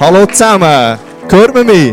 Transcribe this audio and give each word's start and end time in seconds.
Hallo 0.00 0.24
zusammen, 0.26 0.96
hört 1.28 1.54
man 1.54 1.66
mich? 1.66 1.92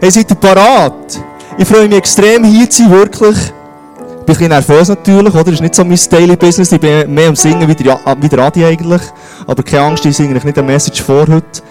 Hey, 0.00 0.10
seid 0.10 0.28
ihr 0.28 0.34
parat? 0.34 1.22
Ich 1.56 1.68
freue 1.68 1.86
mich 1.86 1.98
extrem 1.98 2.42
hier 2.42 2.68
zu 2.68 2.82
sein, 2.82 2.90
wirklich. 2.90 3.36
Ich 3.38 3.46
bin 3.94 4.18
ein 4.18 4.24
bisschen 4.26 4.48
nervös 4.48 4.88
natürlich, 4.88 5.32
oder? 5.32 5.44
Das 5.44 5.54
ist 5.54 5.60
nicht 5.60 5.74
so 5.76 5.84
mein 5.84 6.00
Daily 6.10 6.34
Business, 6.34 6.72
ich 6.72 6.80
bin 6.80 7.14
mehr 7.14 7.28
am 7.28 7.36
Singen 7.36 7.68
wie 7.68 7.76
der, 7.76 7.96
wie 8.20 8.28
der 8.28 8.38
Adi 8.40 8.64
eigentlich. 8.64 9.02
Aber 9.46 9.62
keine 9.62 9.84
Angst, 9.84 10.04
ich 10.04 10.16
singe 10.16 10.34
nicht 10.34 10.44
eine 10.44 10.66
Message 10.66 11.00
vor 11.00 11.28
heute. 11.28 11.62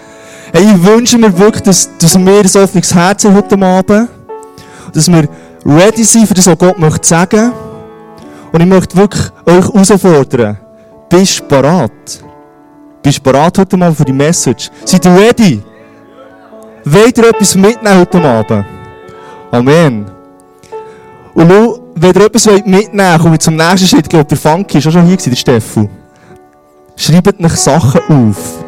Hey, 0.54 0.64
ich 0.74 0.82
wünsche 0.82 1.18
mir 1.18 1.36
wirklich, 1.38 1.64
dass, 1.64 1.90
dass 1.98 2.18
wir 2.18 2.40
ein 2.40 2.62
offenes 2.62 2.94
Herz 2.94 3.26
haben 3.26 3.34
heute 3.34 3.62
Abend. 3.62 4.08
Dass 4.94 5.12
wir 5.12 5.28
ready 5.66 6.02
sind 6.02 6.28
für 6.28 6.34
das, 6.34 6.46
was 6.46 6.56
Gott 6.56 6.78
möchte 6.78 7.06
sagen. 7.06 7.52
Und 8.52 8.60
ich 8.62 8.66
möchte 8.66 8.96
wirklich 8.96 9.24
euch 9.44 9.68
herausfordern. 9.70 10.56
Bist 11.10 11.40
du 11.40 11.44
parat? 11.44 11.90
Bist 13.02 13.18
du 13.18 13.22
bereit 13.22 13.58
heute 13.58 13.76
Abend 13.76 13.96
für 13.96 14.04
die 14.04 14.12
Message? 14.12 14.70
Seid 14.84 15.04
ihr 15.04 15.16
ready? 15.16 15.62
Wollt 16.84 17.18
ihr 17.18 17.28
etwas 17.28 17.54
mitnehmen 17.56 18.00
heute 18.00 18.22
Abend? 18.22 18.64
Amen. 19.50 20.06
Und 21.34 21.50
schau, 21.50 21.78
wenn 21.96 22.14
ihr 22.14 22.26
etwas 22.26 22.46
mitnehmen 22.46 22.98
wollt, 22.98 23.20
komme 23.22 23.34
ich 23.34 23.40
zum 23.40 23.56
nächsten 23.56 23.88
Schritt. 23.88 24.04
Ich 24.04 24.08
glaube, 24.08 24.26
der 24.26 24.38
Funky 24.38 24.78
ist 24.78 24.86
auch 24.86 24.92
schon 24.92 25.06
hier 25.06 25.16
gewesen, 25.16 25.30
der 25.30 25.36
Steffu. 25.36 25.88
Schreibt 26.96 27.42
euch 27.42 27.56
Sachen 27.56 28.00
auf. 28.08 28.64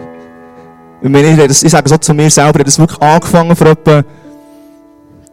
Ich, 1.01 1.09
meine, 1.09 1.46
ich, 1.46 1.71
sage 1.71 1.88
so 1.88 1.96
zu 1.98 2.15
mir 2.15 2.30
selber, 2.30 2.48
ich 2.48 2.55
habe 2.55 2.65
das 2.65 2.79
wirklich 2.79 3.01
angefangen 3.01 3.55
vor 3.55 3.66
etwa 3.69 4.02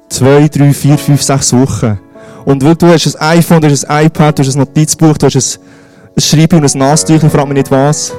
zwei, 0.10 0.48
drei, 0.48 0.74
vier, 0.74 0.98
fünf, 0.98 1.24
sechs 1.24 1.54
Wochen. 1.54 1.98
Und 2.46 2.64
weil 2.64 2.76
du 2.76 2.88
hast 2.88 3.16
ein 3.16 3.38
iPhone, 3.40 3.62
du 3.62 3.70
hast 3.70 3.86
ein 3.86 4.06
iPad, 4.06 4.38
du 4.38 4.44
hast 4.44 4.56
ein 4.56 4.60
Notizbuch, 4.60 5.18
du 5.18 5.28
hast 5.28 5.36
ein, 5.36 6.22
Schreiben 6.22 6.60
und 6.60 6.76
ein 6.76 6.80
Nasstüchchen, 6.80 7.30
frag 7.30 7.48
mich 7.48 7.58
nicht 7.58 7.72
was. 7.72 8.14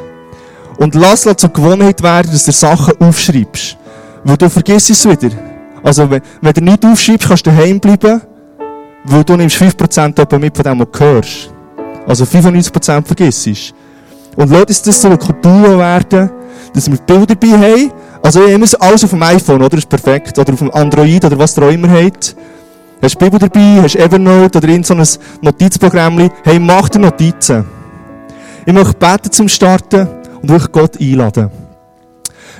Und 0.79 0.95
lass 0.95 1.27
es 1.27 1.37
zur 1.37 1.51
Gewohnheit 1.51 2.03
werden, 2.03 2.33
dass 2.33 2.45
du 2.45 2.53
Sachen 2.53 2.95
aufschreibst. 3.01 3.77
Weil 4.25 4.37
du 4.37 4.49
vergisst 4.49 4.91
es 4.91 5.09
wieder. 5.09 5.31
Also, 5.83 6.11
wenn, 6.11 6.23
wenn 6.41 6.53
du 6.53 6.61
nicht 6.63 6.85
aufschreibst, 6.85 7.29
kannst 7.29 7.47
du 7.47 7.51
daheim 7.51 7.81
bleiben, 7.81 8.21
weil 9.05 9.25
du 9.25 9.37
nimmst 9.37 9.57
5% 9.57 10.39
mit 10.39 10.57
von 10.57 10.65
dem, 10.65 10.81
was 10.81 10.89
du 10.93 11.05
hörst. 11.05 11.51
Also 12.07 12.25
95% 12.25 13.05
vergisst. 13.05 13.75
Und 14.37 14.51
lass 14.51 14.65
uns 14.65 14.83
das 14.83 15.03
so 15.03 15.09
eine 15.09 15.19
Kultur 15.19 15.79
werden, 15.79 16.31
dass 16.75 16.91
wir 16.91 16.99
Bilder 16.99 17.35
dabei 17.35 17.59
haben. 17.59 17.93
Also 18.23 18.45
immer 18.45 18.67
alles 18.81 19.05
auf 19.05 19.11
dem 19.11 19.23
iPhone, 19.23 19.57
oder? 19.57 19.71
Das 19.71 19.81
ist 19.81 19.89
perfekt. 19.89 20.39
Oder 20.39 20.53
auf 20.53 20.59
dem 20.59 20.71
Android, 20.71 21.25
oder 21.25 21.39
was 21.39 21.57
ihr 21.57 21.65
auch 21.65 21.71
immer 21.71 21.91
habt. 21.91 22.37
Hast 23.03 23.17
du 23.17 23.19
Bibel 23.19 23.39
dabei, 23.39 23.83
hast 23.83 23.97
Evernote 23.97 24.59
oder 24.59 24.69
in 24.69 24.85
so 24.85 24.95
ein 24.95 25.05
Notizprogramm. 25.41 26.31
Hey, 26.45 26.59
mach 26.61 26.89
dir 26.89 27.01
Notizen. 27.01 27.65
Ich 28.65 28.73
möchte 28.73 28.95
beten 28.95 29.33
zum 29.33 29.49
Starten 29.49 30.09
und 30.43 30.49
wirklich 30.49 30.73
Gott 30.73 31.01
einladen. 31.01 31.51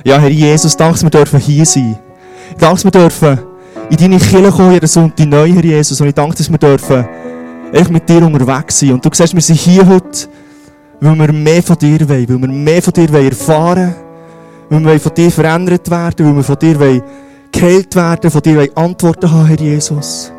Ja, 0.03 0.17
Herr 0.17 0.29
Jesus, 0.29 0.75
danke, 0.75 0.93
dass 0.93 1.03
wir 1.03 1.09
dürfen 1.09 1.39
hier 1.39 1.65
sein. 1.65 1.97
Danke, 2.57 2.75
dass 2.75 2.83
wir 2.83 2.91
dürfen 2.91 3.39
in 3.89 3.97
deine 3.97 4.17
Kirche 4.17 4.51
kommen, 4.51 4.73
jeden 4.73 4.87
Sonntag 4.87 5.27
neu, 5.27 5.51
Herr 5.51 5.63
Jesus. 5.63 5.99
Und 6.01 6.07
ich 6.07 6.13
danke, 6.13 6.35
dass 6.35 6.49
wir 6.49 6.57
dürfen 6.57 7.05
echt 7.71 7.89
mit 7.89 8.07
dir 8.07 8.25
unterwegs 8.25 8.79
sein. 8.79 8.93
Und 8.93 9.05
du 9.05 9.09
siehst, 9.11 9.33
wir 9.33 9.41
sind 9.41 9.59
hier 9.59 9.87
heute, 9.87 10.27
weil 10.99 11.17
wir 11.17 11.33
mehr 11.33 11.63
von 11.63 11.77
dir 11.77 12.07
wollen, 12.07 12.29
weil 12.29 12.41
wir 12.41 12.47
mehr 12.47 12.81
von 12.81 12.93
dir 12.93 13.13
erfahren 13.13 13.95
wollen, 14.69 14.85
weil 14.85 14.93
wir 14.93 14.99
von 14.99 15.13
dir 15.13 15.31
verändert 15.31 15.89
werden, 15.89 16.25
weil 16.25 16.35
wir 16.35 16.43
von 16.43 16.59
dir 16.59 17.03
geheilt 17.51 17.95
werden, 17.95 18.31
von 18.31 18.41
dir 18.41 18.67
Antworten 18.75 19.31
haben, 19.31 19.47
Herr 19.47 19.59
Jesus. 19.59 20.31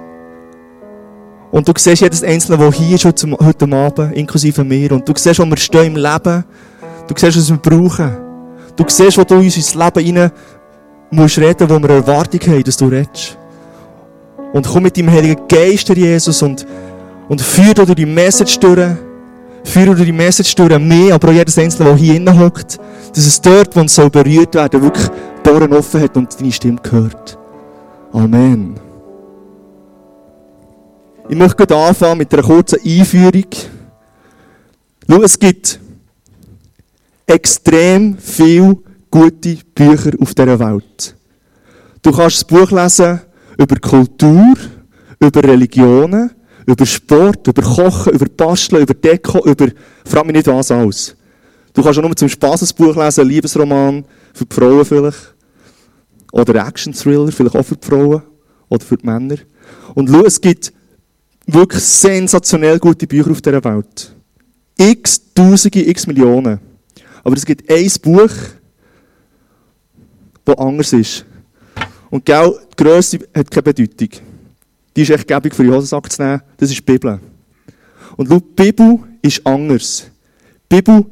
Und 1.51 1.69
du 1.69 1.73
siehst 1.77 2.03
jedes 2.03 2.25
Einzelne, 2.25 2.59
der 2.59 2.73
hier 2.73 2.97
ist 2.97 3.05
heute 3.05 3.77
Abend, 3.77 4.17
inklusive 4.17 4.65
mir. 4.65 4.91
Und 4.91 5.09
du 5.09 5.13
siehst, 5.17 5.39
wo 5.39 5.45
wir 5.45 5.57
stehen 5.57 5.95
im 5.95 5.97
Leben. 5.97 6.45
Du 7.07 7.15
siehst, 7.17 7.37
was 7.37 7.51
wir 7.51 7.57
brauchen. 7.57 8.17
Du 8.77 8.85
siehst, 8.87 9.19
wo 9.19 9.25
du 9.25 9.35
in 9.37 9.45
unser 9.45 9.85
Leben 9.85 10.19
rein 10.19 10.33
musst 11.11 11.39
reden, 11.39 11.69
wo 11.69 11.79
wir 11.79 11.91
Erwartung 11.91 12.41
haben, 12.41 12.65
dass 12.65 12.77
du 12.77 12.87
redest. 12.87 13.39
Und 14.53 14.67
komm 14.67 14.85
mit 14.85 14.97
deinem 14.97 15.11
Heiligen 15.11 15.47
Geist, 15.49 15.89
Herr 15.89 15.97
Jesus, 15.97 16.43
und, 16.43 16.67
und 17.29 17.41
führ 17.41 17.75
durch 17.75 17.95
die 17.95 18.07
Message 18.07 18.59
durch. 18.59 18.97
Führ 19.65 19.87
durch 19.87 20.05
die 20.05 20.13
Message 20.13 20.55
durch 20.55 20.79
mehr, 20.79 21.15
aber 21.15 21.29
auch 21.29 21.33
jedes 21.33 21.59
Einzelne, 21.59 21.89
der 21.91 21.97
hier 21.97 22.15
innen 22.17 22.39
hockt, 22.39 22.79
dass 23.15 23.27
es 23.27 23.41
dort, 23.41 23.75
wo 23.75 23.81
es 23.81 23.95
so 23.95 24.09
berührt 24.11 24.55
werden, 24.55 24.83
wirklich 24.83 25.09
die 25.45 25.51
Ohren 25.51 25.73
offen 25.73 26.03
hat 26.03 26.17
und 26.17 26.39
deine 26.39 26.53
Stimme 26.53 26.79
gehört. 26.83 27.39
Amen. 28.13 28.79
Ich 31.29 31.37
möchte 31.37 31.75
anfangen 31.75 32.19
mit 32.19 32.33
einer 32.33 32.43
kurzen 32.43 32.79
Einführung. 32.85 33.47
Schau, 35.09 35.23
es 35.23 35.39
gibt 35.39 35.81
extrem 37.27 38.17
viele 38.19 38.79
gute 39.11 39.59
Bücher 39.75 40.13
auf 40.19 40.35
dieser 40.35 40.59
Welt. 40.59 41.17
Du 42.03 42.13
kannst 42.13 42.45
ein 42.51 42.57
Buch 42.57 42.71
lesen 42.71 43.21
über 43.57 43.77
Kultur, 43.77 44.55
über 45.21 45.43
Religionen, 45.43 46.31
über 46.67 46.87
Sport, 46.87 47.47
über 47.47 47.63
Kochen, 47.63 48.13
über 48.13 48.27
Basteln, 48.27 48.83
über 48.83 48.95
Deko, 48.95 49.45
über, 49.47 49.69
frag 50.05 50.27
mich 50.27 50.37
nicht 50.37 50.47
was 50.47 50.71
alles. 50.71 51.17
Du 51.73 51.83
kannst 51.83 51.99
auch 51.99 52.03
nur 52.03 52.17
zum 52.17 52.29
Spaß 52.29 52.63
ein 52.63 52.77
Buch 52.77 52.97
lesen, 52.97 53.21
ein 53.23 53.29
Liebesroman, 53.29 54.05
für 54.33 54.45
die 54.45 54.55
Frauen 54.55 54.85
vielleicht. 54.85 55.35
Oder 56.33 56.67
Action-Thriller, 56.67 57.33
vielleicht 57.33 57.57
auch 57.57 57.65
für 57.65 57.77
die 57.77 57.87
Frauen. 57.87 58.23
Oder 58.69 58.85
für 58.85 58.97
die 58.97 59.07
Männer. 59.07 59.37
Und 59.95 60.09
schau, 60.09 60.25
es 60.25 60.41
gibt 60.41 60.73
wirklich 61.47 61.83
sensationell 61.83 62.79
gute 62.79 63.07
Bücher 63.07 63.31
auf 63.31 63.41
dieser 63.41 63.63
Welt. 63.63 64.15
X 64.77 65.21
Tausende, 65.35 65.89
x 65.89 66.07
Millionen. 66.07 66.59
Aber 67.25 67.37
es 67.37 67.47
gibt 67.47 67.71
ein 67.71 67.91
Buch, 68.03 68.31
das 70.45 70.59
anders 70.59 70.93
ist. 70.93 71.25
Und 72.11 72.25
genau, 72.25 72.51
die 72.51 72.85
Grösse 72.85 73.19
hat 73.35 73.51
keine 73.51 73.63
Bedeutung. 73.63 74.09
Die 74.95 75.03
ist 75.03 75.11
echt 75.11 75.27
gäbig 75.27 75.55
für 75.55 75.65
die 75.65 75.71
Hosensack 75.71 76.13
zu 76.13 76.23
nehmen. 76.23 76.43
Das 76.59 76.71
ist 76.71 76.79
die 76.79 76.83
Bibel. 76.83 77.19
Und 78.17 78.29
schau, 78.29 78.39
die 78.39 78.63
Bibel 78.63 78.99
ist 79.23 79.45
anders. 79.45 80.07
Die 80.71 80.77
Bibel 80.77 81.07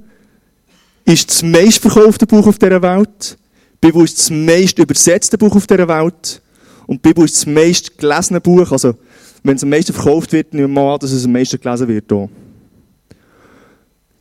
ist 1.05 1.31
das 1.31 1.43
meistverkaufte 1.43 2.27
Buch 2.27 2.47
auf 2.47 2.59
dieser 2.59 2.81
Welt. 2.83 3.39
Die 3.75 3.87
Bibel 3.89 4.05
ist 4.05 4.19
das 4.19 4.31
meist 4.31 4.79
übersetzte 4.79 5.37
Buch 5.37 5.57
auf 5.57 5.67
dieser 5.67 5.89
Welt. 5.89 6.41
Und 6.87 7.05
die 7.05 7.09
Bibel 7.09 7.25
ist 7.25 7.37
das 7.37 7.47
meist 7.47 7.99
gelesene 7.99 8.41
Buch. 8.41 8.71
Also, 8.71 8.95
wenn 9.43 9.57
es 9.57 9.63
am 9.63 9.71
meisten 9.71 9.93
verkauft 9.93 10.33
wird, 10.33 10.55
nehmen 10.55 10.75
wir 10.75 10.93
an, 10.93 11.01
dass 11.01 11.11
es 11.11 11.25
am 11.25 11.33
meisten 11.33 11.61
gelesen 11.61 11.89
wird. 11.89 12.13
Auch. 12.13 12.29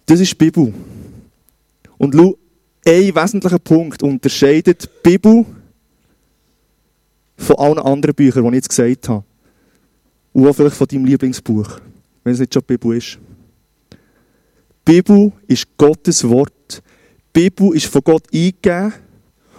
Das 0.07 0.19
ist 0.19 0.31
die 0.31 0.35
Bibel. 0.35 0.73
Und 2.01 2.15
schau, 2.15 2.35
ein 2.83 3.13
wesentlicher 3.15 3.59
Punkt 3.59 4.01
unterscheidet 4.01 4.85
die 4.85 5.09
Bibel 5.11 5.45
von 7.37 7.55
allen 7.57 7.77
anderen 7.77 8.15
Büchern, 8.15 8.41
die 8.43 8.49
ich 8.49 8.55
jetzt 8.55 8.69
gesagt 8.69 9.07
habe. 9.07 9.23
Und 10.33 10.47
auch 10.47 10.55
vielleicht 10.55 10.77
von 10.77 10.87
deinem 10.87 11.05
Lieblingsbuch, 11.05 11.79
wenn 12.23 12.33
es 12.33 12.39
nicht 12.39 12.55
schon 12.55 12.63
die 12.63 12.73
Bibel 12.75 12.97
ist. 12.97 13.19
Die 14.87 14.93
Bibel 14.93 15.31
ist 15.45 15.67
Gottes 15.77 16.27
Wort. 16.27 16.81
Die 17.35 17.41
Bibel 17.41 17.75
ist 17.75 17.85
von 17.85 18.01
Gott 18.03 18.23
eingegeben. 18.33 18.93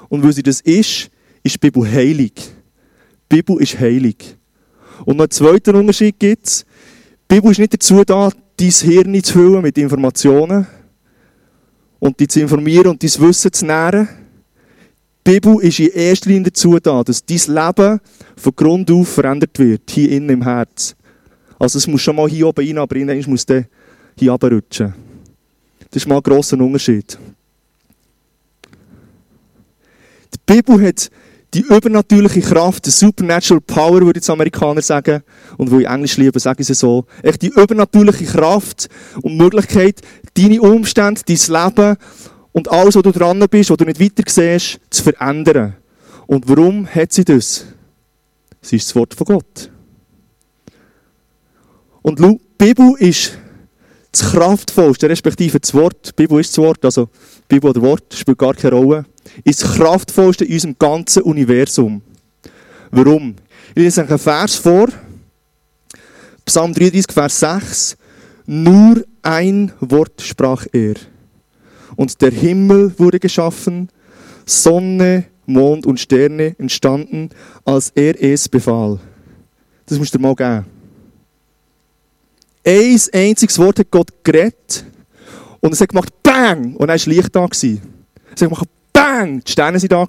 Und 0.09 0.25
weil 0.25 0.33
sie 0.33 0.43
das 0.43 0.61
ist, 0.63 1.11
ist 1.45 1.55
die 1.55 1.59
Bibel 1.59 1.89
heilig. 1.89 2.33
Die 3.31 3.37
Bibel 3.37 3.63
ist 3.63 3.79
heilig. 3.79 4.37
Und 5.05 5.17
noch 5.17 5.27
einen 5.27 5.31
zweiten 5.31 5.77
Unterschied 5.77 6.19
gibt 6.19 6.49
es. 6.49 6.67
Die 7.31 7.37
Bibel 7.37 7.53
ist 7.53 7.59
nicht 7.59 7.75
dazu 7.75 8.03
da, 8.03 8.31
dein 8.57 8.69
Hirn 8.69 9.23
zu 9.23 9.33
füllen 9.33 9.63
mit 9.63 9.79
Informationen 9.79 10.67
und 12.03 12.19
dich 12.19 12.31
zu 12.31 12.41
informieren 12.41 12.89
und 12.89 13.01
dein 13.01 13.21
Wissen 13.21 13.53
zu 13.53 13.65
nähren. 13.65 14.09
Die 15.25 15.35
Bibel 15.35 15.63
ist 15.63 15.79
in 15.79 15.93
erster 15.93 16.31
Linie 16.31 16.51
dazu 16.51 16.77
da, 16.81 17.05
dass 17.05 17.25
dein 17.25 17.39
Leben 17.47 18.01
von 18.37 18.57
Grund 18.57 18.91
auf 18.91 19.09
verändert 19.09 19.57
wird, 19.57 19.89
hier 19.89 20.11
innen 20.11 20.31
im 20.31 20.43
Herz. 20.43 20.97
Also 21.61 21.79
es 21.79 21.87
muss 21.87 22.03
schon 22.03 22.17
mal 22.17 22.29
hier 22.29 22.49
oben 22.49 22.67
rein, 22.67 22.79
aber 22.79 22.97
irgendwann 22.97 23.31
muss 23.31 23.47
der 23.47 23.67
hier 24.19 24.33
runterrutschen. 24.33 24.93
Das 25.93 26.03
ist 26.03 26.09
mal 26.09 26.17
ein 26.17 26.23
grosser 26.25 26.59
Unterschied. 26.59 27.17
Die 30.35 30.39
Bibel 30.45 30.85
hat 30.85 31.09
die 31.55 31.61
übernatürliche 31.61 32.41
Kraft, 32.41 32.87
die 32.87 32.91
supernatural 32.91 33.61
power, 33.61 34.01
würde 34.01 34.19
jetzt 34.19 34.31
Amerikaner 34.31 34.81
sagen, 34.81 35.23
und 35.59 35.71
wo 35.71 35.79
ich 35.79 35.87
Englisch 35.87 36.17
liebe, 36.17 36.41
sage 36.41 36.63
ich 36.63 36.71
es 36.71 36.79
so, 36.79 37.05
echt 37.23 37.43
die 37.43 37.49
übernatürliche 37.49 38.25
Kraft 38.25 38.89
und 39.21 39.37
Möglichkeit, 39.37 40.01
deine 40.35 40.61
Umstände, 40.61 41.23
dein 41.27 41.37
Leben 41.37 41.97
und 42.53 42.71
alles, 42.71 42.97
wo 42.97 43.03
du 43.03 43.13
dran 43.13 43.45
bist, 43.51 43.71
wo 43.71 43.77
du 43.77 43.85
nicht 43.85 44.01
weiter 44.01 44.23
siehst, 44.27 44.81
zu 44.91 45.03
verändern. 45.03 45.77
Und 46.27 46.49
warum 46.49 46.87
hat 46.87 47.13
sie 47.13 47.25
das? 47.25 47.67
Sie 48.61 48.77
ist 48.77 48.89
das 48.89 48.97
Wort 48.97 49.15
von 49.15 49.27
Gott. 49.27 49.71
Und 52.03 52.19
die 52.19 52.41
Bibel 52.59 52.95
ist 52.99 53.39
das 54.11 54.31
kraftvollste, 54.31 55.09
respektive 55.09 55.59
das 55.59 55.73
Wort, 55.73 56.09
die 56.09 56.23
Bibel 56.23 56.41
ist 56.41 56.51
das 56.51 56.59
Wort, 56.59 56.85
also 56.85 57.07
die 57.07 57.55
Bibel 57.55 57.71
oder 57.71 57.81
Wort 57.83 58.13
spielt 58.15 58.39
gar 58.39 58.55
keine 58.55 58.75
Rolle, 58.75 59.07
ist 59.45 59.63
das 59.63 59.75
kraftvollste 59.75 60.45
in 60.45 60.55
unserem 60.55 60.77
ganzen 60.79 61.23
Universum. 61.23 62.03
Warum? 62.91 63.37
Ich 63.75 63.83
lese 63.83 64.03
einen 64.03 64.19
Vers 64.19 64.57
vor, 64.57 64.89
Psalm 66.45 66.75
33, 66.75 67.13
Vers 67.13 67.41
6. 67.41 67.97
Nur 68.47 69.05
ein 69.23 69.73
Wort 69.81 70.21
sprach 70.21 70.67
er. 70.73 70.95
Und 71.97 72.21
der 72.21 72.31
Himmel 72.31 72.93
wurde 72.99 73.21
geschaffen, 73.21 73.89
Sonne, 74.47 75.25
Mond 75.47 75.87
und 75.87 76.01
Sterne 76.01 76.57
entstanden, 76.59 77.31
als 77.65 77.91
er 77.95 78.21
es 78.23 78.49
befahl. 78.49 78.99
Das 79.87 79.99
musst 79.99 80.15
du 80.15 80.19
dir 80.19 80.23
mal 80.23 80.35
geben. 80.35 80.67
Ein 82.65 83.01
einziges 83.13 83.59
Wort 83.59 83.79
hat 83.81 83.91
Gott 83.91 84.11
geredet 84.23 84.85
und 85.61 85.73
es 85.73 85.81
hat 85.81 85.89
gemacht 85.89 86.13
BANG! 86.23 86.77
Und 86.77 86.89
dann 86.89 87.01
war 87.01 87.07
Licht 87.07 87.35
da. 87.35 87.47
Gewesen. 87.47 87.83
Es 88.35 88.43
hat 88.43 88.49
gemacht 88.49 88.69
BANG! 88.93 89.43
Die 89.45 89.51
Sterne 89.51 89.79
sind 89.79 89.93
da. 89.93 90.07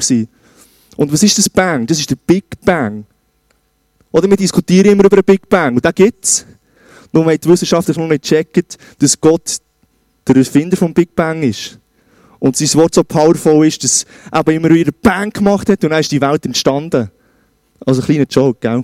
Und 0.96 1.12
was 1.12 1.24
ist 1.24 1.38
das 1.38 1.50
Bang? 1.50 1.86
Das 1.88 2.00
ist 2.00 2.10
der 2.10 2.16
Big 2.16 2.46
Bang. 2.64 3.06
Oder 4.12 4.30
wir 4.30 4.38
diskutieren 4.38 4.92
immer 4.92 5.06
über 5.06 5.18
den 5.18 5.26
Big 5.26 5.50
Bang. 5.50 5.76
Und 5.76 5.84
da 5.84 5.90
es. 5.90 6.46
Nur 7.14 7.26
weil 7.26 7.38
die 7.38 7.48
Wissenschaftler 7.48 7.98
noch 7.98 8.10
nicht 8.10 8.24
checken, 8.24 8.66
dass 9.00 9.22
Gott 9.22 9.60
der 10.28 10.36
Erfinder 10.36 10.76
vom 10.76 10.94
Big 10.94 11.16
Bang 11.16 11.44
ist. 11.44 11.80
Und 12.40 12.58
sein 12.58 12.74
Wort 12.74 12.96
so 12.96 13.04
powerful 13.04 13.66
ist, 13.66 13.84
dass 13.84 14.06
er 14.32 14.46
immer 14.48 14.70
wieder 14.70 14.92
Bang 14.92 15.32
gemacht 15.32 15.70
hat 15.70 15.84
und 15.84 15.92
dann 15.92 16.00
ist 16.02 16.12
die 16.12 16.20
Welt 16.20 16.46
entstanden. 16.46 17.10
Also 17.86 18.02
ein 18.02 18.06
kleiner 18.06 18.26
Joke, 18.30 18.60
gell? 18.60 18.84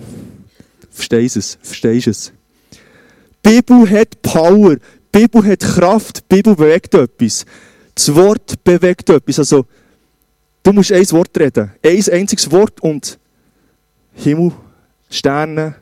Verstehst 0.90 1.36
es? 1.36 1.58
Verstehst 1.60 2.06
es? 2.06 2.32
Die 3.44 3.60
Bibel 3.60 3.90
hat 3.90 4.22
Power. 4.22 4.76
Die 4.76 5.20
Bibel 5.20 5.44
hat 5.44 5.60
Kraft. 5.60 6.24
Die 6.30 6.36
Bibel 6.36 6.54
bewegt 6.54 6.94
etwas. 6.94 7.44
Das 7.94 8.14
Wort 8.14 8.62
bewegt 8.64 9.10
etwas. 9.10 9.38
Also, 9.38 9.66
du 10.62 10.72
musst 10.72 10.92
ein 10.92 11.10
Wort 11.10 11.38
reden. 11.38 11.72
Ein 11.84 12.04
einziges 12.12 12.50
Wort 12.50 12.80
und 12.80 13.18
Himmel, 14.14 14.52
Sterne 15.08 15.76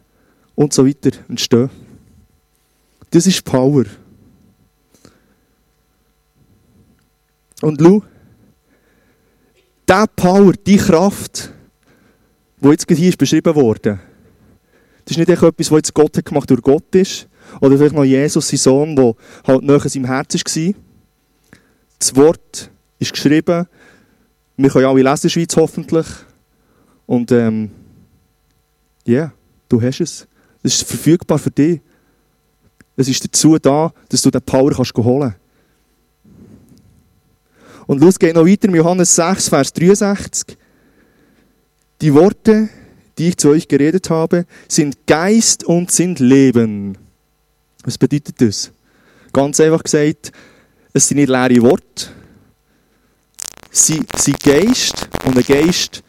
und 0.54 0.72
so 0.72 0.86
weiter 0.86 1.10
entstehen. 1.28 1.70
Das 3.10 3.26
ist 3.26 3.44
Power. 3.44 3.84
Und 7.62 7.80
schau, 7.80 8.02
diese 9.88 10.06
Power, 10.14 10.52
diese 10.52 10.84
Kraft, 10.84 11.52
die 12.60 12.68
jetzt 12.68 12.86
hier 12.88 13.08
ist 13.08 13.18
beschrieben 13.18 13.54
wurde, 13.54 13.98
das 15.04 15.16
ist 15.16 15.18
nicht 15.18 15.30
etwas, 15.30 15.70
was 15.70 15.78
jetzt 15.78 15.94
Gott 15.94 16.16
hat 16.16 16.24
gemacht 16.24 16.50
durch 16.50 16.62
Gott 16.62 16.94
ist, 16.94 17.28
oder 17.60 17.76
vielleicht 17.76 17.94
noch 17.94 18.04
Jesus, 18.04 18.48
sein 18.48 18.58
Sohn, 18.58 18.96
der 18.96 19.14
halt 19.46 19.62
näher 19.62 19.82
in 19.82 19.88
seinem 19.88 20.04
Herz 20.04 20.34
war. 20.34 20.74
Das 21.98 22.14
Wort 22.14 22.70
ist 22.98 23.12
geschrieben, 23.12 23.66
wir 24.56 24.70
können 24.70 24.86
alle 24.86 25.02
lesen 25.02 25.08
in 25.08 25.22
der 25.22 25.28
Schweiz 25.28 25.56
hoffentlich. 25.56 26.06
Und 27.06 27.32
ähm, 27.32 27.70
ja, 29.06 29.14
yeah, 29.14 29.32
du 29.68 29.80
hast 29.80 30.00
es. 30.00 30.26
Es 30.62 30.74
ist 30.74 30.88
verfügbar 30.88 31.38
für 31.38 31.50
dich. 31.50 31.80
Es 32.98 33.08
ist 33.08 33.24
dazu 33.24 33.56
da, 33.58 33.92
dass 34.08 34.22
du 34.22 34.30
den 34.32 34.42
Power 34.42 34.72
kannst 34.72 34.92
holen 34.96 35.20
kannst. 35.20 35.36
Und 37.86 38.00
los 38.00 38.18
geht 38.18 38.34
noch 38.34 38.44
weiter, 38.44 38.68
Johannes 38.68 39.14
6, 39.14 39.48
Vers 39.48 39.72
63. 39.72 40.58
Die 42.00 42.12
Worte, 42.12 42.68
die 43.16 43.28
ich 43.28 43.36
zu 43.36 43.50
euch 43.50 43.68
geredet 43.68 44.10
habe, 44.10 44.46
sind 44.66 45.06
Geist 45.06 45.62
und 45.62 45.92
sind 45.92 46.18
Leben. 46.18 46.98
Was 47.84 47.96
bedeutet 47.96 48.40
das? 48.40 48.72
Ganz 49.32 49.60
einfach 49.60 49.84
gesagt, 49.84 50.32
es 50.92 51.06
sind 51.06 51.18
nicht 51.18 51.28
leere 51.28 51.62
Worte. 51.62 52.08
Sie 53.70 54.02
sind 54.16 54.40
Geist 54.40 55.08
und 55.24 55.36
ein 55.36 55.44
Geist, 55.44 56.02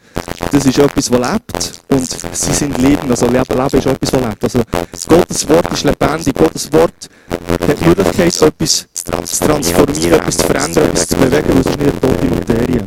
das 0.52 0.64
ist 0.64 0.78
etwas, 0.78 1.08
das 1.08 1.32
lebt 1.32 1.82
und 1.88 2.36
sie 2.36 2.52
sind 2.52 2.78
Leben. 2.78 3.10
Also 3.10 3.26
Leben, 3.26 3.44
Leben 3.48 3.78
ist 3.78 3.86
etwas, 3.86 4.10
das 4.10 4.20
lebt. 4.22 4.44
Also 4.44 4.60
Gottes 5.08 5.48
Wort 5.48 5.72
ist 5.72 5.84
lebendig. 5.84 6.34
Gottes 6.34 6.72
Wort 6.72 7.08
hat 7.30 7.80
die 7.80 7.84
Möglichkeit, 7.84 8.42
etwas 8.42 8.86
zu 8.92 9.04
transformieren, 9.04 10.20
etwas 10.20 10.36
zu 10.36 10.46
verändern, 10.46 10.84
etwas 10.90 11.06
zu 11.06 11.16
bewegen, 11.16 11.48
weil 11.48 11.60
es 11.60 11.66
ist 11.66 11.78
nicht 11.78 11.92
eine 11.92 12.00
tote 12.00 12.26
Materie. 12.26 12.86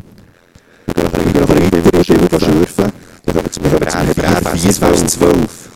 Wir 0.86 0.94
gehen 0.94 1.50
weiter, 1.50 1.86
wir 1.86 2.04
gehen 2.04 2.40
schürfen. 2.40 2.92
Dann 3.25 3.36
kommen 3.36 3.46
wir 3.46 3.52
zum 3.52 3.64
Hebräer 3.64 4.56
4, 4.56 4.74
Vers 4.74 5.06
12. 5.08 5.36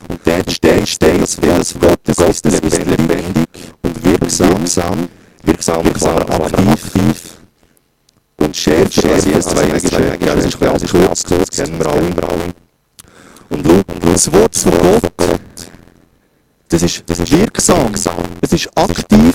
Und 0.10 0.20
dort 0.26 0.52
steht, 0.52 0.88
steht 0.88 1.22
das 1.22 1.82
Wort 1.82 2.00
Gottes 2.06 2.42
ist 2.42 2.46
lebendig 2.46 3.48
und 3.84 4.04
wirksam, 4.04 4.66
wirksam, 5.44 5.86
wirksam, 5.86 6.18
aktiv 6.18 7.37
und 8.38 8.56
schärft, 8.56 8.94
schärft, 8.94 9.26
jedes 9.26 9.46
zweijährige 9.46 9.90
Schärfe, 9.90 10.18
das 10.20 10.46
ist 10.46 10.60
bisschen 10.60 11.06
kurz, 11.06 11.24
kurz, 11.24 11.50
kennen 11.50 11.80
wir 11.80 11.88
alle. 11.88 12.54
Und 13.50 13.66
schau, 13.66 14.12
das 14.12 14.34
Wort 14.34 14.56
von 14.56 14.72
Gott, 15.18 15.42
das 16.70 16.84
ist, 16.84 17.04
das 17.08 17.20
ist 17.20 17.32
wirksam, 17.32 17.94
es 18.42 18.54
ist 18.54 18.70
aktiv, 18.78 19.34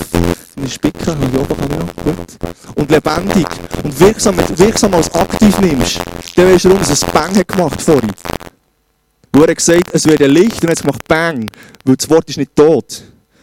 eine 0.57 0.69
Spicke, 0.69 1.07
habe 1.07 1.25
ich 1.25 1.39
oben 1.39 1.93
gut. 2.05 2.39
Und 2.75 2.91
lebendig. 2.91 3.47
Und 3.83 4.01
wirksam, 4.01 4.37
wenn 4.37 4.47
du 4.47 4.59
wirksam 4.59 4.95
als 4.95 5.13
aktiv 5.15 5.59
nimmst, 5.61 6.01
dann 6.37 6.53
weißt 6.53 6.65
du, 6.67 6.69
warum 6.71 6.83
es 6.83 7.03
ein 7.03 7.11
Bang 7.13 7.37
hat 7.37 7.49
gemacht 7.49 7.81
vorhin. 7.81 8.13
Wo 9.33 9.45
er 9.45 9.55
gesagt 9.55 9.89
es 9.93 10.05
wird 10.05 10.21
ein 10.23 10.31
Licht 10.31 10.63
und 10.63 10.69
jetzt 10.69 10.85
macht 10.85 11.09
Bang, 11.09 11.51
weil 11.85 11.97
das 11.97 12.09
Wort 12.11 12.29
ist 12.29 12.37
nicht 12.37 12.55
tot. 12.55 13.03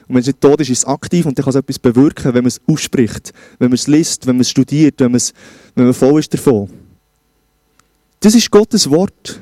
Und 0.10 0.16
wenn 0.16 0.22
es 0.22 0.28
nicht 0.28 0.42
tot 0.42 0.60
ist, 0.60 0.72
ist 0.72 0.80
es 0.80 0.86
aktiv 0.86 1.28
und 1.28 1.38
dann 1.38 1.44
kann 1.44 1.52
es 1.52 1.56
etwas 1.56 1.78
bewirken, 1.78 2.34
wenn 2.34 2.44
man 2.44 2.48
es 2.48 2.60
ausspricht, 2.66 3.32
wenn 3.60 3.70
man 3.70 3.76
es 3.76 3.86
liest, 3.86 4.26
wenn 4.26 4.38
man 4.38 4.42
es 4.42 4.50
studiert, 4.50 5.00
wenn 5.00 5.12
man, 5.12 5.18
es, 5.18 5.34
wenn 5.76 5.86
man 5.86 5.94
voll 5.94 6.20
ist 6.20 6.34
davon. 6.34 6.68
Das 8.20 8.34
ist 8.34 8.50
Gottes 8.50 8.90
Wort. 8.90 9.40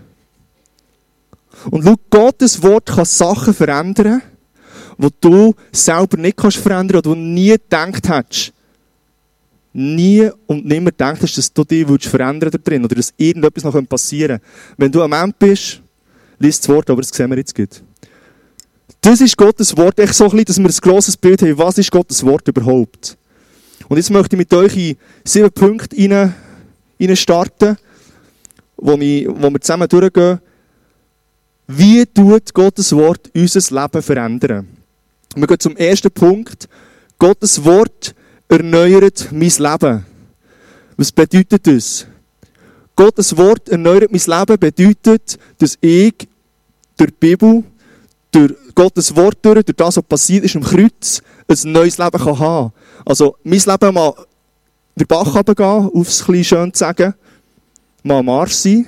Und 1.72 1.86
schau, 1.86 1.96
Gottes 2.10 2.62
Wort 2.62 2.88
kann 2.88 3.06
Sachen 3.06 3.54
verändern, 3.54 4.22
die 4.98 5.08
du 5.22 5.56
selber 5.72 6.18
nicht 6.18 6.36
kannst 6.36 6.58
verändern 6.58 6.98
oder 6.98 7.14
du 7.14 7.16
nie 7.16 7.52
gedacht 7.52 8.10
hättest. 8.10 8.52
Nie 9.72 10.30
und 10.48 10.66
nimmer 10.66 10.92
gedacht 10.92 11.22
hast, 11.22 11.38
dass 11.38 11.54
du 11.54 11.64
dich 11.64 11.86
verändern 12.10 12.52
da 12.52 12.58
drin 12.58 12.84
oder 12.84 12.96
dass 12.96 13.14
irgendetwas 13.16 13.64
noch 13.64 13.88
passieren 13.88 14.40
könnte. 14.40 14.76
Wenn 14.76 14.92
du 14.92 15.02
am 15.02 15.14
Ende 15.14 15.36
bist, 15.40 15.82
liest 16.40 16.64
das 16.64 16.70
Wort, 16.70 16.90
aber 16.90 17.02
das 17.02 17.12
sehen 17.12 17.30
wir 17.30 17.38
jetzt 17.38 17.56
gut. 17.56 17.82
Das 19.02 19.22
ist 19.22 19.38
Gottes 19.38 19.76
Wort. 19.78 20.00
Echt 20.00 20.14
so 20.14 20.26
ein 20.26 20.32
bisschen, 20.32 20.46
dass 20.46 20.60
wir 20.60 20.66
ein 20.70 20.92
grosses 20.92 21.18
Bild 21.18 21.42
haben, 21.42 21.58
was 21.58 21.78
ist 21.78 21.92
Gottes 21.92 22.26
Wort 22.26 22.48
überhaupt. 22.48 23.18
Und 23.88 23.98
jetzt 23.98 24.10
möchte 24.10 24.36
ich 24.36 24.40
mit 24.40 24.54
euch 24.54 24.76
in 24.76 24.98
sieben 25.24 25.52
Punkte 25.52 25.96
rein, 25.98 26.34
rein 27.00 27.16
starten, 27.16 27.78
wo, 28.76 28.94
ich, 28.96 29.28
wo 29.28 29.50
wir 29.50 29.62
zusammen 29.62 29.88
durchgehen. 29.88 30.40
Wie 31.68 32.06
tut 32.06 32.54
Gottes 32.54 32.94
Wort 32.94 33.30
unser 33.34 33.82
Leben 33.82 34.02
verändern? 34.02 34.68
Wir 35.36 35.48
gehen 35.48 35.60
zum 35.60 35.78
ersten 35.78 36.12
Punkt. 36.12 36.68
Gottes 37.20 37.64
Wort 37.64 38.16
erneuert 38.48 39.30
mein 39.32 39.52
Leben. 39.58 40.06
Was 40.96 41.12
bedeutet 41.12 41.68
das? 41.68 42.08
Gottes 42.96 43.36
Wort 43.38 43.70
erneuert 43.70 44.12
mein 44.12 44.40
Leben 44.40 44.60
bedeutet, 44.60 45.38
dass 45.60 45.78
ich 45.82 46.28
durch 46.98 47.12
die 47.12 47.16
Bibel, 47.20 47.64
durch 48.32 48.54
Gottes 48.78 49.16
Wort 49.16 49.40
durch, 49.42 49.64
durch 49.64 49.76
das, 49.76 49.98
was 49.98 50.04
passiert 50.04 50.46
ist 50.46 50.56
am 50.56 50.62
Kreuz, 50.62 51.24
ein 51.48 51.72
neues 51.72 51.98
Leben 51.98 52.20
kann 52.20 52.38
haben 52.38 52.72
Also, 53.08 53.36
mein 53.44 53.60
Leben 53.60 53.94
mal 53.96 54.14
den 54.96 55.08
Bach 55.08 55.34
runtergehen, 55.34 55.90
aufs 55.96 56.24
klein 56.24 56.44
schön 56.44 56.72
zu 56.72 56.78
sagen, 56.82 57.16
mal 58.04 58.20
am 58.20 58.30
Arsch 58.30 58.54
sein. 58.54 58.86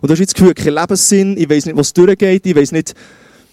Und 0.00 0.08
du 0.08 0.12
hast 0.12 0.18
jetzt 0.18 0.32
das 0.32 0.34
Gefühl, 0.34 0.54
kein 0.54 0.74
Lebenssinn, 0.74 1.38
ich 1.38 1.48
weiß 1.48 1.66
nicht, 1.66 1.76
was 1.76 1.92
durchgeht, 1.92 2.44
ich 2.44 2.56
weiß 2.56 2.72
nicht, 2.72 2.94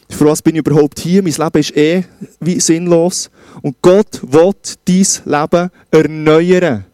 für 0.09 0.25
was 0.25 0.41
bin 0.41 0.55
ich 0.55 0.65
überhaupt 0.65 0.99
hier? 0.99 1.21
Mein 1.21 1.33
Leben 1.33 1.59
ist 1.59 1.77
eh 1.77 2.03
wie 2.39 2.59
sinnlos. 2.59 3.29
Und 3.61 3.79
Gott 3.83 4.19
will 4.23 4.53
dein 4.85 5.05
Leben 5.25 5.69
erneuern. 5.91 6.85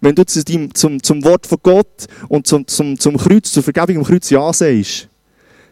Wenn 0.00 0.16
du 0.16 0.24
zum, 0.24 0.74
zum, 0.74 1.00
zum 1.00 1.22
Wort 1.22 1.46
von 1.46 1.58
Gott 1.62 2.08
und 2.28 2.48
zum, 2.48 2.66
zum, 2.66 2.98
zum 2.98 3.16
Kreuz, 3.16 3.52
zur 3.52 3.62
Vergebung 3.62 3.98
am 3.98 4.04
Kreuz 4.04 4.28
Ja 4.30 4.52
sagst, 4.52 5.08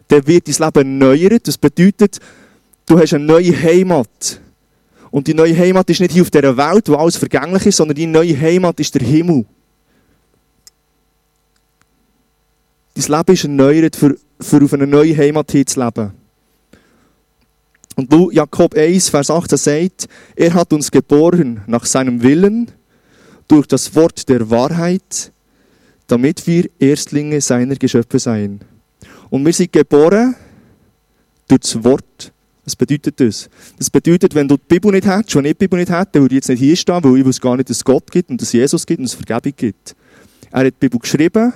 dann 0.07 0.27
wird 0.27 0.47
dein 0.47 0.65
Leben 0.65 1.01
erneuert. 1.01 1.47
Das 1.47 1.57
bedeutet, 1.57 2.19
du 2.85 2.99
hast 2.99 3.13
eine 3.13 3.25
neue 3.25 3.51
Heimat. 3.51 4.41
Und 5.11 5.27
die 5.27 5.33
neue 5.33 5.57
Heimat 5.57 5.89
ist 5.89 6.01
nicht 6.01 6.11
hier 6.11 6.21
auf 6.21 6.31
dieser 6.31 6.57
Welt, 6.57 6.89
wo 6.89 6.95
alles 6.95 7.17
vergänglich 7.17 7.65
ist, 7.65 7.77
sondern 7.77 7.95
die 7.95 8.07
neue 8.07 8.39
Heimat 8.39 8.79
ist 8.79 8.93
der 8.95 9.05
Himmel. 9.05 9.45
Dein 12.93 13.17
Leben 13.17 13.33
ist 13.33 13.43
erneuert 13.43 13.95
für 13.95 14.17
für 14.39 14.63
auf 14.63 14.73
eine 14.73 14.87
neue 14.87 15.15
Heimat 15.15 15.51
hin 15.51 15.65
zu 15.65 15.79
leben. 15.79 16.11
Und 17.95 18.33
Jakob 18.33 18.75
1, 18.75 19.09
Vers 19.09 19.31
18 19.31 19.57
sagt, 19.57 20.07
er 20.35 20.53
hat 20.53 20.71
uns 20.71 20.91
geboren 20.91 21.61
nach 21.65 21.85
seinem 21.85 22.21
Willen, 22.21 22.71
durch 23.47 23.65
das 23.65 23.95
Wort 23.95 24.27
der 24.29 24.49
Wahrheit, 24.49 25.31
damit 26.05 26.45
wir 26.45 26.69
Erstlinge 26.79 27.41
seiner 27.41 27.75
Geschöpfe 27.75 28.19
seien. 28.19 28.59
Und 29.29 29.45
wir 29.45 29.53
sind 29.53 29.71
geboren 29.71 30.35
durch 31.47 31.61
das 31.61 31.83
Wort. 31.83 32.31
Was 32.65 32.75
bedeutet 32.75 33.19
das? 33.19 33.49
Das 33.77 33.89
bedeutet, 33.89 34.35
wenn 34.35 34.47
du 34.47 34.57
die 34.57 34.63
Bibel 34.67 34.91
nicht 34.91 35.07
hättest, 35.07 35.35
wenn 35.35 35.45
ich 35.45 35.53
die 35.53 35.59
Bibel 35.59 35.79
nicht 35.79 35.91
hätte, 35.91 36.19
würde 36.19 36.35
ich 36.35 36.39
jetzt 36.39 36.49
nicht 36.49 36.59
hier 36.59 36.75
stehen, 36.75 37.01
weil 37.03 37.17
ich 37.17 37.25
wusste 37.25 37.41
gar 37.41 37.55
nicht, 37.55 37.69
dass 37.69 37.77
es 37.77 37.83
Gott 37.83 38.11
gibt 38.11 38.29
und 38.29 38.41
dass 38.41 38.49
es 38.49 38.53
Jesus 38.53 38.85
gibt 38.85 38.99
und 38.99 39.05
dass 39.05 39.13
es 39.13 39.25
Vergebung 39.25 39.53
gibt. 39.55 39.95
Er 40.51 40.59
hat 40.59 40.65
die 40.65 40.71
Bibel 40.71 40.99
geschrieben, 40.99 41.53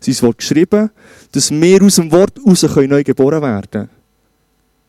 sein 0.00 0.22
Wort 0.22 0.38
geschrieben, 0.38 0.90
dass 1.32 1.50
wir 1.50 1.82
aus 1.82 1.94
dem 1.94 2.12
Wort 2.12 2.38
heraus 2.38 2.62
neu 2.62 3.02
geboren 3.02 3.42
werden 3.42 3.70
können. 3.70 3.90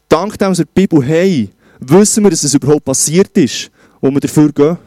Dank 0.09 0.37
dem, 0.37 0.49
dass 0.49 0.59
wir 0.59 0.65
die 0.65 0.71
Bibel 0.73 1.05
haben, 1.05 1.49
wissen 1.79 2.23
wir, 2.23 2.29
dass 2.29 2.43
es 2.43 2.53
überhaupt 2.53 2.85
passiert 2.85 3.37
ist, 3.37 3.71
wo 4.01 4.11
wir 4.11 4.19
dafür 4.19 4.51
gehen. 4.51 4.77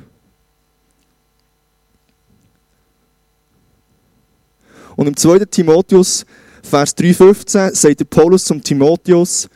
Und 4.96 5.06
im 5.06 5.16
2. 5.16 5.38
Timotheus, 5.46 6.26
Vers 6.62 6.96
3,15, 6.96 7.74
sagt 7.74 8.00
der 8.00 8.04
Paulus 8.04 8.44
zum 8.44 8.62
Timotheus, 8.62 9.48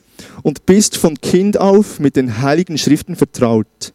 und 0.43 0.67
bist 0.67 0.97
von 0.97 1.21
Kind 1.21 1.59
auf 1.59 1.99
mit 2.01 2.17
den 2.17 2.41
heiligen 2.41 2.79
Schriften 2.79 3.17
vertraut, 3.17 3.93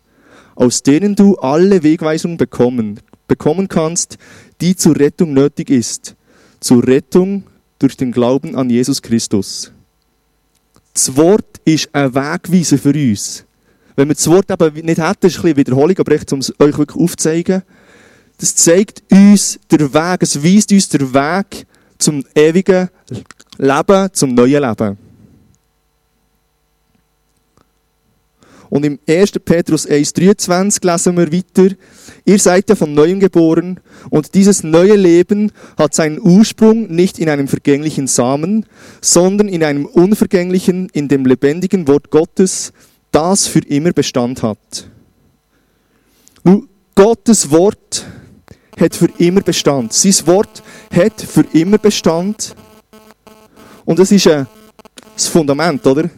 aus 0.55 0.83
denen 0.83 1.15
du 1.15 1.35
alle 1.37 1.83
Wegweisungen 1.83 2.37
bekommen, 2.37 2.99
bekommen 3.27 3.67
kannst, 3.67 4.17
die 4.61 4.75
zur 4.75 4.97
Rettung 4.97 5.33
nötig 5.33 5.69
ist, 5.69 6.15
zur 6.59 6.85
Rettung 6.85 7.43
durch 7.79 7.95
den 7.95 8.11
Glauben 8.11 8.55
an 8.55 8.69
Jesus 8.69 9.01
Christus. 9.01 9.71
Das 10.93 11.15
Wort 11.15 11.61
ist 11.65 11.89
ein 11.93 12.13
Wegweiser 12.13 12.77
für 12.77 12.93
uns. 12.93 13.45
Wenn 13.95 14.07
wir 14.07 14.15
das 14.15 14.27
Wort 14.27 14.49
eben 14.51 14.85
nicht 14.85 14.99
hätten, 14.99 15.27
ist 15.27 15.37
ein 15.37 15.41
bisschen 15.41 15.57
Wiederholung, 15.57 15.97
aber 15.97 16.11
echt, 16.13 16.31
um 16.33 16.39
es 16.39 16.53
euch 16.59 16.77
wirklich 16.77 17.01
aufzuzeigen, 17.01 17.63
das 18.37 18.55
zeigt 18.55 19.03
uns 19.11 19.59
den 19.71 19.93
Weg, 19.93 20.21
es 20.21 20.41
weist 20.43 20.71
uns 20.71 20.89
den 20.89 21.13
Weg 21.13 21.65
zum 21.99 22.25
ewigen 22.33 22.89
Leben, 23.57 24.09
zum 24.13 24.33
neuen 24.33 24.63
Leben. 24.63 24.97
Und 28.71 28.85
im 28.85 28.99
1. 29.07 29.31
Petrus 29.43 29.87
1,23 29.87 30.85
lesen 30.85 31.17
wir 31.17 31.31
weiter, 31.31 31.75
ihr 32.25 32.39
seid 32.39 32.69
ja 32.69 32.75
von 32.75 32.93
neuem 32.93 33.19
geboren 33.19 33.79
und 34.11 34.35
dieses 34.35 34.63
neue 34.63 34.95
Leben 34.95 35.51
hat 35.77 35.95
seinen 35.95 36.21
Ursprung 36.21 36.87
nicht 36.87 37.17
in 37.17 37.29
einem 37.29 37.47
vergänglichen 37.47 38.05
Samen, 38.05 38.65
sondern 39.01 39.47
in 39.47 39.63
einem 39.63 39.85
unvergänglichen, 39.85 40.87
in 40.93 41.07
dem 41.07 41.25
lebendigen 41.25 41.87
Wort 41.87 42.11
Gottes, 42.11 42.71
das 43.11 43.47
für 43.47 43.59
immer 43.59 43.91
Bestand 43.91 44.43
hat. 44.43 44.89
Gottes 46.99 47.49
Wort 47.49 48.05
hat 48.79 48.95
für 48.95 49.09
immer 49.17 49.41
Bestand. 49.41 49.93
Sein 49.93 50.15
Wort 50.25 50.63
hat 50.93 51.21
für 51.21 51.45
immer 51.53 51.77
Bestand. 51.77 52.55
Und 53.85 53.99
das 53.99 54.11
ist 54.11 54.27
ein, 54.27 54.47
das 55.15 55.27
Fundament, 55.27 55.85
oder? 55.85 56.09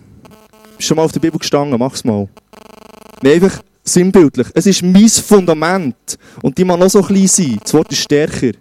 Bist 0.78 0.88
schon 0.88 0.98
mal 0.98 1.04
auf 1.04 1.12
der 1.12 1.20
Bibel 1.20 1.40
gestanden? 1.40 1.78
Mach's 1.80 2.04
mal. 2.04 2.28
Nein, 3.22 3.34
einfach 3.34 3.62
sinnbildlich. 3.84 4.48
Es 4.54 4.66
ist 4.66 4.84
mein 4.84 5.10
Fundament. 5.10 6.18
Und 6.42 6.58
die 6.58 6.64
muss 6.64 6.80
noch 6.80 6.90
so 6.90 7.02
klein 7.02 7.28
sein. 7.28 7.60
Das 7.64 7.74
Wort 7.74 7.92
ist 7.92 8.02
stärker. 8.02 8.52
Die 8.52 8.60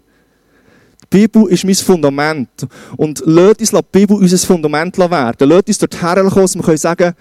Bibel 1.08 1.48
ist 1.48 1.64
mein 1.64 1.74
Fundament. 1.74 2.66
Und 2.96 3.22
lasst 3.26 3.60
uns 3.60 3.70
die 3.70 3.80
Bibel 3.90 4.16
unser 4.16 4.38
Fundament 4.38 4.96
werden. 4.98 5.48
Lasst 5.48 5.68
uns 5.68 5.78
dort 5.78 6.02
herkommen, 6.02 6.30
dass 6.30 6.56
wir 6.56 6.78
sagen 6.78 7.14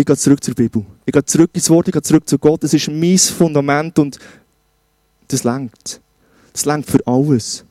ich 0.00 0.06
gehe 0.06 0.16
zurück 0.16 0.42
zur 0.42 0.54
Bibel. 0.54 0.82
Ich 1.04 1.12
gehe 1.12 1.22
zurück 1.26 1.50
ins 1.52 1.68
Wort, 1.68 1.88
ich 1.88 1.92
gehe 1.92 2.00
zurück 2.00 2.26
zu 2.26 2.38
Gott. 2.38 2.64
Das 2.64 2.72
ist 2.72 2.88
mein 2.88 3.18
Fundament 3.18 3.98
und 3.98 4.18
das 5.32 5.44
langt. 5.44 6.00
Das 6.52 6.64
langt 6.64 6.86
für 6.86 7.06
alles. 7.06 7.64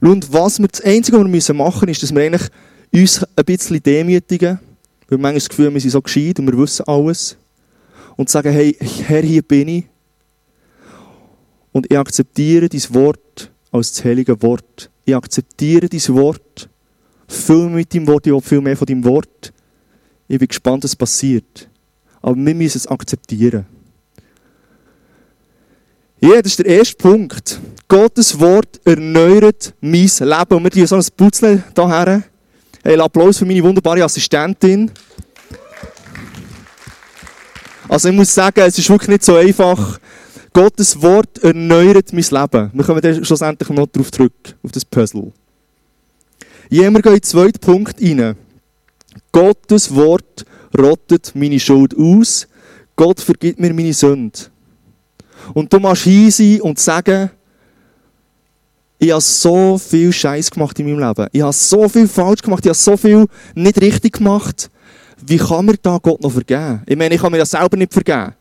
Und 0.00 0.32
was 0.32 0.58
wir, 0.58 0.68
das 0.68 0.80
Einzige, 0.80 1.18
was 1.18 1.48
wir 1.48 1.54
machen 1.54 1.86
müssen, 1.86 1.90
ist, 1.90 2.02
dass 2.02 2.14
wir 2.14 2.22
eigentlich 2.22 2.48
uns 2.92 3.24
ein 3.36 3.44
bisschen 3.44 3.82
demütigen. 3.82 4.58
Weil 5.08 5.18
wir 5.18 5.18
manchmal 5.18 5.34
das 5.34 5.48
Gefühl, 5.48 5.72
wir 5.74 5.80
sind 5.80 5.90
so 5.90 6.02
gescheit 6.02 6.38
und 6.38 6.46
wir 6.46 6.58
wissen 6.58 6.86
alles. 6.86 7.36
Und 8.16 8.28
sagen, 8.28 8.52
hey, 8.52 8.76
Herr, 8.80 9.22
hier 9.22 9.42
bin 9.42 9.68
ich. 9.68 9.84
Und 11.72 11.90
ich 11.90 11.98
akzeptiere 11.98 12.68
dein 12.68 12.82
Wort 12.94 13.50
als 13.70 13.92
das 13.92 14.04
heilige 14.04 14.40
Wort. 14.42 14.90
Ich 15.04 15.14
akzeptiere 15.14 15.88
dein 15.88 16.08
Wort. 16.08 16.68
Füll 17.26 17.68
mit 17.68 17.94
deinem 17.94 18.06
Wort, 18.06 18.26
ich 18.26 18.32
will 18.32 18.40
viel 18.40 18.60
mehr 18.60 18.76
von 18.76 18.86
deinem 18.86 19.04
Wort. 19.04 19.52
Ich 20.28 20.38
bin 20.38 20.48
gespannt, 20.48 20.84
was 20.84 20.96
passiert. 20.96 21.68
Aber 22.28 22.36
wir 22.36 22.54
müssen 22.54 22.76
es 22.76 22.86
akzeptieren. 22.86 23.64
Ja, 26.20 26.42
das 26.42 26.52
ist 26.52 26.58
der 26.58 26.66
erste 26.66 26.94
Punkt. 26.94 27.58
Gottes 27.88 28.38
Wort 28.38 28.78
erneuert 28.84 29.72
mein 29.80 30.02
Leben. 30.02 30.54
Und 30.54 30.64
wir 30.64 30.70
tun 30.70 30.86
so 30.86 30.96
ein 30.96 31.04
Putzle 31.16 31.64
hierher. 31.74 32.22
Hey, 32.82 33.00
Applaus 33.00 33.38
für 33.38 33.46
meine 33.46 33.62
wunderbare 33.62 34.04
Assistentin. 34.04 34.90
Also 37.88 38.10
ich 38.10 38.14
muss 38.14 38.34
sagen, 38.34 38.60
es 38.60 38.78
ist 38.78 38.90
wirklich 38.90 39.08
nicht 39.08 39.24
so 39.24 39.36
einfach. 39.36 39.98
Gottes 40.52 41.00
Wort 41.00 41.42
erneuert 41.42 42.12
mein 42.12 42.26
Leben. 42.30 42.70
Wir 42.74 42.84
kommen 42.84 43.00
dann 43.00 43.24
schlussendlich 43.24 43.70
noch 43.70 43.86
darauf 43.86 44.10
zurück, 44.10 44.34
auf 44.62 44.72
das 44.72 44.84
Puzzle. 44.84 45.32
Wir 46.68 46.82
gehen 46.82 46.94
in 46.94 47.00
den 47.00 47.22
zweiten 47.22 47.58
Punkt 47.58 48.02
rein. 48.02 48.36
Gottes 49.32 49.94
Wort 49.94 50.44
rottet 50.76 51.32
meine 51.34 51.60
Schuld 51.60 51.96
aus. 51.96 52.48
Gott 52.96 53.20
vergibt 53.20 53.60
mir 53.60 53.72
meine 53.72 53.92
Sünde. 53.92 54.38
Und 55.54 55.72
du 55.72 55.78
machst 55.78 56.04
hin 56.04 56.30
sein 56.30 56.60
und 56.60 56.78
sagen, 56.78 57.30
ich 58.98 59.12
habe 59.12 59.20
so 59.20 59.78
viel 59.78 60.12
Scheiß 60.12 60.50
gemacht 60.50 60.78
in 60.80 60.86
meinem 60.86 61.08
Leben. 61.08 61.28
Ich 61.32 61.40
habe 61.40 61.52
so 61.52 61.88
viel 61.88 62.08
falsch 62.08 62.42
gemacht. 62.42 62.64
Ich 62.64 62.68
habe 62.68 62.78
so 62.78 62.96
viel 62.96 63.26
nicht 63.54 63.80
richtig 63.80 64.14
gemacht. 64.14 64.70
Wie 65.24 65.36
kann 65.36 65.66
mir 65.66 65.76
da 65.80 65.98
Gott 65.98 66.20
noch 66.20 66.32
vergeben? 66.32 66.82
Ich 66.86 66.96
meine, 66.96 67.14
ich 67.14 67.20
kann 67.20 67.30
mir 67.30 67.38
das 67.38 67.52
selber 67.52 67.76
nicht 67.76 67.92
vergeben. 67.92 68.34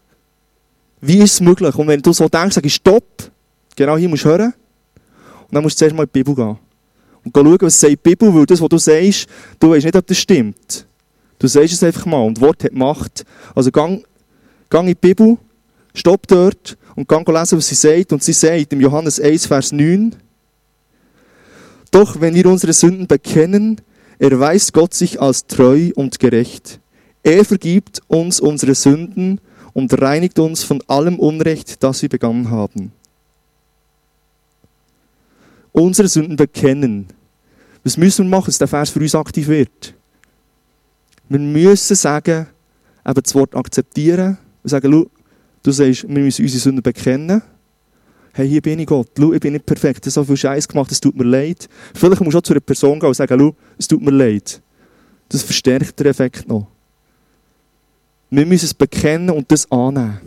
Wie 0.99 1.19
ist 1.19 1.33
es 1.33 1.41
möglich? 1.41 1.75
Und 1.75 1.87
wenn 1.87 2.01
du 2.01 2.11
so 2.11 2.27
denkst, 2.27 2.55
sag 2.55 2.65
ich 2.65 2.73
Stopp. 2.73 3.31
Genau 3.75 3.97
hier 3.97 4.09
musst 4.09 4.25
du 4.25 4.29
hören. 4.29 4.53
Und 5.47 5.55
dann 5.55 5.63
musst 5.63 5.75
du 5.75 5.79
zuerst 5.79 5.95
mal 5.95 6.03
in 6.03 6.09
die 6.09 6.23
Bibel 6.23 6.33
gehen. 6.33 6.57
Und 7.23 7.35
schauen, 7.35 7.57
was 7.61 7.79
sagt 7.79 7.91
die 7.91 7.95
Bibel, 7.97 8.33
weil 8.33 8.45
das, 8.45 8.59
was 8.59 8.69
du 8.69 8.77
sagst, 8.79 9.27
du 9.59 9.69
weißt 9.69 9.85
nicht, 9.85 9.95
ob 9.95 10.07
das 10.07 10.17
stimmt. 10.17 10.86
Du 11.39 11.47
sagst 11.47 11.73
es 11.73 11.83
einfach 11.83 12.05
mal 12.05 12.25
und 12.25 12.41
Wort 12.41 12.63
hat 12.63 12.73
Macht. 12.73 13.25
Also 13.53 13.71
gang, 13.71 14.05
gang 14.69 14.87
in 14.87 14.95
die 14.95 15.07
Bibel, 15.07 15.37
stopp 15.93 16.27
dort 16.27 16.77
und 16.95 17.07
gang 17.07 17.27
lesen, 17.27 17.57
was 17.57 17.67
sie 17.67 17.75
sagt. 17.75 18.11
Und 18.13 18.23
sie 18.23 18.33
sagt 18.33 18.73
im 18.73 18.81
Johannes 18.81 19.19
1, 19.19 19.45
Vers 19.45 19.71
9, 19.71 20.15
Doch 21.91 22.19
wenn 22.19 22.33
wir 22.33 22.47
unsere 22.47 22.73
Sünden 22.73 23.07
bekennen, 23.07 23.81
erweist 24.19 24.73
Gott 24.73 24.93
sich 24.93 25.21
als 25.21 25.45
treu 25.45 25.91
und 25.95 26.19
gerecht. 26.19 26.79
Er 27.21 27.45
vergibt 27.45 28.01
uns 28.07 28.39
unsere 28.39 28.73
Sünden 28.73 29.39
und 29.73 30.01
reinigt 30.01 30.39
uns 30.39 30.63
von 30.63 30.81
allem 30.87 31.19
Unrecht, 31.19 31.83
das 31.83 32.01
wir 32.01 32.09
begangen 32.09 32.49
haben. 32.49 32.91
Unsere 35.71 36.07
Sünden 36.07 36.35
bekennen. 36.35 37.07
Was 37.83 37.97
müssen 37.97 38.25
wir 38.25 38.37
machen, 38.37 38.47
dass 38.47 38.57
der 38.57 38.67
Vers 38.67 38.89
für 38.89 38.99
uns 38.99 39.13
aktiv 39.13 39.47
wird? 39.47 39.93
Wir 41.29 41.39
müssen 41.39 41.95
sagen, 41.95 42.47
eben 43.05 43.21
das 43.21 43.35
Wort 43.35 43.55
akzeptieren 43.55 44.37
und 44.63 44.69
sagen, 44.69 45.05
du 45.63 45.71
sagst, 45.71 46.07
wir 46.07 46.19
müssen 46.19 46.43
unsere 46.43 46.59
Sünden 46.59 46.83
bekennen. 46.83 47.41
Hey, 48.33 48.47
hier 48.47 48.61
bin 48.61 48.79
ich 48.79 48.85
Gott. 48.85 49.09
Schau, 49.17 49.33
ich 49.33 49.39
bin 49.39 49.53
nicht 49.53 49.65
perfekt. 49.65 50.05
Ich 50.05 50.15
habe 50.15 50.25
so 50.25 50.25
viel 50.25 50.37
Scheiß 50.37 50.67
gemacht, 50.67 50.91
es 50.91 51.01
tut 51.01 51.15
mir 51.15 51.23
leid. 51.23 51.67
Vielleicht 51.95 52.21
musst 52.21 52.35
du 52.35 52.37
auch 52.37 52.43
zu 52.43 52.53
einer 52.53 52.59
Person 52.59 52.99
gehen 52.99 53.07
und 53.07 53.15
sagen, 53.15 53.53
es 53.77 53.87
tut 53.87 54.01
mir 54.01 54.11
leid. 54.11 54.61
Das 55.29 55.43
verstärkt 55.43 55.99
den 55.99 56.07
Effekt 56.07 56.47
noch. 56.47 56.67
Wir 58.29 58.45
müssen 58.45 58.65
es 58.65 58.73
bekennen 58.73 59.29
und 59.29 59.51
das 59.51 59.69
annehmen. 59.71 60.19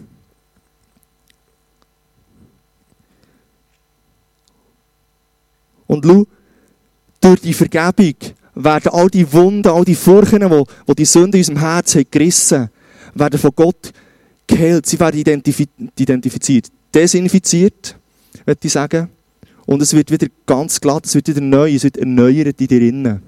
Und 5.86 6.04
schau, 6.04 6.26
durch 7.20 7.40
die 7.40 7.54
Vergebung 7.54 8.14
werden 8.64 8.92
all 8.92 9.08
die 9.08 9.30
Wunden, 9.32 9.68
all 9.68 9.84
die 9.84 9.94
Furchen, 9.94 10.40
die, 10.40 10.64
die 10.88 10.94
die 10.94 11.04
Sünde 11.04 11.38
in 11.38 11.42
unserem 11.42 11.58
Herz 11.58 11.94
haben 11.94 12.06
gerissen, 12.10 12.70
werden 13.14 13.38
von 13.38 13.50
Gott 13.54 13.92
geheilt. 14.46 14.86
Sie 14.86 14.98
werden 14.98 15.18
identif 15.18 15.60
identifiziert, 15.96 16.66
desinfiziert, 16.94 17.96
würde 18.44 18.60
ich 18.62 18.72
sagen. 18.72 19.08
Und 19.66 19.82
es 19.82 19.92
wird 19.92 20.10
wieder 20.10 20.26
ganz 20.46 20.80
glatt, 20.80 21.06
es 21.06 21.14
wird 21.14 21.28
wieder 21.28 21.40
neu, 21.40 21.72
es 21.72 21.84
wird 21.84 21.96
erneuert 21.96 22.60
in 22.60 22.66
dir 22.66 22.82
innen. 22.82 23.22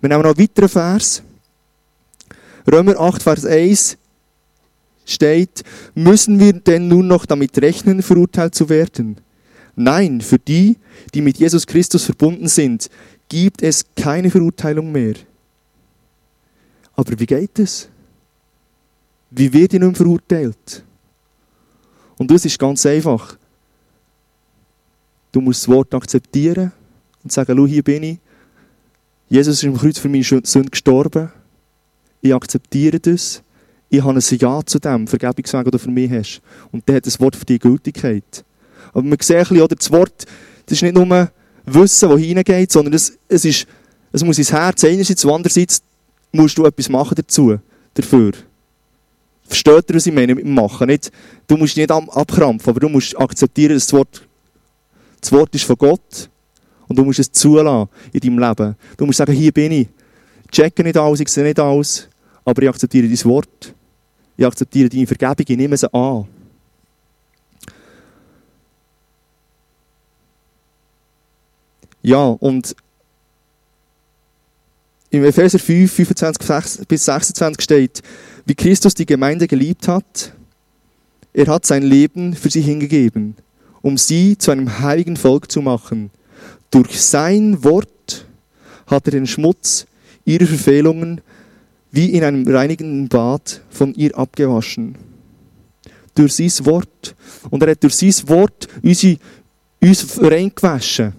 Wir 0.00 0.08
nehmen 0.08 0.22
noch 0.22 0.30
einen 0.30 0.38
weiteren 0.38 0.68
Vers. 0.68 1.22
Römer 2.70 2.98
8, 2.98 3.22
Vers 3.22 3.44
1 3.44 3.98
steht, 5.04 5.62
müssen 5.94 6.38
wir 6.38 6.52
denn 6.52 6.88
nun 6.88 7.06
noch 7.06 7.26
damit 7.26 7.60
rechnen, 7.60 8.02
verurteilt 8.02 8.54
zu 8.54 8.68
werden? 8.68 9.18
Nein, 9.76 10.20
für 10.20 10.38
die, 10.38 10.76
die 11.14 11.20
mit 11.20 11.38
Jesus 11.38 11.66
Christus 11.66 12.04
verbunden 12.04 12.48
sind, 12.48 12.88
gibt 13.30 13.62
es 13.62 13.86
keine 13.96 14.30
Verurteilung 14.30 14.92
mehr. 14.92 15.14
Aber 16.94 17.18
wie 17.18 17.26
geht 17.26 17.58
es? 17.58 17.88
Wie 19.30 19.50
wird 19.50 19.72
ihr 19.72 19.80
nun 19.80 19.94
verurteilt? 19.94 20.84
Und 22.18 22.30
das 22.30 22.44
ist 22.44 22.58
ganz 22.58 22.84
einfach. 22.84 23.38
Du 25.32 25.40
musst 25.40 25.62
das 25.62 25.68
Wort 25.68 25.94
akzeptieren 25.94 26.72
und 27.22 27.32
sagen, 27.32 27.56
schau, 27.56 27.66
hier 27.66 27.82
bin 27.82 28.02
ich. 28.02 28.18
Jesus 29.28 29.54
ist 29.58 29.62
im 29.62 29.76
Kreuz 29.76 29.98
für 29.98 30.08
meine 30.08 30.24
Sünde 30.24 30.70
gestorben. 30.70 31.30
Ich 32.20 32.34
akzeptiere 32.34 32.98
das. 32.98 33.42
Ich 33.88 34.02
habe 34.02 34.18
ein 34.18 34.38
Ja 34.38 34.60
zu 34.66 34.80
dem 34.80 35.06
Vergebungsweg, 35.06 35.64
den 35.64 35.70
du 35.70 35.78
für 35.78 35.90
mich 35.90 36.10
hast. 36.10 36.42
Und 36.72 36.86
dann 36.88 36.96
hat 36.96 37.06
das 37.06 37.20
Wort 37.20 37.36
für 37.36 37.44
dich 37.44 37.60
Gültigkeit. 37.60 38.44
Aber 38.92 39.02
man 39.02 39.18
sieht 39.20 39.36
ein 39.36 39.42
bisschen, 39.42 39.62
oder 39.62 39.76
das 39.76 39.90
Wort, 39.92 40.26
das 40.66 40.78
ist 40.78 40.82
nicht 40.82 40.94
nur 40.94 41.30
Wissen, 41.74 42.08
das 42.08 42.20
hineingeht, 42.20 42.72
sondern 42.72 42.94
es, 42.94 43.18
es, 43.28 43.44
ist, 43.44 43.66
es 44.12 44.24
muss 44.24 44.38
ins 44.38 44.52
Herz 44.52 44.84
einerseits 44.84 45.24
und 45.24 45.32
andererseits 45.32 45.82
musst 46.32 46.58
du 46.58 46.64
etwas 46.64 46.88
machen 46.88 47.14
dazu, 47.14 47.58
dafür. 47.94 48.32
Versteht 49.44 49.90
ihr, 49.90 49.96
was 49.96 50.06
ich 50.06 50.14
meine 50.14 50.34
mit 50.34 50.46
Machen? 50.46 50.86
Nicht, 50.86 51.10
du 51.46 51.56
musst 51.56 51.76
nicht 51.76 51.90
abkrampfen, 51.90 52.70
aber 52.70 52.80
du 52.80 52.88
musst 52.88 53.18
akzeptieren, 53.18 53.74
dass 53.74 53.86
das 53.86 53.92
Wort, 53.92 54.22
das 55.20 55.32
Wort 55.32 55.54
ist 55.54 55.64
von 55.64 55.76
Gott 55.76 56.30
und 56.86 56.96
du 56.96 57.04
musst 57.04 57.18
es 57.18 57.32
zulassen 57.32 57.88
in 58.12 58.20
deinem 58.20 58.38
Leben. 58.38 58.76
Du 58.96 59.06
musst 59.06 59.18
sagen, 59.18 59.32
hier 59.32 59.52
bin 59.52 59.72
ich. 59.72 59.88
Ich 60.44 60.50
checke 60.50 60.82
nicht 60.82 60.96
alles, 60.96 61.20
ich 61.20 61.28
sehe 61.28 61.44
nicht 61.44 61.58
alles, 61.58 62.08
aber 62.44 62.62
ich 62.62 62.68
akzeptiere 62.68 63.08
dein 63.08 63.24
Wort. 63.24 63.74
Ich 64.36 64.46
akzeptiere 64.46 64.88
deine 64.88 65.06
Vergebung, 65.06 65.44
ich 65.46 65.56
nehme 65.56 65.76
sie 65.76 65.92
an. 65.92 66.26
Ja, 72.02 72.24
und 72.24 72.74
im 75.10 75.24
Epheser 75.24 75.58
5, 75.58 75.92
25 75.92 76.86
bis 76.86 77.04
26 77.04 77.62
steht, 77.62 78.02
wie 78.46 78.54
Christus 78.54 78.94
die 78.94 79.06
Gemeinde 79.06 79.48
geliebt 79.48 79.88
hat, 79.88 80.32
er 81.32 81.46
hat 81.46 81.66
sein 81.66 81.82
Leben 81.82 82.34
für 82.34 82.50
sie 82.50 82.60
hingegeben, 82.60 83.36
um 83.82 83.98
sie 83.98 84.38
zu 84.38 84.50
einem 84.50 84.80
heiligen 84.80 85.16
Volk 85.16 85.50
zu 85.50 85.62
machen. 85.62 86.10
Durch 86.70 87.00
sein 87.00 87.62
Wort 87.64 88.26
hat 88.86 89.06
er 89.06 89.12
den 89.12 89.26
Schmutz 89.26 89.86
ihrer 90.24 90.46
Verfehlungen 90.46 91.20
wie 91.92 92.10
in 92.10 92.24
einem 92.24 92.46
reinigenden 92.46 93.08
Bad 93.08 93.62
von 93.70 93.94
ihr 93.94 94.16
abgewaschen. 94.16 94.96
Durch 96.14 96.34
sein 96.34 96.66
Wort. 96.66 97.16
Und 97.50 97.62
er 97.62 97.70
hat 97.72 97.82
durch 97.82 97.96
sein 97.96 98.28
Wort 98.28 98.68
unsere, 98.82 99.18
uns 99.80 100.20
reingewaschen. 100.20 101.14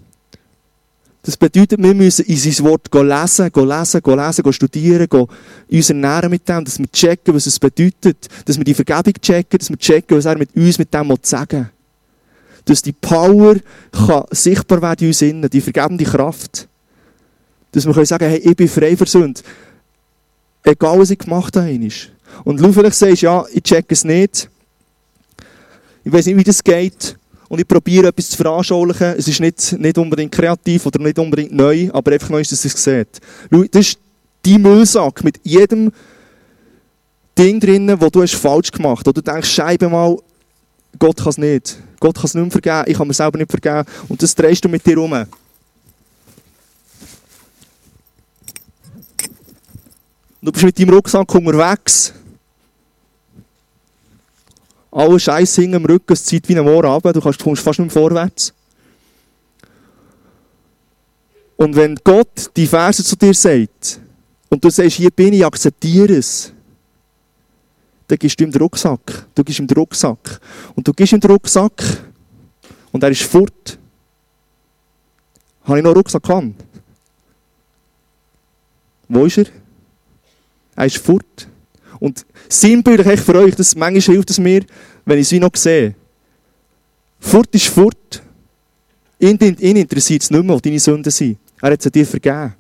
Das 1.24 1.38
bedeutet, 1.38 1.82
wir 1.82 1.94
müssen 1.94 2.26
in 2.26 2.38
sein 2.38 2.66
Wort 2.66 2.92
lesen, 2.92 3.52
lesen, 3.54 4.02
lesen, 4.04 4.54
studieren, 4.54 5.08
uns 5.70 5.90
ernähren 5.90 6.32
mit 6.32 6.50
dem, 6.50 6.66
dass 6.66 6.80
wir 6.80 6.92
checken, 6.92 7.36
was 7.36 7.46
es 7.46 7.60
bedeutet, 7.60 8.28
dass 8.46 8.58
wir 8.58 8.64
die 8.64 8.74
Vergebung 8.74 9.14
checken, 9.22 9.60
dass 9.60 9.70
wir 9.70 9.78
checken, 9.78 10.18
was 10.18 10.26
er 10.26 10.38
mit 10.38 10.56
uns 10.56 10.80
mit 10.80 10.92
dem 10.92 11.16
sagen 11.22 11.60
will. 11.60 11.70
Dass 12.66 12.82
die 12.82 12.94
Power 12.94 13.56
kann 13.92 14.24
sichtbar 14.32 14.82
werden 14.82 15.02
in 15.02 15.08
uns 15.08 15.22
innen, 15.22 15.50
die 15.50 15.62
vergebende 15.62 16.06
Kraft. 16.06 16.68
Dass 17.72 17.86
wir 17.86 17.94
können 17.94 18.06
sagen, 18.06 18.28
hey, 18.28 18.40
ich 18.40 18.56
bin 18.56 18.68
frei 18.68 18.98
von 18.98 19.08
Sünde. 19.08 19.42
Egal, 20.64 20.98
was 21.00 21.12
ich 21.12 21.20
gemacht 21.20 21.56
habe. 21.56 21.90
Und 22.44 22.60
du 22.60 22.74
vielleicht 22.74 22.96
sagst, 22.96 23.22
ja, 23.22 23.46
ich 23.54 23.64
check 23.64 23.86
es 23.90 24.04
nicht. 24.04 24.50
Ich 26.04 26.12
weiß 26.12 26.26
nicht, 26.26 26.38
wie 26.38 26.44
das 26.44 26.64
geht 26.64 27.16
und 27.52 27.60
ich 27.60 27.68
probiere 27.68 28.08
etwas 28.08 28.30
zu 28.30 28.38
veranschaulichen. 28.38 29.16
Es 29.18 29.28
ist 29.28 29.42
nicht, 29.42 29.74
nicht 29.74 29.98
unbedingt 29.98 30.32
kreativ 30.32 30.86
oder 30.86 31.04
nicht 31.04 31.20
unbedingt 31.20 31.52
neu, 31.52 31.90
aber 31.92 32.14
einfach 32.14 32.30
neu, 32.30 32.42
dass 32.42 32.54
es 32.54 32.82
sieht. 32.82 33.20
Schau, 33.52 33.64
das 33.70 33.88
ist 33.88 34.00
die 34.46 34.58
Müllsack 34.58 35.22
mit 35.22 35.38
jedem 35.44 35.92
Ding 37.38 37.60
drinnen, 37.60 38.00
wo 38.00 38.10
du 38.10 38.22
hast 38.22 38.36
falsch 38.36 38.72
gemacht 38.72 39.06
hast. 39.06 39.18
du 39.18 39.22
denkst, 39.22 39.50
scheibe 39.50 39.90
mal, 39.90 40.18
Gott 40.98 41.18
kann 41.18 41.28
es 41.28 41.38
nicht. 41.38 41.78
Gott 42.00 42.16
kann 42.16 42.24
es 42.24 42.36
nicht 42.36 42.42
mehr 42.42 42.52
vergeben, 42.52 42.84
ich 42.90 42.98
kann 42.98 43.08
mir 43.10 43.14
selber 43.14 43.38
nicht 43.38 43.52
vergeben. 43.52 43.84
Und 44.08 44.24
das 44.24 44.34
drehst 44.34 44.64
du 44.64 44.70
mit 44.70 44.86
dir 44.86 44.98
um. 45.00 45.12
Du 50.42 50.54
bist 50.54 50.64
mit 50.64 50.80
deinem 50.80 50.92
Rucksack 50.92 51.36
unterwegs 51.36 52.14
alle 54.92 55.20
Scheiße 55.20 55.62
hinten 55.62 55.78
im 55.78 55.86
Rücken, 55.86 56.14
es 56.14 56.26
zieht 56.26 56.48
wie 56.50 56.58
ein 56.58 56.66
Moor 56.66 56.84
ab, 56.86 57.04
du 57.04 57.22
kommst 57.22 57.42
fast 57.42 57.80
nicht 57.80 57.80
mehr 57.80 57.90
vorwärts. 57.90 58.54
Und 61.56 61.76
wenn 61.76 61.96
Gott 62.04 62.50
die 62.56 62.68
Verse 62.68 63.04
zu 63.04 63.16
dir 63.16 63.34
sagt, 63.34 64.00
und 64.50 64.64
du 64.64 64.70
sagst, 64.70 64.98
hier 64.98 65.12
bin 65.12 65.34
ich, 65.34 65.46
akzeptiere 65.46 66.16
es, 66.16 66.52
dann 68.08 68.18
gibst 68.18 68.38
du 68.40 68.44
ihm 68.44 68.52
den 68.52 68.62
Rucksack. 68.62 69.28
Du 69.34 69.44
gibst 69.44 69.60
ihm 69.60 69.68
den 69.68 69.78
Rucksack. 69.78 70.42
Und 70.76 70.86
du 70.86 70.92
gibst 70.92 71.14
ihm 71.14 71.22
den 71.22 71.32
Rucksack 71.32 71.82
und 72.92 73.02
er 73.02 73.10
ist 73.12 73.24
fort. 73.24 73.80
Habe 75.64 75.78
ich 75.78 75.84
noch 75.84 75.92
einen 75.92 75.98
Rucksack 75.98 76.30
an? 76.30 76.54
Wo 79.08 79.26
ist 79.26 79.38
er? 79.38 79.46
Er 80.76 80.86
ist 80.86 80.98
fort. 80.98 81.48
Und 82.00 82.26
sinnbildlich 82.52 83.20
für 83.22 83.36
euch, 83.36 83.56
das, 83.56 83.76
manchmal 83.76 84.16
hilft 84.16 84.30
es 84.30 84.40
mir, 84.40 84.64
wenn 85.06 85.20
ich 85.20 85.28
sie 85.28 85.40
noch 85.40 85.56
sehe. 85.56 85.96
Furt 87.20 87.54
ist 87.56 87.68
fort. 87.68 88.22
Ihn, 89.20 89.38
ihn 89.40 89.78
interessiert 89.78 90.24
es 90.24 90.32
nicht 90.32 90.44
mehr, 90.44 90.56
was 90.56 90.62
deine 90.62 90.80
Sünden 90.80 91.12
sind. 91.12 91.38
Er 91.62 91.72
hat 91.72 91.82
sie 91.82 91.92
dir 91.92 92.06
vergeben. 92.06 92.56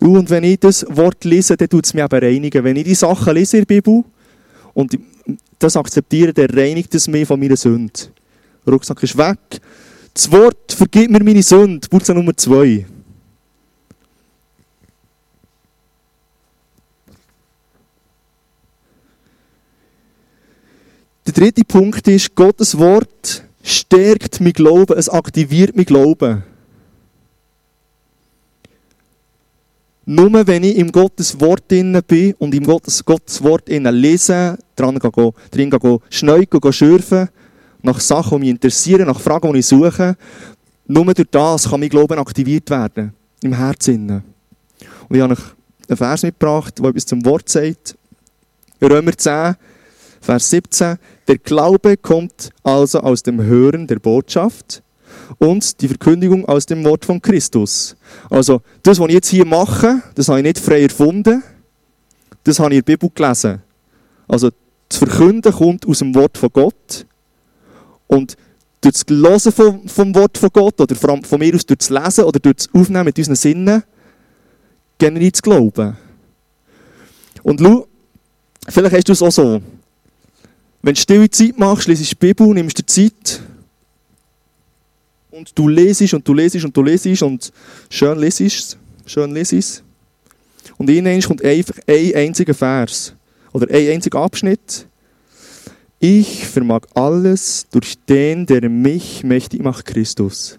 Und 0.00 0.28
wenn 0.28 0.44
ich 0.44 0.58
das 0.58 0.84
Wort 0.90 1.24
lese, 1.24 1.56
dann 1.56 1.68
tut 1.68 1.86
es 1.86 1.94
mich 1.94 2.02
aber 2.02 2.20
reinigen. 2.20 2.62
Wenn 2.62 2.76
ich 2.76 2.84
die 2.84 2.94
Sachen 2.94 3.34
lese 3.34 3.56
in 3.56 3.64
der 3.64 3.74
Bibel 3.74 4.04
und 4.74 4.98
das 5.58 5.76
akzeptiere, 5.76 6.34
dann 6.34 6.50
reinigt 6.50 6.94
es 6.94 7.08
mich 7.08 7.26
von 7.26 7.40
meiner 7.40 7.56
Sünde. 7.56 7.92
Der 8.66 8.72
Rucksack 8.72 9.02
ist 9.02 9.16
weg. 9.16 9.38
Das 10.14 10.30
Wort 10.30 10.70
vergib 10.70 11.10
mir 11.10 11.24
meine 11.24 11.42
Sünde, 11.42 11.88
Wurzel 11.90 12.14
Nummer 12.14 12.36
zwei. 12.36 12.86
Der 21.26 21.32
dritte 21.32 21.64
Punkt 21.64 22.06
ist, 22.06 22.32
Gottes 22.36 22.78
Wort 22.78 23.42
stärkt 23.64 24.40
mein 24.40 24.52
Glauben, 24.52 24.96
es 24.96 25.08
aktiviert 25.08 25.74
mein 25.74 25.84
Glauben. 25.84 26.44
Nur 30.06 30.46
wenn 30.46 30.62
ich 30.62 30.76
im 30.76 30.92
Gottes 30.92 31.40
Wort 31.40 31.66
bin 31.66 31.96
und 32.38 32.54
im 32.54 32.64
Gottes, 32.64 33.04
Gottes 33.04 33.42
Wort 33.42 33.68
lese, 33.68 34.58
dran 34.76 34.96
gehen, 34.98 35.32
drin 35.50 35.70
gehen, 35.70 35.98
schnell 36.10 36.46
gehen, 36.46 36.72
schürfen, 36.72 37.30
nach 37.84 38.00
Sachen, 38.00 38.38
die 38.38 38.46
mich 38.46 38.50
interessieren, 38.50 39.06
nach 39.06 39.20
Fragen, 39.20 39.52
die 39.52 39.60
ich 39.60 39.66
suche. 39.66 40.16
Nur 40.86 41.04
durch 41.14 41.28
das 41.30 41.68
kann 41.68 41.80
mein 41.80 41.88
Glauben 41.88 42.18
aktiviert 42.18 42.68
werden. 42.70 43.12
Im 43.42 43.52
Herzen. 43.52 44.22
Und 45.08 45.16
ich 45.16 45.20
habe 45.20 45.34
euch 45.34 45.40
einen 45.88 45.96
Vers 45.96 46.22
mitgebracht, 46.22 46.78
der 46.78 46.86
etwas 46.86 47.06
zum 47.06 47.24
Wort 47.24 47.48
sagt. 47.48 47.96
Römer 48.82 49.16
10, 49.16 49.56
Vers 50.20 50.50
17. 50.50 50.96
Der 51.28 51.38
Glaube 51.38 51.96
kommt 51.96 52.50
also 52.62 53.00
aus 53.00 53.22
dem 53.22 53.42
Hören 53.42 53.86
der 53.86 53.98
Botschaft 53.98 54.82
und 55.38 55.80
die 55.80 55.88
Verkündigung 55.88 56.46
aus 56.46 56.64
dem 56.66 56.84
Wort 56.84 57.04
von 57.04 57.20
Christus. 57.20 57.96
Also, 58.30 58.62
das, 58.82 58.98
was 58.98 59.08
ich 59.08 59.14
jetzt 59.14 59.28
hier 59.28 59.44
mache, 59.44 60.02
das 60.14 60.28
habe 60.28 60.38
ich 60.38 60.44
nicht 60.44 60.58
frei 60.58 60.82
erfunden. 60.82 61.42
Das 62.44 62.58
habe 62.58 62.70
ich 62.70 62.78
in 62.78 62.84
der 62.84 62.92
Bibel 62.92 63.10
gelesen. 63.14 63.62
Also, 64.26 64.50
das 64.88 64.98
Verkünden 64.98 65.52
kommt 65.52 65.86
aus 65.86 65.98
dem 65.98 66.14
Wort 66.14 66.38
von 66.38 66.50
Gott. 66.52 67.06
Und 68.06 68.36
durch 68.80 68.94
das 68.94 69.04
Hören 69.08 69.52
vom, 69.52 69.88
vom 69.88 70.14
Wort 70.14 70.36
von 70.36 70.50
Gott, 70.52 70.80
oder 70.80 70.94
von, 70.94 71.24
von 71.24 71.38
mir 71.38 71.54
aus 71.54 71.64
durch 71.64 71.78
das 71.78 71.90
Lesen 71.90 72.24
oder 72.24 72.38
durch 72.38 72.56
das 72.56 72.68
Aufnehmen 72.74 73.06
mit 73.06 73.18
unseren 73.18 73.36
Sinnen, 73.36 73.82
generiert 74.98 75.34
das 75.34 75.42
Glauben. 75.42 75.96
Und 77.42 77.60
schau, 77.60 77.86
vielleicht 78.68 78.94
hast 78.96 79.08
du 79.08 79.12
es 79.12 79.22
auch 79.22 79.32
so. 79.32 79.62
Wenn 80.82 80.94
du 80.94 81.00
stille 81.00 81.30
Zeit 81.30 81.58
machst, 81.58 81.88
liest 81.88 82.10
die 82.10 82.14
Bibel, 82.14 82.48
nimmst 82.48 82.78
dir 82.78 82.86
Zeit 82.86 83.40
und 85.30 85.50
du 85.58 85.68
lesest 85.68 86.14
und 86.14 86.26
du 86.28 86.34
lesest 86.34 86.64
und 86.64 86.76
du 86.76 86.82
lesest 86.82 87.22
und 87.22 87.52
schön 87.90 88.18
lesest, 88.18 88.78
schön 89.06 89.32
lesest. 89.32 89.82
Und 90.76 90.90
innen 90.90 91.20
kommt 91.22 91.44
einfach 91.44 91.78
ein 91.86 92.14
einziger 92.14 92.54
Vers 92.54 93.14
oder 93.52 93.66
ein 93.72 93.88
einziger 93.92 94.20
Abschnitt 94.20 94.86
ich 96.06 96.46
vermag 96.46 96.82
alles 96.92 97.66
durch 97.70 97.94
den, 98.06 98.44
der 98.44 98.68
mich 98.68 99.24
mächtig 99.24 99.62
macht, 99.62 99.86
Christus. 99.86 100.58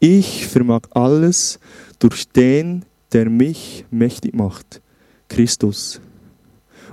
Ich 0.00 0.46
vermag 0.46 0.84
alles 0.92 1.58
durch 1.98 2.26
den, 2.30 2.86
der 3.12 3.28
mich 3.28 3.84
mächtig 3.90 4.34
macht, 4.34 4.80
Christus. 5.28 6.00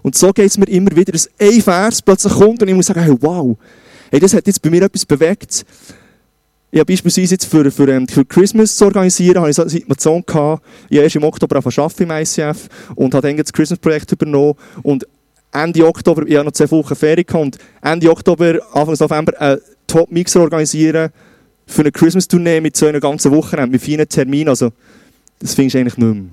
Und 0.02 0.16
so 0.16 0.34
geht 0.34 0.48
es 0.48 0.58
mir 0.58 0.68
immer 0.68 0.94
wieder, 0.94 1.14
dass 1.14 1.30
ein 1.40 1.62
Vers 1.62 2.02
plötzlich 2.02 2.34
kommt 2.34 2.62
und 2.62 2.68
ich 2.68 2.76
muss 2.76 2.88
sagen, 2.88 3.04
hey, 3.04 3.16
wow, 3.22 3.58
hey, 4.10 4.20
das 4.20 4.34
hat 4.34 4.48
jetzt 4.48 4.62
bei 4.62 4.70
mir 4.70 4.82
etwas 4.82 5.06
bewegt. 5.06 5.66
Ich 6.72 6.80
habe 6.80 6.92
beispielsweise 6.92 7.36
jetzt 7.36 7.46
für, 7.46 7.72
für, 7.72 7.88
ähm, 7.88 8.06
für 8.06 8.26
Christmas 8.26 8.76
zu 8.76 8.84
organisieren, 8.84 9.38
habe 9.38 9.50
ich 9.50 9.56
so 9.56 9.62
eine 9.62 9.72
Situation 9.72 10.22
gehabt, 10.26 10.62
ich 10.90 10.98
habe 10.98 11.06
erst 11.06 11.16
im 11.16 11.24
Oktober 11.24 11.56
arbeiten 11.56 12.04
im 12.04 12.12
ICF 12.12 12.68
und 12.96 13.14
habe 13.14 13.30
dann 13.30 13.38
das 13.38 13.54
Christmas-Projekt 13.54 14.12
übernommen 14.12 14.56
und 14.84 15.06
Ende 15.52 15.86
Oktober, 15.86 16.26
ich 16.26 16.36
hatte 16.36 16.46
noch 16.46 16.54
zwei 16.54 16.72
Wochen 16.72 16.96
Ferien 16.96 17.26
und 17.34 17.58
Ende 17.82 18.10
Oktober, 18.10 18.60
Anfang 18.74 18.96
November 19.00 19.40
einen 19.40 19.62
Top-Mixer 19.88 20.42
organisieren 20.42 21.10
für 21.66 21.82
eine 21.82 21.92
Christmas-Tournee 21.92 22.62
mit 22.62 22.78
so 22.78 22.86
einer 22.86 23.00
ganzen 23.00 23.32
Woche, 23.32 23.68
mit 23.68 23.82
vielen 23.82 24.08
Terminen. 24.08 24.50
Also, 24.50 24.72
das 25.40 25.54
findest 25.54 25.76
du 25.76 25.80
eigentlich 25.80 25.98
nicht 25.98 26.14
mehr. 26.14 26.24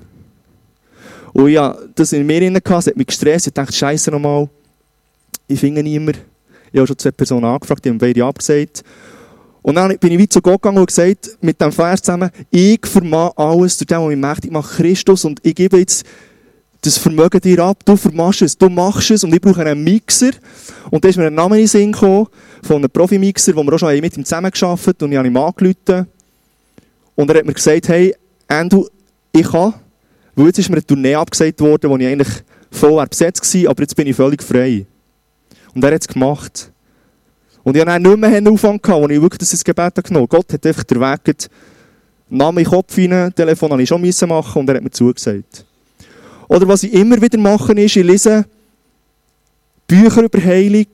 Und 1.33 1.49
ja, 1.51 1.77
das 1.95 2.13
in 2.13 2.27
mir 2.27 2.41
drin 2.41 2.55
gehabt, 2.63 2.87
hat 2.87 2.97
mich 2.97 3.07
gestresst. 3.07 3.47
Ich 3.49 3.53
dachte, 3.53 3.73
Scheiße 3.73 4.11
nochmal, 4.11 4.49
ich 5.47 5.61
finde 5.61 5.83
niemanden. 5.83 6.21
Ich 6.73 6.79
habe 6.79 6.87
schon 6.87 6.99
zwei 6.99 7.11
Personen 7.11 7.45
angefragt, 7.45 7.85
die 7.85 7.91
haben 7.91 7.99
beide 7.99 8.25
abgesagt. 8.25 8.83
Und 9.63 9.75
dann 9.75 9.99
bin 9.99 10.13
ich 10.13 10.19
wie 10.19 10.29
zu 10.29 10.41
Gott 10.41 10.63
gegangen 10.63 10.79
und 10.79 10.87
gesagt, 10.87 11.37
mit 11.41 11.61
dem 11.61 11.73
Vers 11.73 12.03
zusammen, 12.03 12.31
ich 12.51 12.81
vermag 12.85 13.33
alles 13.37 13.77
durch 13.77 13.87
den, 13.87 13.99
der 13.99 14.09
mich 14.09 14.17
mächtig 14.17 14.53
macht, 14.53 14.77
Christus, 14.77 15.25
und 15.25 15.41
ich 15.43 15.55
gebe 15.55 15.79
jetzt 15.79 16.07
das 16.81 16.99
Vermögen 16.99 17.41
dir 17.41 17.59
ab, 17.61 17.85
du 17.85 17.97
vermachst 17.97 18.43
es, 18.43 18.57
du 18.57 18.69
machst 18.69 19.11
es, 19.11 19.25
und 19.25 19.35
ich 19.35 19.41
brauche 19.41 19.61
einen 19.65 19.83
Mixer. 19.83 20.31
Und 20.91 21.05
da 21.05 21.09
ist 21.09 21.17
mir 21.17 21.27
ein 21.27 21.35
Name 21.35 21.57
in 21.57 21.63
den 21.63 21.69
Sinn 21.69 21.93
gekommen, 21.93 22.29
von 22.63 22.77
einem 22.77 22.91
Profi-Mixer, 22.91 23.55
wo 23.57 23.63
wir 23.63 23.73
auch 23.73 23.79
schon 23.79 23.99
mit 24.01 24.17
ihm 24.17 24.25
zusammengearbeitet 24.25 25.03
und 25.03 25.13
ich 25.13 25.19
habe 25.19 25.29
ihm 25.29 25.37
angerufen. 25.37 26.07
Und 27.15 27.31
er 27.31 27.39
hat 27.39 27.47
mir 27.47 27.55
gesagt, 27.55 27.89
hey, 27.89 28.15
Andrew, 28.47 28.87
ich 29.33 29.51
kann, 29.51 29.75
weil 30.35 30.47
jetzt 30.47 30.59
ist 30.59 30.69
mir 30.69 30.77
eine 30.77 30.87
Tournee 30.87 31.15
abgesagt 31.15 31.61
worden, 31.61 31.91
wo 31.91 31.97
ich 31.97 32.07
eigentlich 32.07 32.43
voll 32.71 33.05
besetzt 33.07 33.55
war, 33.55 33.71
aber 33.71 33.83
jetzt 33.83 33.97
bin 33.97 34.07
ich 34.07 34.17
völlig 34.17 34.43
frei. 34.43 34.87
Und 35.75 35.83
er 35.83 35.95
hat 35.95 36.03
es 36.03 36.09
gemacht. 36.09 36.71
Und 37.65 37.77
ich 37.77 37.85
hatte 37.85 38.01
nicht 38.01 38.17
mehr 38.17 38.31
einen 38.31 38.49
Aufwand, 38.49 38.83
gehabt, 38.83 39.03
als 39.03 39.13
ich 39.13 39.21
wirklich 39.21 39.51
das 39.51 39.65
Gebet 39.65 39.95
genommen 39.97 40.29
habe. 40.31 40.37
Gott 40.37 40.53
hat 40.53 40.67
einfach 40.67 40.85
den 40.85 41.01
Weg 41.01 41.49
Namen 42.31 42.59
in 42.59 42.65
den 42.65 42.71
Kopf 42.71 42.97
rein, 42.99 43.35
Telefon 43.35 43.73
habe 43.73 43.83
ich 43.83 43.89
schon 43.89 44.29
machen 44.29 44.61
und 44.61 44.69
er 44.69 44.77
hat 44.77 44.83
mir 44.83 44.91
zugesagt. 44.91 45.65
Oder 46.49 46.67
was 46.67 46.83
ich 46.83 46.95
immer 46.95 47.21
wieder 47.21 47.39
mache, 47.39 47.75
ist, 47.75 47.97
ich 47.97 48.05
lese 48.05 48.47
Bücher 49.87 50.23
über 50.23 50.43
Heilung 50.43 50.87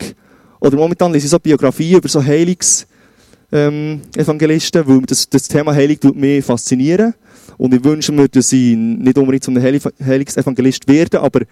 oder 0.60 0.76
momentan 0.76 1.12
lese 1.12 1.26
ich 1.26 1.30
so 1.30 1.38
Biografien 1.38 1.98
über 1.98 2.08
so 2.08 2.20
Heilungsevangelisten, 2.22 4.80
ähm, 4.80 4.88
weil 4.88 5.00
das, 5.02 5.28
das 5.28 5.48
Thema 5.48 5.74
Heilung 5.74 6.00
tut 6.00 6.16
mich 6.16 6.44
faszinieren. 6.44 7.14
Und 7.56 7.72
ich 7.72 7.84
wünsche 7.84 8.12
mir, 8.12 8.28
dass 8.28 8.52
ich 8.52 8.76
nicht 8.76 9.16
unbedingt 9.16 9.44
zum 9.44 9.60
Heilungsevangelist 9.60 10.88
werde, 10.88 11.20
aber 11.20 11.42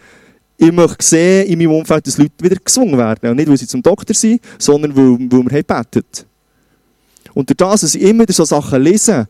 ich 0.56 0.72
möchte 0.72 1.04
sehen 1.04 1.46
in 1.46 1.58
meinem 1.58 1.72
Umfeld, 1.72 2.06
dass 2.06 2.18
Leute 2.18 2.32
wieder 2.40 2.56
gezwungen 2.56 2.98
werden. 2.98 3.30
Und 3.30 3.36
nicht, 3.36 3.48
weil 3.48 3.56
sie 3.56 3.66
zum 3.66 3.82
Doktor 3.82 4.14
sind, 4.14 4.40
sondern 4.58 4.94
weil, 4.96 5.18
weil 5.30 5.50
wir 5.50 5.62
betet 5.62 6.26
Und 7.34 7.48
durch 7.48 7.56
das, 7.56 7.82
dass 7.82 7.94
ich 7.94 8.02
immer 8.02 8.24
so 8.28 8.44
Sachen 8.44 8.82
lese, 8.82 9.28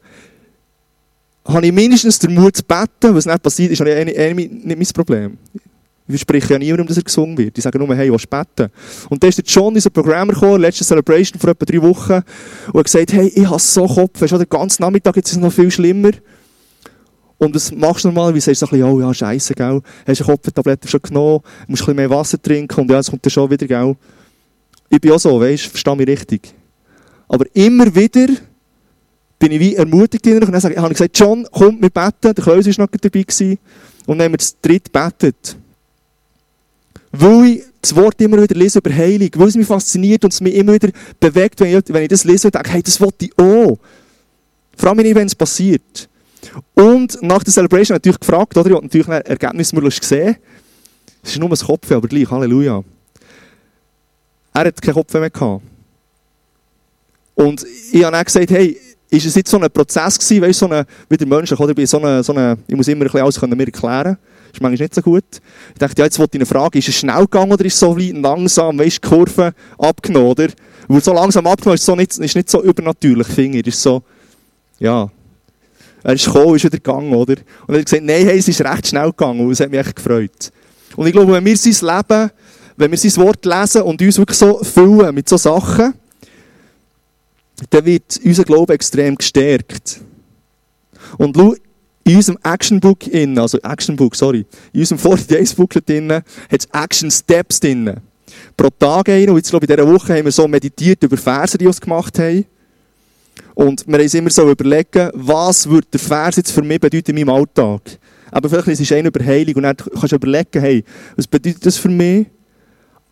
habe 1.45 1.67
ich 1.67 1.73
mindestens 1.73 2.19
den 2.19 2.35
Mut 2.35 2.57
zu 2.57 2.63
beten. 2.63 3.15
Was 3.15 3.27
nicht 3.27 3.43
passiert, 3.43 3.73
ist 3.73 3.81
nicht 3.81 4.67
mein 4.67 4.87
Problem. 4.95 5.39
Ich 6.09 6.15
verspreche 6.15 6.55
ja 6.55 6.59
niemandem, 6.59 6.89
dass 6.89 6.97
er 6.97 7.05
gesungen 7.05 7.39
wird. 7.39 7.57
Ich 7.57 7.65
sage 7.65 7.79
nur, 7.79 7.95
hey, 7.95 8.13
was 8.13 8.27
beten? 8.27 8.71
Und 9.09 9.23
dann 9.23 9.29
ist 9.29 9.39
der 9.39 9.45
John, 9.45 9.75
unser 9.75 9.91
Programmer, 9.91 10.33
gekommen, 10.33 10.61
letzte 10.61 10.85
Celebration 10.85 11.41
vor 11.41 11.51
etwa 11.51 11.65
drei 11.65 11.81
Wochen, 11.81 12.23
und 12.73 12.79
hat 12.79 12.85
gesagt, 12.85 13.13
hey, 13.13 13.29
ich 13.29 13.49
habe 13.49 13.61
so 13.61 13.87
Kopf. 13.87 14.21
Weißt 14.21 14.33
du, 14.33 14.39
den 14.39 14.49
ganzen 14.49 14.83
Nachmittag 14.83 15.17
jetzt 15.17 15.31
ist 15.31 15.37
es 15.37 15.39
noch 15.39 15.53
viel 15.53 15.71
schlimmer. 15.71 16.11
Und 17.39 17.55
was 17.55 17.73
machst 17.73 18.05
du 18.05 18.09
normalerweise? 18.09 18.55
Sagst 18.55 18.63
du 18.63 18.67
so 18.67 18.75
ein 18.77 18.81
bisschen, 18.81 18.93
oh 18.93 19.01
ja, 19.01 19.15
scheiße, 19.15 19.55
gell? 19.55 19.81
Hast 20.07 20.21
du 20.21 20.25
Kopftabletten 20.25 20.89
schon 20.89 21.03
genommen? 21.03 21.41
Musst 21.67 21.83
ein 21.83 21.87
bisschen 21.87 21.97
mehr 21.97 22.11
Wasser 22.11 22.43
trinken 22.43 22.81
und 22.81 22.91
ja, 22.91 22.99
es 22.99 23.11
kommt 23.11 23.25
dann 23.25 23.31
schon 23.31 23.51
wieder, 23.51 23.67
gell? 23.67 23.97
Ich 24.89 25.01
bin 25.01 25.13
auch 25.13 25.19
so, 25.19 25.41
weißt 25.41 25.67
du, 25.67 25.71
verstehe 25.71 25.97
mich 25.97 26.07
richtig. 26.07 26.55
Aber 27.29 27.47
immer 27.55 27.95
wieder 27.95 28.27
bin 29.43 29.51
ich 29.51 29.59
wie 29.59 29.75
ermutigt 29.75 30.25
und 30.29 30.41
dann 30.41 30.55
habe 30.55 30.73
ich 30.73 30.99
gesagt, 30.99 31.19
John, 31.19 31.45
komm, 31.51 31.83
wir 31.83 31.91
beten. 31.91 32.33
Der 32.33 32.35
Klaus 32.35 32.65
war 32.65 32.85
noch 32.85 32.93
dabei 32.93 33.23
gewesen. 33.23 33.59
Und 34.07 34.19
dann 34.19 34.27
haben 34.27 34.33
wir 34.35 34.39
das 34.39 34.57
dritte 34.63 34.89
betet. 34.89 35.57
Weil 37.11 37.47
ich 37.47 37.65
das 37.81 37.97
Wort 37.97 38.21
immer 38.21 38.41
wieder 38.41 38.55
lese 38.55 38.79
über 38.79 38.95
Heilung, 38.95 39.31
weil 39.35 39.49
es 39.49 39.57
mich 39.57 39.67
fasziniert 39.67 40.23
und 40.23 40.33
es 40.33 40.41
mich 40.41 40.55
immer 40.55 40.75
wieder 40.75 40.91
bewegt, 41.19 41.59
wenn 41.59 41.77
ich, 41.77 41.83
wenn 41.89 42.05
ich 42.05 42.09
das 42.09 42.23
lese 42.23 42.47
und 42.47 42.55
denke, 42.55 42.71
hey, 42.71 42.85
das 42.85 43.01
wollte 43.01 43.25
ich 43.25 43.33
auch. 43.37 43.79
Vor 44.77 44.89
allem 44.89 44.99
nicht, 44.99 45.17
wenn 45.17 45.27
es 45.27 45.35
passiert. 45.35 46.09
Und 46.75 47.21
nach 47.21 47.43
der 47.43 47.53
Celebration 47.53 47.97
natürlich 47.97 48.21
gefragt, 48.21 48.57
oder? 48.57 48.71
Ich 48.71 48.77
habe 48.77 48.85
natürlich 48.85 49.09
ein 49.09 49.23
Ergebnis 49.23 49.73
gesehen. 49.73 50.37
Es 51.21 51.33
ist 51.33 51.41
nur 51.41 51.51
ein 51.51 51.57
Kopf, 51.57 51.91
aber 51.91 52.07
gleich, 52.07 52.31
Halleluja. 52.31 52.85
Er 54.55 54.65
hat 54.65 54.81
keinen 54.81 54.95
Kopf 54.95 55.13
mehr 55.15 55.31
gehabt. 55.31 55.65
Und 57.35 57.67
ich 57.91 58.05
habe 58.05 58.13
dann 58.13 58.25
gesagt, 58.25 58.51
hey, 58.53 58.79
ist 59.13 59.27
es 59.27 59.35
jetzt 59.35 59.51
so 59.51 59.61
ein 59.61 59.71
Prozess 59.71 60.19
gewesen, 60.19 60.43
weißt, 60.43 60.59
so 60.59 60.67
eine, 60.67 60.87
wie 61.09 61.17
der 61.19 61.27
Mensch, 61.27 61.53
oder? 61.53 61.75
Bei 61.75 61.85
so 61.85 61.99
eine, 61.99 62.23
so 62.23 62.33
eine, 62.33 62.57
ich 62.67 62.75
muss 62.75 62.89
immer 62.89 63.03
ein 63.03 63.05
bisschen 63.05 63.21
alles 63.21 63.39
können 63.39 63.57
mir 63.59 63.67
erklären. 63.67 64.17
Das 64.17 64.55
ist 64.55 64.61
manchmal 64.63 64.85
nicht 64.85 64.95
so 64.95 65.03
gut. 65.03 65.25
Ich 65.73 65.79
dachte, 65.79 65.99
ja, 65.99 66.07
jetzt 66.07 66.19
wollte 66.19 66.39
ich 66.39 66.41
eine 66.41 66.47
Frage, 66.47 66.79
ist 66.79 66.89
es 66.89 66.95
schnell 66.95 67.21
gegangen 67.21 67.53
oder 67.53 67.65
ist 67.65 67.75
es 67.75 67.81
so 67.81 67.95
langsam, 67.95 68.79
weißt, 68.79 69.05
die 69.05 69.09
Kurve 69.09 69.53
abgenommen, 69.79 70.31
oder? 70.31 70.49
Weil 70.89 71.03
so 71.03 71.13
langsam 71.13 71.47
abgenommen 71.47 71.75
ist, 71.75 71.85
so 71.85 71.95
nicht, 71.95 72.17
ist 72.17 72.35
nicht 72.35 72.51
so 72.51 72.63
übernatürlich, 72.63 73.27
finde 73.27 73.59
ich. 73.59 73.67
ist 73.67 73.83
so, 73.83 74.03
ja. 74.79 75.11
Er 76.03 76.15
ist 76.15 76.25
gekommen, 76.25 76.57
ist 76.57 76.65
wieder 76.65 76.79
gegangen, 76.79 77.13
oder? 77.13 77.35
Und 77.67 77.75
er 77.75 77.79
hat 77.81 77.85
gesagt, 77.85 78.03
nein, 78.03 78.25
hey, 78.25 78.39
es 78.39 78.49
ist 78.49 78.63
recht 78.63 78.87
schnell 78.87 79.11
gegangen 79.11 79.41
und 79.41 79.53
es 79.53 79.61
hat 79.61 79.71
mich 79.71 79.81
echt 79.81 79.97
gefreut. 79.97 80.51
Und 80.97 81.07
ich 81.07 81.13
glaube, 81.13 81.33
wenn 81.33 81.45
wir 81.45 81.57
sein 81.57 81.97
Leben, 81.97 82.31
wenn 82.79 82.91
wir 82.91 82.99
sein 82.99 83.17
Wort 83.25 83.45
lesen 83.45 83.83
und 83.83 84.01
uns 84.01 84.19
wirklich 84.19 84.39
so 84.39 84.59
füllen 84.65 85.15
mit 85.15 85.29
so 85.29 85.37
Sachen, 85.37 85.95
dann 87.71 87.85
wird 87.85 88.21
unser 88.25 88.45
Glaube 88.45 88.75
extrem 88.75 89.17
gestärkt. 89.17 90.01
Und 91.19 91.37
schau, 91.37 91.55
in 92.05 92.17
unserem 92.17 92.39
Actionbook 92.43 92.99
also 93.37 93.59
Actionbook, 93.59 94.17
sorry, 94.17 94.45
in 94.73 94.81
unserem 94.81 94.99
40 94.99 95.27
Days 95.29 95.55
Booklet 95.55 95.89
hat 95.89 96.25
es 96.51 96.69
Action 96.73 97.11
Steps 97.11 97.61
drin. 97.61 98.01
Pro 98.57 98.69
Tag 98.71 99.09
einen, 99.09 99.31
und 99.31 99.37
jetzt 99.37 99.51
glaube 99.51 99.67
ich, 99.67 99.71
in 99.71 99.77
dieser 99.77 99.93
Woche 99.93 100.15
haben 100.15 100.25
wir 100.25 100.33
so 100.33 100.49
meditiert 100.49 101.03
über 101.03 101.17
Verse, 101.17 101.57
die 101.57 101.65
wir 101.65 101.73
gemacht 101.73 102.19
haben. 102.19 102.45
Und 103.55 103.87
wir 103.87 103.95
haben 103.95 104.03
uns 104.03 104.15
immer 104.15 104.31
so 104.31 104.51
überlegen, 104.51 105.11
was 105.15 105.69
würde 105.69 105.87
der 105.93 106.01
Vers 106.01 106.37
jetzt 106.37 106.53
für 106.53 106.63
mich 106.63 106.81
bedeuten 106.81 107.17
in 107.17 107.27
meinem 107.27 107.37
Alltag? 107.37 107.99
Aber 108.31 108.49
vielleicht 108.49 108.69
ist 108.69 108.81
es 108.81 108.93
ein 108.93 109.05
über 109.05 109.25
Heilung 109.25 109.57
und 109.57 109.63
dann 109.65 109.77
kannst 109.77 110.13
du 110.13 110.17
überlegen, 110.17 110.61
hey, 110.61 110.85
was 111.17 111.27
bedeutet 111.27 111.65
das 111.65 111.77
für 111.77 111.91
mich? 111.91 112.27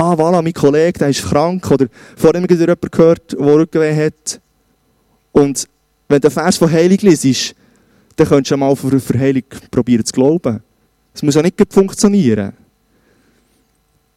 Ah, 0.02 0.14
voilà, 0.14 0.40
mein 0.40 0.54
Kollege, 0.54 0.98
der 0.98 1.10
ist 1.10 1.22
krank. 1.22 1.70
Oder 1.70 1.86
vorhin 2.16 2.42
haben 2.42 2.48
wir 2.48 2.56
jemanden 2.56 2.90
gehört, 2.90 3.32
der 3.32 3.38
Rückenweh 3.38 4.06
hat. 4.06 4.40
Und 5.30 5.68
wenn 6.08 6.22
der 6.22 6.30
Vers 6.30 6.56
von 6.56 6.72
Heilung 6.72 6.96
liest, 7.02 7.54
dann 8.16 8.26
könntest 8.26 8.50
du 8.50 8.56
mal 8.56 8.74
für, 8.74 8.98
für 8.98 9.18
Heilung 9.18 9.42
probieren 9.70 10.02
zu 10.02 10.14
glauben. 10.14 10.62
Es 11.12 11.22
muss 11.22 11.34
ja 11.34 11.42
nicht 11.42 11.54
funktionieren. 11.70 12.54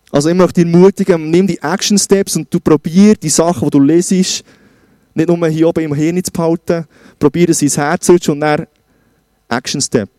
Also 0.09 0.29
ich 0.29 0.35
möchte 0.35 0.63
dich 0.63 0.73
ermutigen, 0.73 1.29
nimm 1.29 1.47
die 1.47 1.59
Action 1.61 1.97
Steps 1.97 2.37
und 2.37 2.47
du 2.53 2.61
probier 2.61 3.15
die 3.15 3.27
Sachen, 3.27 3.65
die 3.65 3.71
du 3.71 3.79
lesest, 3.81 4.45
nicht 5.13 5.27
nur 5.27 5.47
hier 5.49 5.67
oben 5.67 5.83
im 5.83 5.93
Hirn 5.95 6.23
zu 6.23 6.31
behalten, 6.31 6.85
probier 7.19 7.49
es 7.49 7.61
ins 7.61 7.75
Herz 7.75 8.05
zu 8.05 8.31
und 8.31 8.39
dann 8.39 8.67
Action 9.49 9.81
Step. 9.81 10.09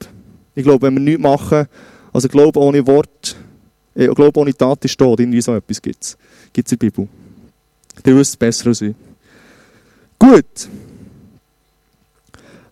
Ich 0.54 0.62
glaube, 0.62 0.86
wenn 0.86 0.94
wir 0.96 1.00
nichts 1.00 1.22
machen, 1.22 1.68
also 2.12 2.28
Glaube 2.28 2.60
ohne 2.60 2.86
Wort, 2.86 3.34
ich 3.94 4.14
glaube 4.14 4.40
ohne 4.40 4.54
Tat 4.54 4.84
ist 4.84 4.98
tot, 4.98 5.20
irgendwie 5.20 5.40
so 5.40 5.54
etwas 5.54 5.80
gibt 5.80 6.02
es. 6.02 6.16
Gibt 6.52 6.68
es 6.68 6.72
in 6.72 6.78
der 6.78 6.86
Bibel. 6.86 7.08
Der 8.04 8.16
wisst 8.16 8.32
es 8.32 8.36
besser 8.36 8.68
als 8.68 8.80
ich. 8.80 8.94
Gut. 10.18 10.68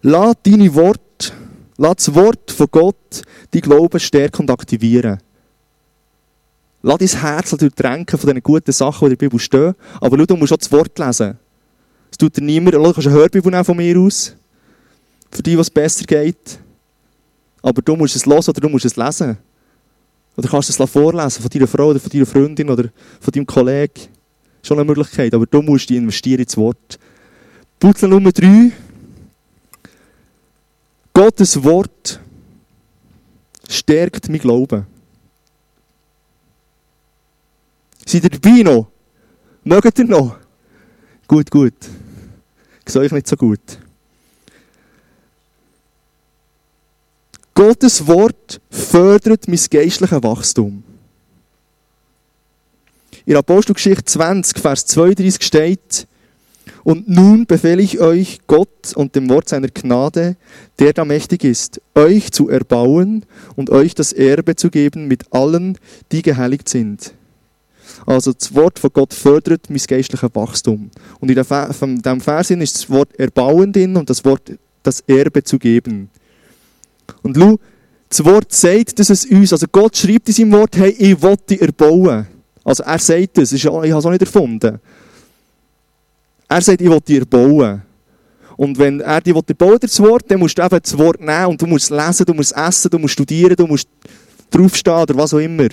Lass 0.03 0.35
deine 0.43 0.75
Worte, 0.75 1.33
lass 1.77 1.97
das 1.97 2.15
Wort 2.15 2.51
von 2.51 2.67
Gott 2.71 3.23
dein 3.53 3.61
Glauben 3.61 4.01
stärken 4.01 4.43
und 4.43 4.51
aktivieren. 4.51 5.19
Lass 6.83 6.99
dein 6.99 7.21
Herz 7.21 7.51
durchtränken 7.51 8.19
von 8.19 8.35
den 8.35 8.43
guten 8.43 8.73
Sachen, 8.73 9.01
die 9.01 9.13
in 9.13 9.19
der 9.19 9.27
Bibel 9.27 9.39
stehen. 9.39 9.75
Aber 10.01 10.19
schau, 10.19 10.27
du 10.27 10.37
musst 10.37 10.53
auch 10.53 10.57
das 10.57 10.73
Wort 10.73 10.99
lesen. 10.99 11.39
Es 12.11 12.19
tut 12.19 12.37
dir 12.37 12.43
niemand. 12.43 12.75
Du 12.75 12.83
kannst 12.83 13.07
eine 13.07 13.17
Hörbibel 13.17 13.65
von 13.65 13.77
mir 13.77 13.99
aus. 13.99 14.35
Für 15.31 15.43
die, 15.43 15.57
was 15.57 15.71
besser 15.71 16.05
geht. 16.05 16.59
Aber 17.63 17.81
du 17.81 17.95
musst 17.95 18.17
es 18.17 18.27
hören 18.27 18.39
oder 18.39 18.61
du 18.61 18.69
musst 18.69 18.85
es 18.85 18.97
lesen. 18.97 19.39
Oder 20.37 20.49
kannst 20.49 20.79
du 20.79 20.83
es 20.83 20.91
vorlesen 20.91 21.43
von 21.43 21.51
deiner 21.51 21.67
Frau 21.67 21.89
oder 21.89 22.01
von 22.01 22.11
deiner 22.11 22.27
Freundin 22.27 22.71
oder 22.71 22.89
von 23.21 23.33
deinem 23.33 23.47
Kollegen. 23.47 24.09
Schon 24.63 24.79
eine 24.79 24.87
Möglichkeit, 24.87 25.35
aber 25.35 25.47
du 25.47 25.61
musst 25.61 25.91
investieren 25.91 26.41
ins 26.41 26.57
Wort. 26.57 26.99
Butler 27.79 28.09
Nummer 28.09 28.33
3. 28.33 28.73
Gottes 31.13 31.63
Wort 31.63 32.21
stärkt 33.69 34.29
mein 34.29 34.39
Glauben. 34.39 34.87
Seid 38.07 38.25
ihr 38.25 38.31
dabei 38.31 38.63
noch? 38.63 38.89
Mögt 39.65 39.99
ihr 39.99 40.05
noch? 40.05 40.37
Gut, 41.27 41.51
gut. 41.51 41.75
Ich 42.87 42.97
euch 42.97 43.13
nicht 43.13 43.29
so 43.29 43.37
gut. 43.37 43.61
Gottes 47.55 48.07
Wort 48.07 48.61
fördert 48.71 49.47
mein 49.49 49.61
geistliches 49.71 50.23
Wachstum. 50.23 50.85
In 53.27 53.37
Apostelgeschichte 53.37 54.05
20, 54.05 54.59
Vers 54.59 54.87
32 54.87 55.45
steht, 55.45 56.07
und 56.85 57.09
nun 57.09 57.47
befehle 57.47 57.83
ich 57.83 58.01
euch, 58.01 58.41
Gott 58.47 58.95
und 58.95 59.15
dem 59.15 59.29
Wort 59.29 59.49
seiner 59.49 59.69
Gnade, 59.69 60.37
der 60.79 60.93
da 60.93 61.05
mächtig 61.05 61.45
ist, 61.45 61.81
euch 61.95 62.33
zu 62.33 62.49
erbauen 62.49 63.25
und 63.57 63.71
euch 63.71 63.95
das 63.95 64.13
Erbe 64.13 64.57
zu 64.57 64.71
geben 64.71 65.07
mit 65.07 65.33
allen, 65.33 65.79
die 66.11 66.23
geheiligt 66.23 66.69
sind. 66.69 67.15
Also 68.07 68.33
das 68.33 68.55
Wort 68.55 68.79
von 68.79 68.91
Gott 68.93 69.15
fördert 69.15 69.71
mein 69.71 69.79
geistliches 69.79 70.31
Wachstum. 70.35 70.91
Und 71.21 71.31
in 71.31 71.37
diesem 71.37 72.21
Vers 72.21 72.51
ist 72.51 72.75
das 72.75 72.91
Wort 72.91 73.15
erbauen 73.19 73.73
drin 73.73 73.97
und 73.97 74.11
das 74.11 74.25
Wort 74.25 74.53
das 74.83 75.01
Erbe 75.07 75.45
zu 75.45 75.59
geben. 75.59 76.11
Und 77.23 77.37
schau, 77.37 77.59
das 78.09 78.25
Wort 78.25 78.53
sagt 78.53 78.99
dass 78.99 79.11
es 79.11 79.25
uns. 79.25 79.53
Also 79.53 79.67
Gott 79.71 79.97
schreibt 79.97 80.29
in 80.29 80.35
seinem 80.35 80.53
Wort, 80.53 80.77
hey, 80.77 80.91
ich 80.91 81.23
will 81.23 81.37
dich 81.49 81.61
erbauen. 81.61 82.27
Also 82.65 82.83
er 82.83 82.99
sagt 82.99 83.39
das, 83.39 83.53
ich 83.53 83.67
habe 83.67 83.87
es 83.87 84.05
auch 84.05 84.11
nicht 84.11 84.23
erfunden. 84.23 84.79
Er 86.49 86.61
sagt, 86.61 86.81
ich 86.81 86.91
will 86.91 87.01
dir 87.01 87.25
bauen. 87.25 87.83
Und 88.57 88.79
wenn 88.79 89.01
er 89.01 89.21
dir 89.21 89.35
bauen 89.35 89.79
das 89.81 89.99
Wort, 90.01 90.25
dann 90.29 90.39
musst 90.39 90.59
du 90.59 90.63
eben 90.63 90.79
das 90.83 90.97
Wort 90.99 91.21
nehmen 91.21 91.47
und 91.47 91.63
du 91.63 91.67
musst 91.67 91.91
es 91.91 92.07
lesen, 92.07 92.27
du 92.27 92.35
musst 92.35 92.53
es 92.53 92.69
essen, 92.69 92.91
du 92.91 92.99
musst 92.99 93.15
studieren, 93.15 93.57
du 93.57 93.67
musst 93.67 93.89
draufstehen 94.51 94.99
oder 94.99 95.17
was 95.17 95.33
auch 95.33 95.39
immer. 95.39 95.69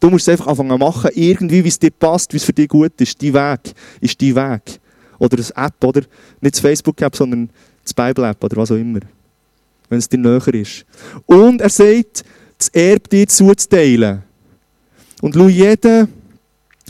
Du 0.00 0.10
musst 0.10 0.28
es 0.28 0.32
einfach 0.32 0.48
anfangen 0.48 0.70
zu 0.70 0.78
machen, 0.78 1.10
irgendwie, 1.14 1.62
wie 1.64 1.68
es 1.68 1.78
dir 1.78 1.90
passt, 1.90 2.32
wie 2.32 2.38
es 2.38 2.44
für 2.44 2.52
dich 2.52 2.68
gut 2.68 3.00
ist. 3.00 3.22
Dein 3.22 3.32
Weg 3.34 3.72
ist 4.00 4.20
dein 4.20 4.34
Weg. 4.34 4.80
Oder 5.18 5.36
das 5.36 5.50
App, 5.52 5.82
oder? 5.82 6.02
Nicht 6.40 6.56
das 6.56 6.60
Facebook-App, 6.60 7.16
sondern 7.16 7.48
das 7.82 7.94
Bible-App 7.94 8.42
oder 8.42 8.56
was 8.56 8.72
auch 8.72 8.76
immer. 8.76 9.00
Wenn 9.88 9.98
es 9.98 10.08
dir 10.08 10.18
näher 10.18 10.46
ist. 10.54 10.84
Und 11.26 11.60
er 11.60 11.68
sagt, 11.68 12.24
das 12.58 12.68
Erb 12.68 13.08
dir 13.10 13.26
zuzuteilen. 13.26 14.22
Und 15.20 15.34
schau, 15.34 15.48
jeder, 15.48 15.76
der 15.76 16.08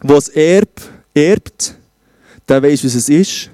das 0.02 0.28
Erb 0.28 0.80
erbt, 1.14 1.76
der 2.48 2.62
weiß, 2.62 2.84
was 2.84 2.94
es 2.94 3.08
ist. 3.08 3.50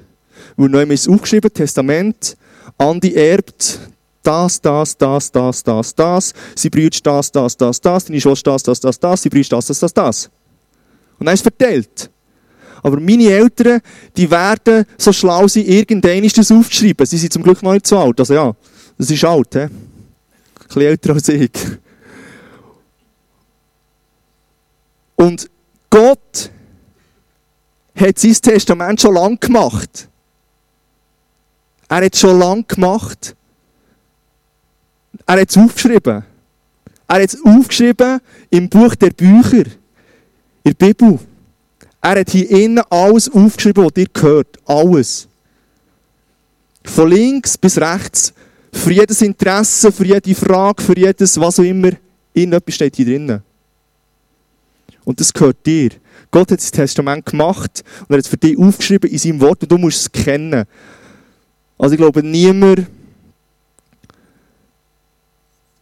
Weil 0.56 0.68
neu 0.68 0.82
ist 0.82 1.02
es 1.02 1.08
aufgeschrieben, 1.08 1.52
Testament. 1.52 2.36
Andi 2.78 3.14
erbt 3.14 3.78
das, 4.22 4.60
das, 4.60 4.96
das, 4.96 5.30
das, 5.30 5.62
das, 5.62 5.94
das. 5.94 6.34
Sie 6.54 6.70
brüht 6.70 7.04
das, 7.04 7.32
das, 7.32 7.56
das, 7.56 7.80
das. 7.80 8.04
Deine 8.04 8.20
Schwester 8.20 8.52
das, 8.52 8.62
das, 8.62 8.80
das, 8.80 9.00
das. 9.00 9.22
Sie 9.22 9.28
brüht 9.28 9.50
das, 9.52 9.66
das, 9.66 9.78
das, 9.78 9.94
das. 9.94 10.30
Und 11.18 11.26
dann 11.26 11.34
ist 11.34 11.42
verteilt. 11.42 12.10
Aber 12.82 12.98
meine 12.98 13.30
Eltern, 13.30 13.80
die 14.16 14.30
werden 14.30 14.86
so 14.96 15.12
schlau 15.12 15.46
sein, 15.48 15.66
irgendein 15.66 16.24
ist 16.24 16.38
das 16.38 16.50
aufzuschreiben. 16.50 17.04
Sie 17.06 17.18
sind 17.18 17.32
zum 17.32 17.42
Glück 17.42 17.62
noch 17.62 17.74
nicht 17.74 17.86
so 17.86 17.98
alt. 17.98 18.18
Also 18.18 18.34
ja, 18.34 18.54
das 19.00 19.10
ist 19.10 19.24
alt, 19.24 19.54
he? 19.54 19.60
Ein 19.60 19.70
bisschen 20.66 20.82
älter 20.82 21.14
als 21.14 21.28
ich. 21.30 21.50
Und 25.16 25.50
Gott 25.88 26.50
hat 27.96 28.18
sein 28.18 28.34
Testament 28.34 29.00
schon 29.00 29.14
lange 29.14 29.38
gemacht. 29.38 30.06
Er 31.88 32.04
hat 32.04 32.12
es 32.12 32.20
schon 32.20 32.38
lange 32.38 32.64
gemacht. 32.64 33.34
Er 35.24 35.40
hat 35.40 35.48
es 35.48 35.56
aufgeschrieben. 35.56 36.22
Er 37.08 37.22
hat 37.22 37.34
es 37.34 37.42
aufgeschrieben 37.42 38.20
im 38.50 38.68
Buch 38.68 38.94
der 38.96 39.10
Bücher, 39.10 39.64
in 40.62 40.74
der 40.74 40.74
Bibel. 40.74 41.18
Er 42.02 42.20
hat 42.20 42.30
hier 42.30 42.50
innen 42.50 42.84
alles 42.90 43.30
aufgeschrieben, 43.30 43.82
was 43.82 43.94
dir 43.94 44.08
gehört. 44.12 44.58
Alles. 44.66 45.26
Von 46.84 47.08
links 47.08 47.56
bis 47.56 47.78
rechts. 47.78 48.34
Für 48.72 48.92
jedes 48.92 49.20
Interesse, 49.22 49.90
für 49.90 50.06
jede 50.06 50.34
Frage, 50.34 50.82
für 50.82 50.96
jedes, 50.96 51.38
was 51.38 51.58
auch 51.58 51.64
immer. 51.64 51.90
Irgendetwas 52.32 52.74
steht 52.74 52.96
hier 52.96 53.06
drinnen. 53.06 53.42
Und 55.04 55.18
das 55.18 55.32
gehört 55.32 55.64
dir. 55.66 55.90
Gott 56.30 56.52
hat 56.52 56.60
das 56.60 56.70
Testament 56.70 57.26
gemacht 57.26 57.82
und 58.02 58.10
er 58.10 58.18
hat 58.18 58.24
es 58.24 58.28
für 58.28 58.36
dich 58.36 58.56
aufgeschrieben 58.56 59.10
in 59.10 59.18
seinem 59.18 59.40
Wort 59.40 59.62
und 59.62 59.72
du 59.72 59.78
musst 59.78 60.00
es 60.02 60.12
kennen. 60.12 60.64
Also 61.76 61.94
ich 61.94 61.98
glaube, 61.98 62.22
niemand 62.22 62.86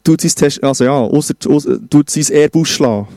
tut 0.03 0.20
sein, 0.22 0.31
Test 0.31 0.62
also 0.62 0.85
ja, 0.85 0.92
ausser, 0.92 1.35
ausser, 1.46 1.79
tut 1.90 2.09
sein 2.09 2.35
Erbe 2.35 2.59
ausschlagen. 2.59 3.09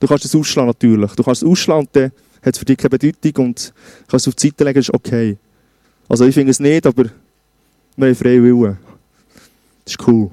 Du 0.00 0.06
kannst 0.06 0.24
es 0.24 0.34
ausschlagen 0.34 0.68
natürlich. 0.68 1.12
Du 1.12 1.22
kannst 1.22 1.42
es 1.42 1.48
ausschlagen 1.48 1.80
und 1.80 1.96
dann 1.96 2.12
hat 2.42 2.54
es 2.54 2.58
für 2.58 2.64
dich 2.64 2.78
keine 2.78 2.90
Bedeutung 2.90 3.46
und 3.46 3.74
kannst 4.08 4.26
es 4.26 4.28
auf 4.28 4.34
die 4.36 4.48
Seite 4.48 4.64
legen, 4.64 4.78
ist 4.78 4.94
okay. 4.94 5.36
Also 6.08 6.24
ich 6.24 6.34
finde 6.34 6.50
es 6.50 6.60
nicht, 6.60 6.86
aber 6.86 7.04
wir 7.96 8.06
haben 8.06 8.14
freie 8.14 8.42
Willen. 8.42 8.78
Das 9.84 9.94
ist 9.94 10.08
cool. 10.08 10.30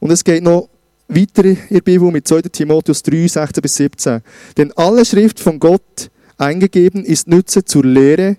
Und 0.00 0.10
es 0.10 0.24
geht 0.24 0.42
noch 0.42 0.68
weiter 1.08 1.44
in 1.44 1.58
der 1.70 1.80
Bibel 1.80 2.10
mit 2.10 2.26
2. 2.26 2.42
Timotheus 2.42 3.02
3, 3.02 3.28
16 3.28 3.62
bis 3.62 3.76
17. 3.76 4.20
Denn 4.56 4.72
alle 4.72 5.04
Schrift 5.04 5.38
von 5.38 5.58
Gott 5.58 6.10
eingegeben 6.38 7.04
ist 7.04 7.28
Nütze 7.28 7.64
zur 7.64 7.84
Lehre, 7.84 8.36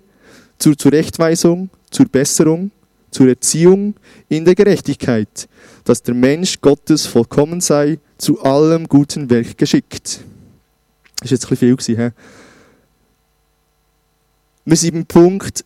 zur 0.59 0.77
Zurechtweisung, 0.77 1.69
zur 1.89 2.07
Besserung, 2.07 2.71
zur 3.11 3.29
Erziehung 3.29 3.95
in 4.27 4.43
der 4.43 4.55
Gerechtigkeit, 4.55 5.47
dass 5.83 6.01
der 6.01 6.15
Mensch 6.15 6.59
Gottes 6.59 7.05
vollkommen 7.05 7.61
sei, 7.61 7.99
zu 8.17 8.41
allem 8.41 8.87
guten 8.87 9.29
Werk 9.29 9.57
geschickt. 9.57 10.21
Das 11.19 11.25
ist 11.25 11.31
jetzt 11.31 11.45
ein 11.45 11.49
bisschen 11.49 11.57
viel 11.57 11.75
gewesen, 11.77 11.97
he? 11.97 12.09
Wir 14.65 14.77
sind 14.77 14.93
beim 14.93 15.05
Punkt, 15.05 15.63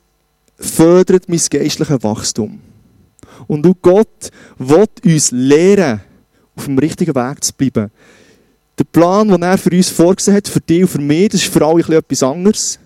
fördert 0.60 1.30
mein 1.30 1.40
geistliches 1.50 2.04
Wachstum. 2.04 2.60
Und 3.48 3.64
du 3.64 3.74
Gott 3.76 4.30
will 4.58 4.88
uns 5.06 5.32
lehren, 5.32 6.02
auf 6.56 6.66
dem 6.66 6.78
richtigen 6.78 7.16
Weg 7.16 7.44
zu 7.44 7.54
bleiben. 7.54 7.92
Der 8.78 8.84
Plan, 8.84 9.28
den 9.28 9.42
er 9.42 9.58
für 9.58 9.72
uns 9.72 9.90
vorgesehen 9.90 10.38
hat, 10.38 10.48
für 10.48 10.60
dich 10.60 10.84
und 10.84 10.88
für 10.88 11.02
mich, 11.02 11.30
das 11.30 11.42
ist 11.42 11.54
für 11.54 11.66
alle 11.66 11.98
etwas 11.98 12.24
anderes. 12.24 12.80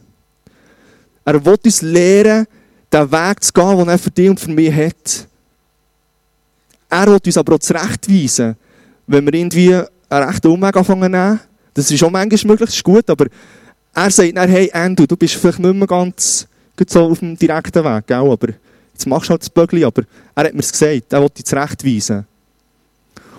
Er 1.25 1.45
will 1.45 1.57
uns 1.63 1.81
lehren, 1.81 2.47
den 2.91 3.12
Weg 3.12 3.43
zu 3.43 3.53
gehen, 3.53 3.77
den 3.77 3.88
er 3.88 3.97
für 3.97 4.12
dich 4.12 4.29
und 4.29 4.39
für 4.39 4.51
mich 4.51 4.73
hat. 4.73 5.27
Er 6.89 7.07
will 7.07 7.19
uns 7.25 7.38
aber 7.38 7.55
auch 7.55 7.60
zurechtweisen, 7.60 8.55
wenn 9.07 9.25
wir 9.25 9.34
irgendwie 9.34 9.73
einen 9.73 10.29
rechten 10.29 10.47
Umweg 10.47 10.75
anfangen 10.75 11.12
nehmen. 11.12 11.39
Das 11.73 11.89
ist 11.89 12.03
auch 12.03 12.10
manchmal 12.10 12.51
möglich, 12.51 12.67
das 12.67 12.75
ist 12.75 12.84
gut, 12.84 13.10
aber 13.10 13.27
er 13.93 14.12
sagt 14.12 14.36
dann, 14.36 14.49
hey 14.49 14.69
Andrew, 14.73 15.05
du 15.05 15.15
bist 15.15 15.36
vielleicht 15.36 15.60
nicht 15.60 15.73
mehr 15.73 15.88
ganz 15.88 16.47
so 16.88 17.05
auf 17.12 17.19
dem 17.19 17.38
direkten 17.38 17.84
Weg, 17.84 18.07
gell? 18.07 18.17
aber 18.17 18.49
jetzt 18.93 19.05
machst 19.07 19.29
du 19.29 19.31
halt 19.31 19.41
das 19.41 19.49
Bögli, 19.49 19.84
aber 19.84 20.03
er 20.36 20.45
hat 20.45 20.53
mir 20.53 20.60
es 20.60 20.71
gesagt, 20.71 21.13
er 21.13 21.21
will 21.21 21.29
dich 21.29 21.45
zurechtweisen. 21.45 22.25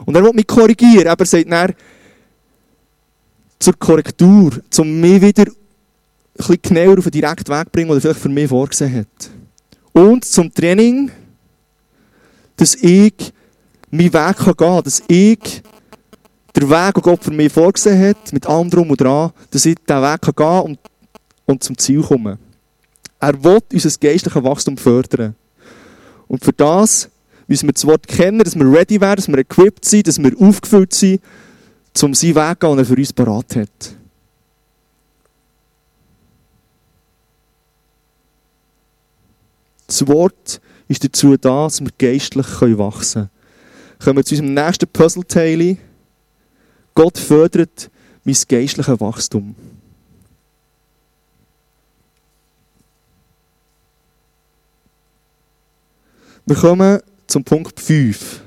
Und 0.05 0.17
er 0.17 0.23
will 0.23 0.33
mich 0.33 0.47
korrigieren, 0.47 1.09
aber 1.09 1.23
er 1.23 1.27
sagt 1.27 1.51
dann, 1.51 1.75
zur 3.59 3.79
Korrektur, 3.79 4.61
um 4.79 5.01
mich 5.01 5.23
wieder 5.23 5.45
ein 5.45 5.55
bisschen 6.37 6.63
genauer 6.63 6.99
auf 6.99 7.05
den 7.05 7.13
direkten 7.13 7.53
Weg 7.53 7.65
zu 7.67 7.71
bringen, 7.71 7.89
den 7.89 7.97
er 7.97 8.01
vielleicht 8.01 8.21
für 8.21 8.29
mich 8.29 8.49
vorgesehen 8.49 8.95
hat. 8.95 9.31
Und 9.93 10.25
zum 10.25 10.53
Training, 10.53 11.11
dass 12.57 12.75
ich 12.75 13.33
meinen 13.91 14.13
Weg 14.13 14.37
gehen 14.39 14.57
kann, 14.57 14.83
dass 14.83 15.03
ich 15.07 15.63
den 16.57 16.71
Weg, 16.71 16.95
den 16.95 17.03
Gott 17.03 17.25
für 17.25 17.31
mich 17.31 17.53
vorgesehen 17.53 18.09
hat, 18.09 18.33
mit 18.33 18.47
allem 18.47 18.71
drum 18.71 18.91
und 18.91 19.01
dran, 19.01 19.33
dass 19.51 19.67
ich 19.67 19.77
diesen 19.77 20.03
Weg 20.03 20.21
gehen 20.23 20.35
kann 20.35 20.63
und, 20.63 20.79
und 21.47 21.63
zum 21.63 21.79
Ziel 21.79 22.03
komme. 22.03 22.39
Er 23.23 23.45
will 23.45 23.61
unser 23.73 23.91
geistliches 24.01 24.43
Wachstum 24.43 24.77
fördern. 24.77 25.37
Und 26.27 26.45
für 26.45 26.53
das 26.53 27.09
müssen 27.47 27.69
wir 27.69 27.73
das 27.73 27.87
Wort 27.87 28.09
kennen, 28.09 28.41
dass 28.41 28.57
wir 28.57 28.65
ready 28.65 29.01
werden, 29.01 29.17
dass 29.17 29.29
wir 29.29 29.39
equipped 29.39 29.85
sind, 29.85 30.09
dass 30.09 30.19
wir 30.19 30.33
aufgefüllt 30.41 30.93
sind, 30.93 31.23
um 32.03 32.15
seinen 32.15 32.35
Weg 32.35 32.61
zu 32.61 32.67
gehen, 32.67 32.71
den 32.71 32.79
er 32.79 32.85
für 32.85 32.97
uns 32.97 33.13
parat 33.13 33.57
hat. 33.57 33.97
Das 39.87 40.09
Wort 40.09 40.61
ist 40.89 41.05
dazu 41.05 41.37
da, 41.37 41.65
dass 41.65 41.81
wir 41.81 41.91
geistlich 41.97 42.47
wachsen 42.61 43.13
können. 43.13 43.31
Kommen 44.03 44.17
wir 44.17 44.25
zu 44.25 44.35
unserem 44.35 44.55
nächsten 44.55 44.89
Puzzleteil. 44.89 45.77
Gott 46.97 47.19
fördert 47.19 47.89
mein 48.25 48.37
geistliches 48.49 49.01
Wachstum. 49.01 49.55
Wir 56.53 56.59
kommen 56.61 57.01
zum 57.29 57.45
Punkt 57.45 57.81
5. 57.81 58.43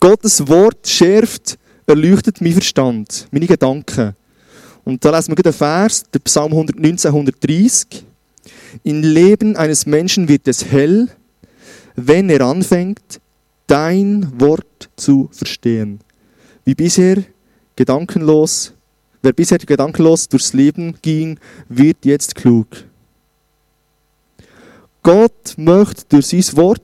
Gottes 0.00 0.48
Wort 0.48 0.88
schärft, 0.88 1.58
erleuchtet 1.86 2.40
mein 2.40 2.52
Verstand, 2.54 3.28
meine 3.30 3.46
Gedanken. 3.46 4.16
Und 4.84 5.04
da 5.04 5.14
lesen 5.14 5.36
wir 5.36 5.44
einen 5.44 5.52
Vers, 5.52 6.04
der 6.14 6.20
Psalm 6.20 6.52
119, 6.52 7.10
130. 7.10 8.06
Im 8.84 9.02
Leben 9.02 9.54
eines 9.54 9.84
Menschen 9.84 10.30
wird 10.30 10.48
es 10.48 10.64
hell, 10.64 11.10
wenn 11.94 12.30
er 12.30 12.40
anfängt, 12.40 13.20
dein 13.66 14.40
Wort 14.40 14.88
zu 14.96 15.28
verstehen. 15.30 16.00
Wie 16.64 16.74
bisher 16.74 17.22
gedankenlos, 17.76 18.72
wer 19.20 19.34
bisher 19.34 19.58
gedankenlos 19.58 20.26
durchs 20.26 20.54
Leben 20.54 20.94
ging, 21.02 21.38
wird 21.68 22.06
jetzt 22.06 22.34
klug. 22.34 22.68
Gott 25.02 25.52
möchte 25.58 26.06
durch 26.08 26.28
sein 26.28 26.56
Wort 26.56 26.80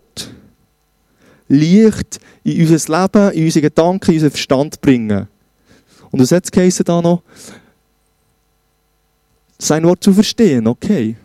Licht 1.50 2.20
in 2.44 2.60
unser 2.60 3.02
Leben, 3.02 3.32
in 3.32 3.44
unsere 3.44 3.62
Gedanken, 3.62 4.10
in 4.12 4.16
unseren 4.16 4.30
Verstand 4.30 4.80
bringen. 4.80 5.26
Und 6.10 6.20
was 6.20 6.30
hat 6.30 6.56
es 6.56 6.76
da 6.76 7.02
noch? 7.02 7.22
Sein 9.58 9.84
Wort 9.84 10.02
zu 10.02 10.12
verstehen, 10.14 10.66
okay. 10.66 11.16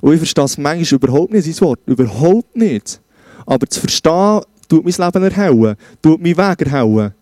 Und 0.00 0.12
ich 0.12 0.18
verstehe 0.18 0.44
es 0.44 0.58
manchmal 0.58 0.98
überhaupt 0.98 1.32
nicht, 1.32 1.44
sein 1.44 1.66
Wort. 1.66 1.80
Überhaupt 1.86 2.54
nicht. 2.54 3.00
Aber 3.46 3.66
zu 3.66 3.80
verstehen, 3.80 4.42
tut 4.68 4.84
mein 4.84 4.94
Leben 5.12 5.24
erhellen, 5.24 5.76
tut 6.02 6.20
mein 6.20 6.36
Weg 6.36 6.62
erhellen. 6.66 7.14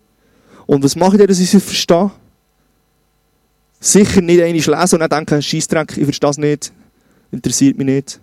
Und 0.66 0.82
was 0.82 0.96
mache 0.96 1.16
ich, 1.16 1.26
dass 1.26 1.38
ich 1.38 1.54
es 1.54 1.62
verstehe? 1.62 2.10
Sicher 3.78 4.20
nicht 4.20 4.42
einmal 4.42 4.80
lesen 4.80 5.00
und 5.00 5.00
dann 5.00 5.26
denken, 5.26 5.40
Scheissdreck, 5.40 5.96
ich 5.96 6.04
verstehe 6.04 6.30
es 6.30 6.38
nicht, 6.38 6.72
interessiert 7.30 7.78
mich 7.78 7.86
nicht. 7.86 8.20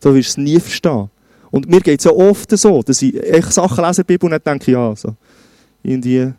So 0.00 0.14
wirst 0.14 0.36
du 0.36 0.40
es 0.42 0.44
nie 0.44 0.60
verstehen. 0.60 1.10
Und 1.50 1.68
mir 1.68 1.80
geht 1.80 2.00
es 2.00 2.04
ja 2.04 2.12
oft 2.12 2.50
so, 2.56 2.82
dass 2.82 3.02
ich 3.02 3.20
echt 3.22 3.52
Sachen 3.52 3.84
lese 3.84 4.02
in 4.02 4.06
der 4.06 4.14
Bibel 4.14 4.26
und 4.26 4.32
dann 4.32 4.58
denke, 4.58 4.72
ja, 4.72 4.94
so, 4.94 5.14
irgendwie, 5.82 6.32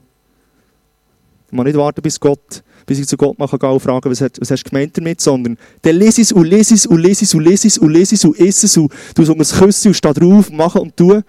man 1.51 1.65
nicht 1.65 1.77
warten, 1.77 2.01
bis 2.01 2.19
Gott, 2.19 2.63
bis 2.85 2.99
ich 2.99 3.07
zu 3.07 3.17
Gott 3.17 3.37
mal 3.37 3.47
gehen 3.47 3.69
und 3.69 3.79
fragen, 3.79 4.09
was, 4.09 4.21
was 4.21 4.51
hast 4.51 4.63
du 4.63 4.69
gemeint 4.69 4.97
damit, 4.97 5.21
sondern 5.21 5.57
dann 5.81 5.95
lese 5.95 6.21
es 6.21 6.31
und 6.31 6.45
lese 6.45 6.75
es 6.75 6.85
und 6.85 6.99
lese 6.99 7.23
es 7.23 7.33
und 7.33 7.43
lese 7.43 7.67
es 7.67 7.77
und 7.77 7.91
lese 7.91 8.15
es 8.15 8.25
und 8.25 8.39
esse 8.39 8.65
es 8.65 8.77
und 8.77 8.91
du 9.15 9.23
so 9.23 9.33
um 9.33 9.41
es 9.41 9.53
küssen 9.53 9.89
und 9.89 9.93
steh 9.93 10.13
drauf, 10.13 10.49
machen 10.51 10.81
und 10.81 10.97
tun, 10.97 11.23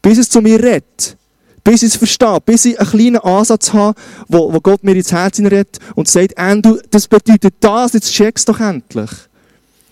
bis 0.00 0.18
es 0.18 0.28
zu 0.28 0.40
mir 0.40 0.62
redet. 0.62 1.16
Bis 1.64 1.82
ich 1.82 1.90
es 1.90 1.96
verstehe, 1.96 2.38
bis 2.44 2.64
ich 2.64 2.78
einen 2.78 2.88
kleinen 2.88 3.18
Ansatz 3.18 3.72
habe, 3.72 3.98
wo, 4.28 4.52
wo 4.52 4.60
Gott 4.60 4.82
mir 4.82 4.96
ins 4.96 5.12
Herz 5.12 5.38
redet 5.38 5.78
und 5.94 6.08
sagt, 6.08 6.34
du, 6.62 6.80
das 6.90 7.06
bedeutet 7.06 7.54
das, 7.60 7.92
jetzt 7.92 8.12
checkst 8.12 8.48
doch 8.48 8.58
endlich. 8.58 9.10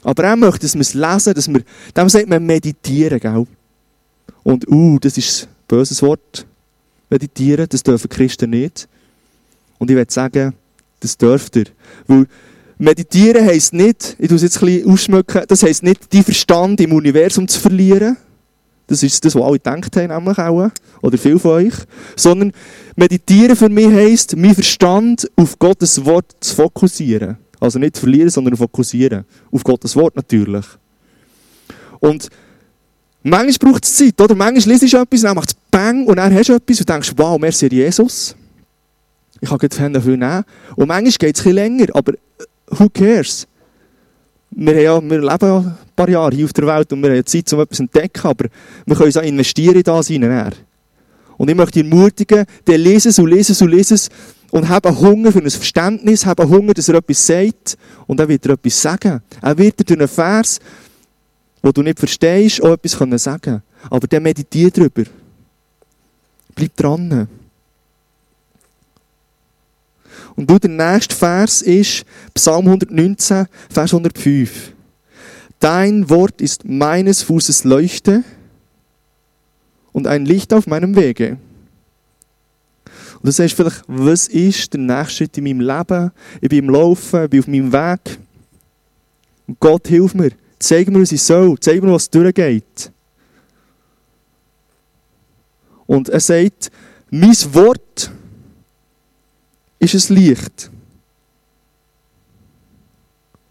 Aber 0.02 0.24
er 0.24 0.36
möchte, 0.36 0.60
dass 0.60 0.74
wir 0.74 0.80
es 0.80 0.94
lesen, 0.94 1.34
dass 1.34 1.48
wir, 1.48 1.62
dem 1.96 2.08
sagt 2.08 2.28
man 2.28 2.44
meditieren, 2.44 3.20
gell? 3.20 3.46
Und, 4.42 4.68
uh, 4.68 4.98
das 4.98 5.18
ist 5.18 5.44
ein 5.44 5.48
böses 5.68 6.02
Wort. 6.02 6.46
Meditieren, 7.10 7.66
das 7.68 7.82
dürfen 7.82 8.08
Christen 8.08 8.50
nicht. 8.50 8.88
Und 9.78 9.90
ich 9.90 9.96
würde 9.96 10.12
sagen, 10.12 10.54
das 11.00 11.16
dürft 11.16 11.56
ihr. 11.56 11.66
Weil 12.06 12.26
meditieren 12.78 13.44
heisst 13.44 13.72
nicht, 13.72 14.16
ich 14.18 14.28
tue 14.28 14.36
es 14.36 14.42
jetzt 14.42 14.62
ein 14.62 14.66
bisschen 14.66 14.90
ausschmücken, 14.90 15.42
das 15.48 15.62
heisst 15.62 15.82
nicht, 15.82 16.12
die 16.12 16.22
Verstand 16.22 16.80
im 16.80 16.92
Universum 16.92 17.48
zu 17.48 17.58
verlieren. 17.58 18.16
Das 18.86 19.02
ist 19.02 19.24
das, 19.24 19.34
was 19.34 19.42
alle 19.42 19.52
gedacht 19.52 19.96
haben, 19.96 20.08
nämlich 20.08 20.38
auch. 20.38 20.70
Oder 21.00 21.16
viele 21.16 21.38
von 21.38 21.52
euch. 21.52 21.74
Sondern 22.16 22.52
meditieren 22.96 23.54
für 23.54 23.68
mich 23.68 23.88
heisst, 23.88 24.36
mein 24.36 24.54
Verstand 24.54 25.30
auf 25.36 25.58
Gottes 25.58 26.04
Wort 26.04 26.34
zu 26.40 26.56
fokussieren. 26.56 27.38
Also 27.60 27.78
nicht 27.78 27.98
verlieren, 27.98 28.30
sondern 28.30 28.56
fokussieren. 28.56 29.24
Auf 29.52 29.62
Gottes 29.62 29.94
Wort 29.94 30.16
natürlich. 30.16 30.64
Und 32.00 32.28
manchmal 33.22 33.72
braucht 33.72 33.84
es 33.84 33.96
Zeit, 33.96 34.20
oder? 34.20 34.34
Manchmal 34.34 34.74
liest 34.74 34.92
du 34.92 34.96
etwas, 34.96 35.20
dann 35.20 35.36
macht 35.36 35.50
es 35.50 35.56
Bang 35.70 36.06
und 36.06 36.16
dann 36.16 36.34
hast 36.34 36.48
du 36.48 36.54
etwas 36.54 36.80
und 36.80 36.88
denkst, 36.88 37.12
wow, 37.16 37.38
merci 37.38 37.68
Jesus. 37.68 38.34
Ich 39.40 39.48
kann 39.48 39.58
gerade 39.58 39.76
Fan 39.76 39.92
dafür 39.92 40.16
nehmen. 40.16 40.44
Und 40.76 40.88
manchmal 40.88 41.12
geht 41.12 41.36
es 41.36 41.40
ein 41.40 41.44
bisschen 41.44 41.52
länger, 41.52 41.86
aber 41.92 42.14
who 42.68 42.88
cares? 42.88 43.46
Wir, 44.50 44.80
ja, 44.80 45.00
wir 45.00 45.20
leben 45.20 45.46
ja 45.46 45.58
ein 45.58 45.76
paar 45.94 46.08
Jahre 46.08 46.34
hier 46.34 46.44
auf 46.44 46.52
der 46.52 46.66
Welt 46.66 46.92
und 46.92 47.02
wir 47.02 47.10
haben 47.10 47.26
Zeit, 47.26 47.52
um 47.52 47.60
etwas 47.60 47.76
zu 47.76 47.82
entdecken, 47.84 48.26
aber 48.26 48.46
wir 48.84 48.96
können 48.96 49.06
uns 49.06 49.16
auch 49.16 49.22
investieren 49.22 49.76
in 49.76 49.82
das 49.82 50.08
hinein. 50.08 50.54
Und 51.36 51.48
ich 51.48 51.56
möchte 51.56 51.82
dich 51.82 51.90
ermutigen, 51.90 52.44
den 52.66 52.80
lesen 52.80 53.08
es 53.08 53.18
und 53.18 53.28
lesen 53.28 53.52
es 53.52 53.62
und 53.62 53.70
lesen 53.70 53.94
es 53.94 54.08
und 54.50 54.68
haben 54.68 54.98
Hunger 54.98 55.32
für 55.32 55.38
ein 55.38 55.50
Verständnis, 55.50 56.26
haben 56.26 56.48
Hunger, 56.48 56.74
dass 56.74 56.88
er 56.88 56.96
etwas 56.96 57.26
sagt 57.26 57.78
und 58.06 58.18
dann 58.18 58.28
wird 58.28 58.44
er 58.46 58.52
etwas 58.52 58.80
sagen. 58.80 59.22
Er 59.40 59.58
wird 59.58 59.78
dir 59.78 59.84
durch 59.84 59.98
einen 59.98 60.08
Vers, 60.08 60.58
wo 61.62 61.72
du 61.72 61.82
nicht 61.82 61.98
verstehst, 61.98 62.62
auch 62.62 62.72
etwas 62.72 62.92
sagen 63.22 63.40
können. 63.40 63.62
Aber 63.88 64.06
dann 64.06 64.22
meditiert 64.22 64.76
darüber. 64.76 65.04
Bleib 66.54 66.76
dran. 66.76 67.28
Und 70.36 70.64
der 70.64 70.70
nächste 70.70 71.14
Vers 71.14 71.62
ist 71.62 72.04
Psalm 72.34 72.66
119, 72.66 73.46
Vers 73.68 73.92
105. 73.92 74.72
Dein 75.58 76.08
Wort 76.08 76.40
ist 76.40 76.64
meines 76.64 77.22
Fußes 77.22 77.64
Leuchte 77.64 78.24
und 79.92 80.06
ein 80.06 80.24
Licht 80.24 80.54
auf 80.54 80.66
meinem 80.66 80.96
Wege. 80.96 81.36
Und 83.22 83.26
du 83.26 83.32
sagst 83.32 83.54
vielleicht, 83.54 83.82
was 83.86 84.28
ist 84.28 84.72
der 84.72 84.80
nächste 84.80 85.16
Schritt 85.16 85.36
in 85.36 85.44
meinem 85.44 85.60
Leben? 85.60 86.10
Ich 86.40 86.48
bin 86.48 86.64
im 86.64 86.70
Laufen, 86.70 87.24
ich 87.24 87.30
bin 87.30 87.40
auf 87.40 87.46
meinem 87.46 87.70
Weg. 87.70 88.18
Und 89.46 89.60
Gott 89.60 89.88
hilft 89.88 90.14
mir. 90.14 90.30
Zeig 90.58 90.88
mir, 90.88 91.02
was 91.02 91.12
ich 91.12 91.22
soll. 91.22 91.58
Zeig 91.60 91.82
mir, 91.82 91.92
was 91.92 92.08
durchgeht. 92.08 92.90
Und 95.86 96.08
er 96.08 96.20
sagt, 96.20 96.70
mein 97.10 97.34
Wort 97.52 98.10
ist 99.80 100.10
ein 100.10 100.16
Licht. 100.16 100.70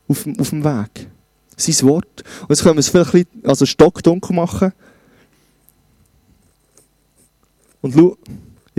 Auf, 0.07 0.25
auf 0.39 0.49
dem 0.49 0.63
Weg. 0.63 1.07
Sein 1.57 1.87
Wort. 1.87 2.23
Und 2.41 2.49
jetzt 2.49 2.63
können 2.63 2.75
wir 2.75 2.79
es 2.79 2.89
vielleicht 2.89 3.13
ein 3.13 3.45
also 3.45 3.67
stockdunkel 3.67 4.35
machen. 4.35 4.71
Und 7.81 7.93
schau, 7.93 8.17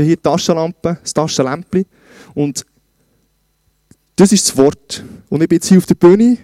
habe 0.00 0.06
hier 0.06 0.16
die 0.16 0.22
Taschenlampe, 0.22 0.98
das 1.02 1.14
Taschenlämpchen. 1.14 1.86
Und 2.34 2.64
das 4.16 4.32
ist 4.32 4.48
das 4.48 4.56
Wort. 4.56 5.04
Und 5.28 5.42
ich 5.42 5.48
bin 5.48 5.56
jetzt 5.56 5.68
hier 5.68 5.78
auf 5.78 5.86
der 5.86 5.94
Bühne. 5.94 6.38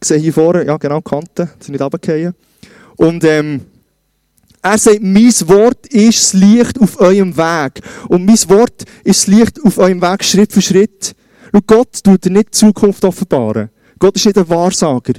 Ich 0.00 0.08
sehe 0.08 0.18
hier 0.18 0.32
vorne, 0.32 0.64
ja 0.64 0.76
genau, 0.76 0.98
die 0.98 1.10
Kanten, 1.10 1.50
die 1.60 1.64
sind 1.64 1.72
nicht 1.72 1.82
runtergefallen. 1.82 2.34
Und 2.96 3.24
ähm, 3.24 3.62
er 4.62 4.78
sagt, 4.78 5.02
mein 5.02 5.32
Wort 5.48 5.86
ist 5.86 6.18
das 6.18 6.32
Licht 6.34 6.80
auf 6.80 7.00
eurem 7.00 7.36
Weg. 7.36 7.80
Und 8.08 8.24
mein 8.24 8.38
Wort 8.48 8.84
ist 9.04 9.20
das 9.20 9.26
Licht 9.26 9.64
auf 9.64 9.78
eurem 9.78 10.02
Weg 10.02 10.24
Schritt 10.24 10.52
für 10.52 10.62
Schritt. 10.62 11.14
Und 11.52 11.66
Gott 11.66 12.02
tut 12.02 12.24
dir 12.24 12.30
nicht 12.30 12.48
die 12.48 12.52
Zukunft 12.52 13.04
offenbaren. 13.04 13.70
Gott 13.98 14.16
ist 14.16 14.26
nicht 14.26 14.38
ein 14.38 14.48
Wahrsager. 14.48 15.14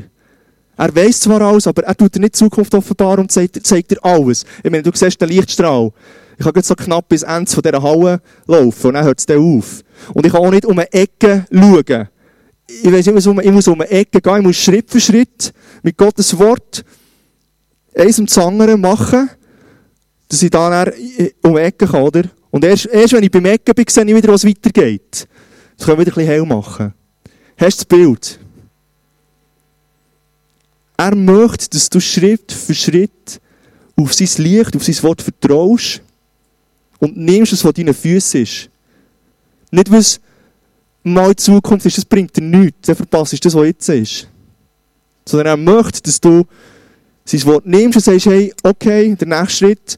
Er 0.77 0.95
weiß 0.95 1.21
zwar 1.21 1.41
alles, 1.41 1.67
aber 1.67 1.83
er 1.83 1.95
tut 1.95 2.15
dir 2.15 2.19
nicht 2.19 2.35
die 2.35 2.39
Zukunft 2.39 2.73
offenbaren 2.73 3.19
und 3.21 3.31
zeigt, 3.31 3.65
zeigt 3.65 3.91
dir 3.91 4.03
alles. 4.03 4.45
Ich 4.63 4.71
meine, 4.71 4.83
du 4.83 4.91
siehst 4.93 5.19
den 5.19 5.29
Lichtstrahl. 5.29 5.91
Ich 6.39 6.45
kann 6.45 6.53
jetzt 6.55 6.69
so 6.69 6.75
knapp 6.75 7.09
bis 7.09 7.23
Ende 7.23 7.51
von 7.51 7.61
dieser 7.61 7.83
Halle 7.83 8.21
laufen 8.47 8.87
und 8.87 8.93
dann 8.93 9.03
hört 9.03 9.19
es 9.19 9.25
dann 9.25 9.39
auf. 9.39 9.83
Und 10.13 10.25
ich 10.25 10.31
kann 10.31 10.41
auch 10.41 10.49
nicht 10.49 10.65
um 10.65 10.79
eine 10.79 10.91
Ecke 10.93 11.45
schauen. 11.51 12.07
Ich 12.65 12.91
weiß 12.91 13.07
nicht, 13.07 13.45
ich 13.45 13.51
muss 13.51 13.67
um 13.67 13.81
eine 13.81 13.89
Ecke 13.89 14.21
gehen, 14.21 14.37
ich 14.37 14.43
muss 14.43 14.55
Schritt 14.55 14.89
für 14.89 15.01
Schritt 15.01 15.53
mit 15.83 15.97
Gottes 15.97 16.39
Wort 16.39 16.85
eins 17.93 18.19
ums 18.19 18.37
andere 18.37 18.77
machen, 18.77 19.29
dass 20.29 20.41
ich 20.41 20.49
dann 20.49 20.93
um 21.41 21.55
die 21.55 21.61
Ecke 21.61 21.85
kann, 21.85 22.03
oder? 22.03 22.23
Und 22.51 22.63
erst, 22.63 22.85
erst 22.85 23.13
wenn 23.13 23.23
ich 23.23 23.31
beim 23.31 23.45
Ecken 23.45 23.75
bin, 23.75 23.85
sehe 23.89 24.05
ich 24.05 24.15
wieder, 24.15 24.31
was 24.31 24.45
weitergeht. 24.45 25.27
Das 25.77 25.85
können 25.85 25.97
wir 25.97 26.05
wieder 26.05 26.15
ein 26.15 26.25
bisschen 26.25 26.31
hell 26.31 26.45
machen. 26.45 26.93
Hast 27.57 27.81
du 27.81 27.83
das 27.83 27.85
Bild? 27.85 28.39
Er 30.95 31.15
möchte, 31.15 31.69
dass 31.71 31.89
du 31.89 31.99
Schritt 31.99 32.49
für 32.49 32.73
Schritt 32.73 33.41
auf 33.97 34.13
sein 34.13 34.43
Licht, 34.45 34.73
auf 34.77 34.85
sein 34.85 35.03
Wort 35.03 35.21
vertraust 35.21 36.01
und 36.99 37.17
nimmst 37.17 37.53
es, 37.53 37.63
was 37.63 37.73
deinen 37.73 37.93
Füßen 37.93 38.43
ist. 38.43 38.69
Nicht, 39.71 39.91
was 39.91 40.19
mal 41.03 41.35
Zukunft 41.35 41.85
ist, 41.85 41.97
das 41.97 42.05
bringt 42.05 42.35
dir 42.35 42.41
nichts. 42.41 42.87
Dann 42.87 42.95
verpasst 42.95 43.33
du 43.33 43.37
das, 43.37 43.55
was 43.55 43.65
jetzt 43.65 43.89
ist. 43.89 44.27
Sondern 45.25 45.47
er 45.47 45.57
möchte, 45.57 46.01
dass 46.01 46.19
du 46.19 46.45
sein 47.25 47.45
Wort 47.45 47.65
nimmst 47.65 47.97
und 47.97 48.03
sagst, 48.03 48.25
hey, 48.25 48.53
okay, 48.63 49.15
der 49.15 49.27
nächste 49.27 49.57
Schritt, 49.57 49.97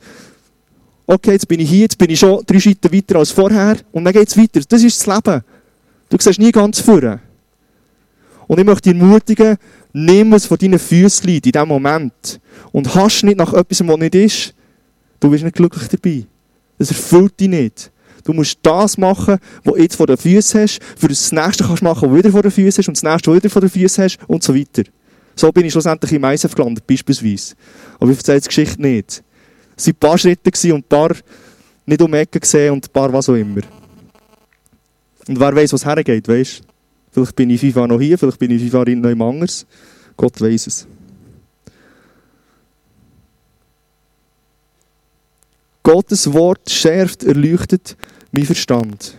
okay, 1.08 1.32
jetzt 1.32 1.48
bin 1.48 1.60
ich 1.60 1.70
hier, 1.70 1.82
jetzt 1.82 1.98
bin 1.98 2.10
ich 2.10 2.20
schon 2.20 2.44
drei 2.46 2.60
Schritte 2.60 2.92
weiter 2.92 3.18
als 3.18 3.32
vorher 3.32 3.78
und 3.92 4.04
dann 4.06 4.14
geht 4.14 4.28
es 4.28 4.38
weiter. 4.38 4.62
Das 4.68 4.84
ist 4.84 5.06
das 5.08 5.16
Leben. 5.16 5.44
Du 6.10 6.18
siehst 6.20 6.40
nie 6.40 6.52
ganz 6.52 6.80
vorne. 6.80 7.22
Und 8.48 8.60
ich 8.60 8.66
möchte 8.66 8.92
dich 8.92 9.02
ermutigen, 9.02 9.58
nimm 9.94 10.34
es 10.34 10.46
von 10.46 10.58
deinen 10.58 10.78
Füßen 10.78 11.30
in 11.30 11.42
diesem 11.42 11.68
Moment 11.68 12.42
und 12.74 12.94
hast 12.94 13.24
nicht 13.24 13.38
nach 13.38 13.54
etwas, 13.54 13.88
was 13.88 13.98
nicht 13.98 14.16
ist, 14.16 14.54
du 15.22 15.30
bist 15.30 15.44
nicht 15.44 15.56
glücklich 15.56 15.88
dabei. 15.88 16.26
Das 16.82 16.90
erfüllt 16.90 17.40
dich 17.40 17.48
nicht. 17.48 17.92
Du 18.24 18.34
musst 18.34 18.58
das 18.64 18.98
machen, 18.98 19.38
was 19.64 19.76
du 19.76 19.80
jetzt 19.80 19.96
vor 19.96 20.08
den 20.08 20.18
Füßen 20.18 20.62
hast, 20.62 20.80
für 20.98 21.08
das 21.08 21.32
nächste 21.32 21.64
kannst 21.64 21.84
du 21.84 21.86
machen, 21.86 22.02
was 22.02 22.10
du 22.10 22.16
wieder 22.16 22.32
vor 22.32 22.42
den 22.42 22.50
Füßen 22.50 22.82
hast 22.82 22.88
und 22.88 22.98
das 22.98 23.04
nächste, 23.04 23.14
was 23.14 23.22
du 23.22 23.36
wieder 23.36 23.50
vor 23.52 23.62
den 23.62 23.70
Füßen 23.70 24.04
hast 24.04 24.18
und 24.26 24.42
so 24.42 24.56
weiter. 24.56 24.90
So 25.36 25.52
bin 25.52 25.66
ich 25.66 25.74
schlussendlich 25.74 26.12
im 26.12 26.24
ISF 26.24 26.56
gelandet, 26.56 26.88
beispielsweise. 26.88 27.54
Aber 28.00 28.10
ich 28.10 28.18
erzähle 28.18 28.42
die 28.42 28.48
Geschichte 28.48 28.82
nicht. 28.82 29.24
Es 29.78 29.86
waren 29.86 29.94
ein 29.94 30.00
paar 30.00 30.18
Schritte 30.18 30.74
und 30.74 30.80
ein 30.80 30.84
paar 30.90 31.16
nicht 31.86 32.02
um 32.02 32.12
die 32.12 32.18
Ecke 32.18 32.40
gesehen 32.40 32.74
und 32.74 32.84
ein 32.84 32.92
paar 32.92 33.14
was 33.14 33.30
auch 33.30 33.36
immer. 33.36 33.62
Und 35.28 35.40
wer 35.40 35.56
weiß, 35.56 35.74
was 35.74 35.86
hergeht, 35.86 36.28
weißt 36.28 36.64
Vielleicht 37.12 37.36
bin 37.36 37.52
ich 37.52 37.62
Jahre 37.62 37.90
noch 37.90 38.02
hier, 38.02 38.18
vielleicht 38.18 38.40
bin 38.40 38.50
ich 38.50 38.74
Jahre 38.74 38.96
noch 38.96 39.12
im 39.12 39.22
Angers. 39.22 39.68
Gott 40.18 40.42
weiß 40.42 40.66
es. 40.66 40.88
Gottes 45.84 46.32
Wort 46.32 46.70
schärft, 46.70 47.24
erleuchtet 47.24 47.96
mein 48.32 48.46
Verstand. 48.46 49.16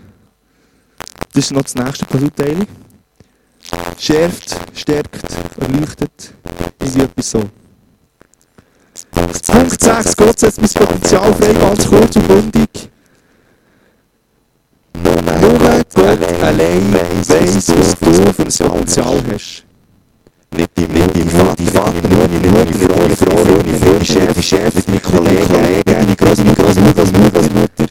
Das 1.34 1.44
ist 1.44 1.52
noch 1.52 1.62
das 1.62 1.74
nächste 1.74 2.04
Puzzleteil 2.06 2.66
schärft, 3.98 4.56
stärkt, 4.74 5.26
erleuchtet. 5.60 6.34
Irgendwie 6.80 7.02
etwas 7.02 7.30
so. 7.30 7.42
Punkt 9.10 9.80
6. 9.80 10.16
Gott 10.16 10.38
setzt 10.38 10.60
mein 10.60 10.70
Potenzial 10.70 11.34
frei, 11.34 11.52
ganz 11.52 11.86
kurz 11.86 12.16
und 12.16 12.28
bündig. 12.28 12.90
Nur 14.94 15.58
Gott 15.94 16.42
allein 16.42 16.94
weiss, 16.94 17.68
was 17.68 17.98
du 17.98 18.12
für 18.32 18.64
ein 18.64 18.70
Potenzial 18.70 19.22
hast. 19.32 19.64
Nicht 20.54 20.70
die 20.76 20.86
Mutti, 20.86 21.24
Vati, 21.24 21.66
Vater, 21.66 22.08
nur 22.08 22.28
die 22.28 22.48
Mutti, 22.48 22.74
Frau, 22.74 23.08
Frau, 23.16 23.62
die 23.62 23.72
Frau, 23.72 24.04
Chef, 24.04 24.42
Chef, 24.42 24.74
mit 24.74 24.88
meinen 24.88 25.02
Kollegen, 25.02 26.06
die 26.08 26.16
Großmutter, 26.16 26.62
Großmutter, 26.62 27.04
Großmutter. 27.30 27.86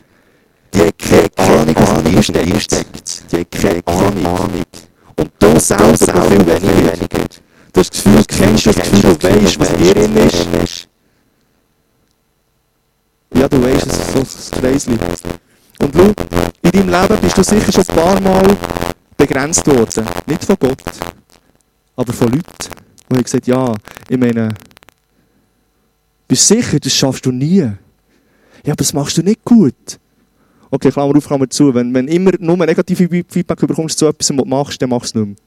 Die 0.73 0.79
haben 0.79 0.91
keine 1.35 1.59
Ahnung, 1.59 1.75
was 2.15 2.29
in 2.29 2.33
dir 2.33 2.59
steckt. 2.59 3.23
Die 3.31 3.37
haben 3.37 3.83
keine 3.83 4.27
Ahnung. 4.27 4.63
Und 5.15 5.31
du 5.39 5.59
selber, 5.59 5.97
selber 5.97 6.23
viel 6.25 6.47
weniger. 6.47 7.07
Du 7.73 7.79
hast 7.79 7.93
das 7.93 8.03
Gefühl, 8.03 8.15
du 8.17 8.35
kennst 8.37 8.67
das 8.67 8.75
Gefühl, 8.75 9.01
du 9.01 9.27
weißt, 9.27 9.59
was 9.59 9.69
drin 9.69 10.17
ist. 10.63 10.87
Ja, 13.33 13.47
du 13.47 13.63
weißt, 13.63 13.87
es 13.87 13.97
ist 13.97 14.13
so 14.13 14.55
ein 14.55 14.61
Kreisli. 14.61 14.97
Und 15.79 15.95
schau, 15.95 16.13
in 16.61 16.71
deinem 16.71 16.89
Leben 16.89 17.21
bist 17.21 17.37
du 17.37 17.43
sicher 17.43 17.71
schon 17.71 17.83
ein 17.87 17.95
paar 17.95 18.21
Mal 18.21 18.57
begrenzt 19.17 19.65
worden. 19.67 20.05
Nicht 20.27 20.45
von 20.45 20.57
Gott, 20.59 20.83
aber 22.01 22.13
von 22.13 22.29
Leuten. 22.29 22.43
Und 23.09 23.17
haben 23.17 23.23
gesagt, 23.23 23.47
ja, 23.47 23.73
ich 24.09 24.17
meine, 24.17 24.53
bist 26.27 26.47
sicher, 26.47 26.79
das 26.79 26.93
schaffst 26.93 27.25
du 27.25 27.31
nie. 27.31 27.59
Ja, 27.59 27.73
aber 28.67 28.75
das 28.75 28.93
machst 28.93 29.17
du 29.17 29.21
nicht 29.21 29.43
gut. 29.43 29.99
Okay, 30.69 30.91
Klammer 30.91 31.15
auf, 31.15 31.27
Klammer 31.27 31.49
zu. 31.49 31.73
Wenn, 31.73 31.93
wenn 31.93 32.07
immer 32.07 32.31
nur 32.39 32.57
negative 32.57 33.07
Feedback 33.27 33.59
bekommst 33.59 33.99
zu 33.99 34.07
etwas, 34.07 34.29
was 34.29 34.37
du 34.37 34.45
machst, 34.45 34.81
dann 34.81 34.89
machst 34.89 35.15
du 35.15 35.19
es 35.19 35.25
nicht 35.25 35.27
mehr. 35.27 35.45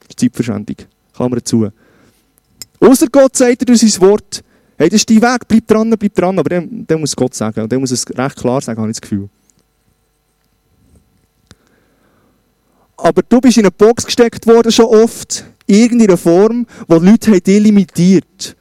Das 0.00 0.08
ist 0.10 0.20
Zeitverschwendung. 0.20 0.76
Klammer 1.12 1.44
zu. 1.44 1.68
Außer 2.80 3.06
Gott 3.08 3.36
sagt 3.36 3.60
dir 3.60 3.66
durch 3.66 3.80
sein 3.80 4.00
Wort, 4.00 4.42
hey, 4.78 4.88
das 4.88 5.00
ist 5.00 5.10
dein 5.10 5.22
Weg, 5.22 5.48
bleib 5.48 5.66
dran, 5.66 5.90
bleib 5.90 6.14
dran. 6.14 6.38
Aber 6.38 6.48
dann, 6.48 6.86
dann 6.86 7.00
muss 7.00 7.16
Gott 7.16 7.34
sagen. 7.34 7.60
Und 7.60 7.72
dann 7.72 7.80
muss 7.80 7.90
es 7.90 8.06
recht 8.16 8.36
klar 8.36 8.60
sagen, 8.60 8.80
habe 8.80 8.90
ich 8.90 8.96
das 8.96 9.02
Gefühl. 9.02 9.28
Aber 12.96 13.22
du 13.22 13.40
bist 13.40 13.56
in 13.56 13.64
eine 13.64 13.72
Box 13.72 14.06
gesteckt 14.06 14.46
worden 14.46 14.70
schon 14.70 14.86
oft, 14.86 15.44
irgendeiner 15.72 16.16
Form, 16.16 16.66
wo 16.86 16.98
die 16.98 17.06
Leute 17.06 17.40
dich 17.40 17.60
limitiert. 17.62 18.56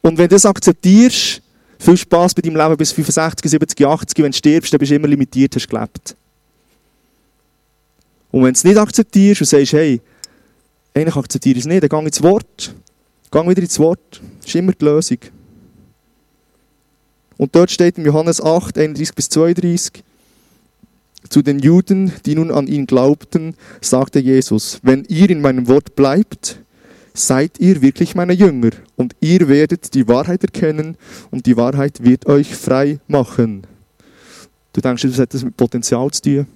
Und 0.00 0.18
wenn 0.18 0.28
du 0.28 0.34
das 0.34 0.46
akzeptierst, 0.46 1.40
viel 1.78 1.96
Spaß 1.96 2.34
bei 2.34 2.42
deinem 2.42 2.56
Leben 2.56 2.76
bis 2.76 2.92
65, 2.92 3.50
70, 3.50 3.86
80, 3.86 4.18
wenn 4.18 4.32
du 4.32 4.36
stirbst, 4.36 4.72
dann 4.72 4.78
bist 4.78 4.90
du 4.90 4.96
immer 4.96 5.08
limitiert, 5.08 5.54
hast 5.54 5.68
gelebt. 5.68 6.16
Und 8.30 8.42
wenn 8.42 8.52
du 8.52 8.58
es 8.58 8.64
nicht 8.64 8.78
akzeptierst 8.78 9.42
und 9.42 9.46
sagst, 9.46 9.72
hey, 9.74 10.00
eigentlich 10.94 11.16
akzeptiere 11.16 11.58
ich 11.58 11.64
es 11.64 11.68
nicht, 11.68 11.82
dann 11.82 11.88
geh 11.88 12.06
ins 12.06 12.22
Wort. 12.22 12.74
Geh 13.30 13.48
wieder 13.48 13.62
ins 13.62 13.78
Wort. 13.78 14.20
Das 14.40 14.48
ist 14.48 14.54
immer 14.54 14.72
die 14.72 14.84
Lösung. 14.84 15.18
Und 17.36 17.54
dort 17.54 17.70
steht 17.70 17.98
in 17.98 18.04
Johannes 18.04 18.40
8, 18.40 18.78
31 18.78 19.14
bis 19.14 19.28
32, 19.28 20.04
zu 21.28 21.42
den 21.42 21.58
Juden, 21.58 22.12
die 22.26 22.34
nun 22.34 22.50
an 22.50 22.66
ihn 22.66 22.86
glaubten, 22.86 23.54
sagte 23.80 24.18
Jesus, 24.18 24.80
wenn 24.82 25.04
ihr 25.08 25.30
in 25.30 25.40
meinem 25.40 25.68
Wort 25.68 25.96
bleibt, 25.96 26.58
seid 27.14 27.58
ihr 27.60 27.82
wirklich 27.82 28.14
meine 28.14 28.32
Jünger 28.32 28.70
und 28.96 29.14
ihr 29.20 29.48
werdet 29.48 29.94
die 29.94 30.08
Wahrheit 30.08 30.42
erkennen 30.44 30.96
und 31.30 31.46
die 31.46 31.56
Wahrheit 31.56 32.02
wird 32.02 32.26
euch 32.26 32.54
frei 32.54 33.00
machen. 33.06 33.66
Du 34.72 34.80
denkst, 34.80 35.02
das 35.02 35.12
hat 35.14 35.30
etwas 35.30 35.44
mit 35.44 35.56
Potenzial 35.56 36.10
zu 36.10 36.22
tun? 36.22 36.46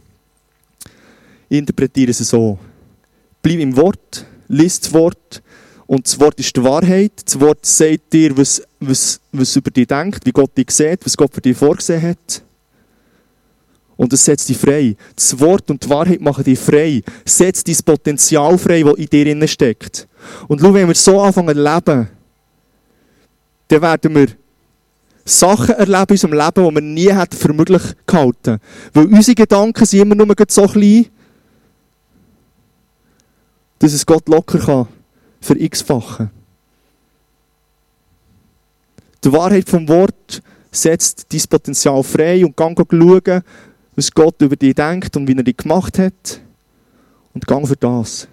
Ich 1.48 1.58
interpretiere 1.58 2.10
es 2.10 2.18
so. 2.18 2.58
Bleib 3.42 3.60
im 3.60 3.76
Wort, 3.76 4.26
lies 4.48 4.80
das 4.80 4.92
Wort 4.92 5.42
und 5.86 6.06
das 6.06 6.18
Wort 6.18 6.40
ist 6.40 6.56
die 6.56 6.64
Wahrheit. 6.64 7.12
Das 7.24 7.38
Wort 7.38 7.64
sagt 7.64 8.12
dir, 8.12 8.36
was, 8.36 8.62
was, 8.80 9.20
was 9.32 9.54
über 9.54 9.70
dich 9.70 9.86
denkt, 9.86 10.24
wie 10.24 10.32
Gott 10.32 10.56
dich 10.56 10.70
sieht, 10.70 11.04
was 11.04 11.16
Gott 11.16 11.32
für 11.32 11.40
dich 11.40 11.56
vorgesehen 11.56 12.02
hat. 12.02 12.42
Und 13.96 14.12
es 14.12 14.24
setzt 14.24 14.48
dich 14.48 14.58
frei. 14.58 14.96
Das 15.14 15.38
Wort 15.40 15.70
und 15.70 15.84
die 15.84 15.88
Wahrheit 15.88 16.20
machen 16.20 16.44
dich 16.44 16.58
frei. 16.58 17.02
Setzt 17.24 17.66
dein 17.66 17.76
Potenzial 17.84 18.58
frei, 18.58 18.82
das 18.82 18.94
in 18.96 19.06
dir 19.08 19.48
steckt. 19.48 20.06
Und 20.48 20.60
schau, 20.60 20.74
wenn 20.74 20.88
wir 20.88 20.94
so 20.94 21.20
anfangen 21.20 21.56
zu 21.56 21.62
leben, 21.62 22.08
dann 23.68 23.82
werden 23.82 24.14
wir 24.14 24.28
Sachen 25.24 25.74
erleben 25.74 26.04
in 26.08 26.12
unserem 26.12 26.32
Leben, 26.34 26.68
die 26.68 26.74
wir 26.74 26.82
nie 26.82 27.12
hätten 27.12 27.36
für 27.36 27.52
möglich 27.52 27.82
gehalten. 28.06 28.58
Weil 28.92 29.06
unsere 29.06 29.34
Gedanken 29.34 29.84
sind 29.84 30.00
immer 30.00 30.14
nur 30.14 30.34
so 30.48 30.66
klein, 30.66 31.06
dass 33.78 33.92
es 33.92 34.06
Gott 34.06 34.28
locker 34.28 34.58
kann 34.58 34.88
für 35.40 35.58
x-fache. 35.58 36.30
Die 39.24 39.32
Wahrheit 39.32 39.68
vom 39.68 39.88
Wort 39.88 40.42
setzt 40.70 41.26
dein 41.32 41.42
Potenzial 41.48 42.02
frei 42.02 42.44
und 42.44 42.56
gang 42.56 42.78
schauen, 42.78 43.42
was 43.96 44.10
Gott 44.10 44.40
über 44.42 44.54
dich 44.54 44.74
denkt 44.74 45.16
und 45.16 45.26
wie 45.26 45.36
er 45.36 45.42
dich 45.42 45.56
gemacht 45.56 45.98
hat. 45.98 46.40
Und 47.32 47.46
gang 47.46 47.66
für 47.66 47.76
das. 47.76 48.28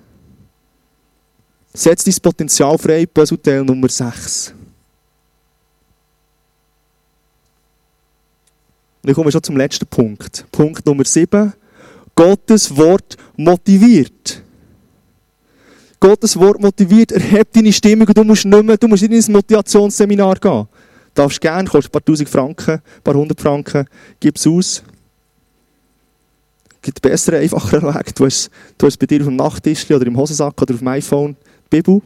Setz 1.73 2.03
dein 2.03 2.15
Potenzial 2.21 2.77
frei, 2.77 3.05
Puzzleteil 3.05 3.63
Nummer 3.63 3.89
6. 3.89 4.53
Und 9.01 9.09
ich 9.09 9.15
komme 9.15 9.31
schon 9.31 9.43
zum 9.43 9.57
letzten 9.57 9.87
Punkt. 9.87 10.45
Punkt 10.51 10.85
Nummer 10.85 11.03
7. 11.03 11.53
Gottes 12.15 12.75
Wort 12.77 13.17
motiviert. 13.35 14.41
Gottes 15.99 16.37
Wort 16.37 16.61
motiviert, 16.61 17.13
erhebt 17.13 17.55
deine 17.55 17.71
Stimmung 17.71 18.07
und 18.07 18.17
du 18.17 18.23
musst 18.23 18.45
nicht 18.45 18.63
mehr, 18.63 18.77
du 18.77 18.87
musst 18.87 19.03
nicht 19.03 19.11
in 19.11 19.31
ein 19.31 19.31
Motivationsseminar 19.31 20.35
gehen. 20.35 20.67
Du 21.13 21.21
darfst 21.21 21.39
gerne, 21.39 21.67
kostet 21.67 21.89
ein 21.89 21.93
paar 21.93 22.05
tausend 22.05 22.29
Franken, 22.29 22.71
ein 22.71 23.01
paar 23.03 23.13
hundert 23.13 23.39
Franken, 23.39 23.87
gib 24.19 24.35
es 24.35 24.45
aus 24.45 24.83
gibt 26.83 27.01
bessere, 27.01 27.39
einfachere 27.39 27.81
Weg. 27.81 28.13
Du 28.13 28.25
hast, 28.25 28.51
du 28.77 28.85
hast 28.85 28.97
bei 28.97 29.07
dir 29.07 29.21
auf 29.21 29.27
dem 29.27 29.37
Nachttisch 29.37 29.89
oder 29.89 30.05
im 30.05 30.15
Hosensack 30.15 30.61
oder 30.61 30.73
auf 30.75 30.79
dem 30.79 30.87
iPhone 30.89 31.35
die 31.65 31.77
Bibel. 31.77 32.01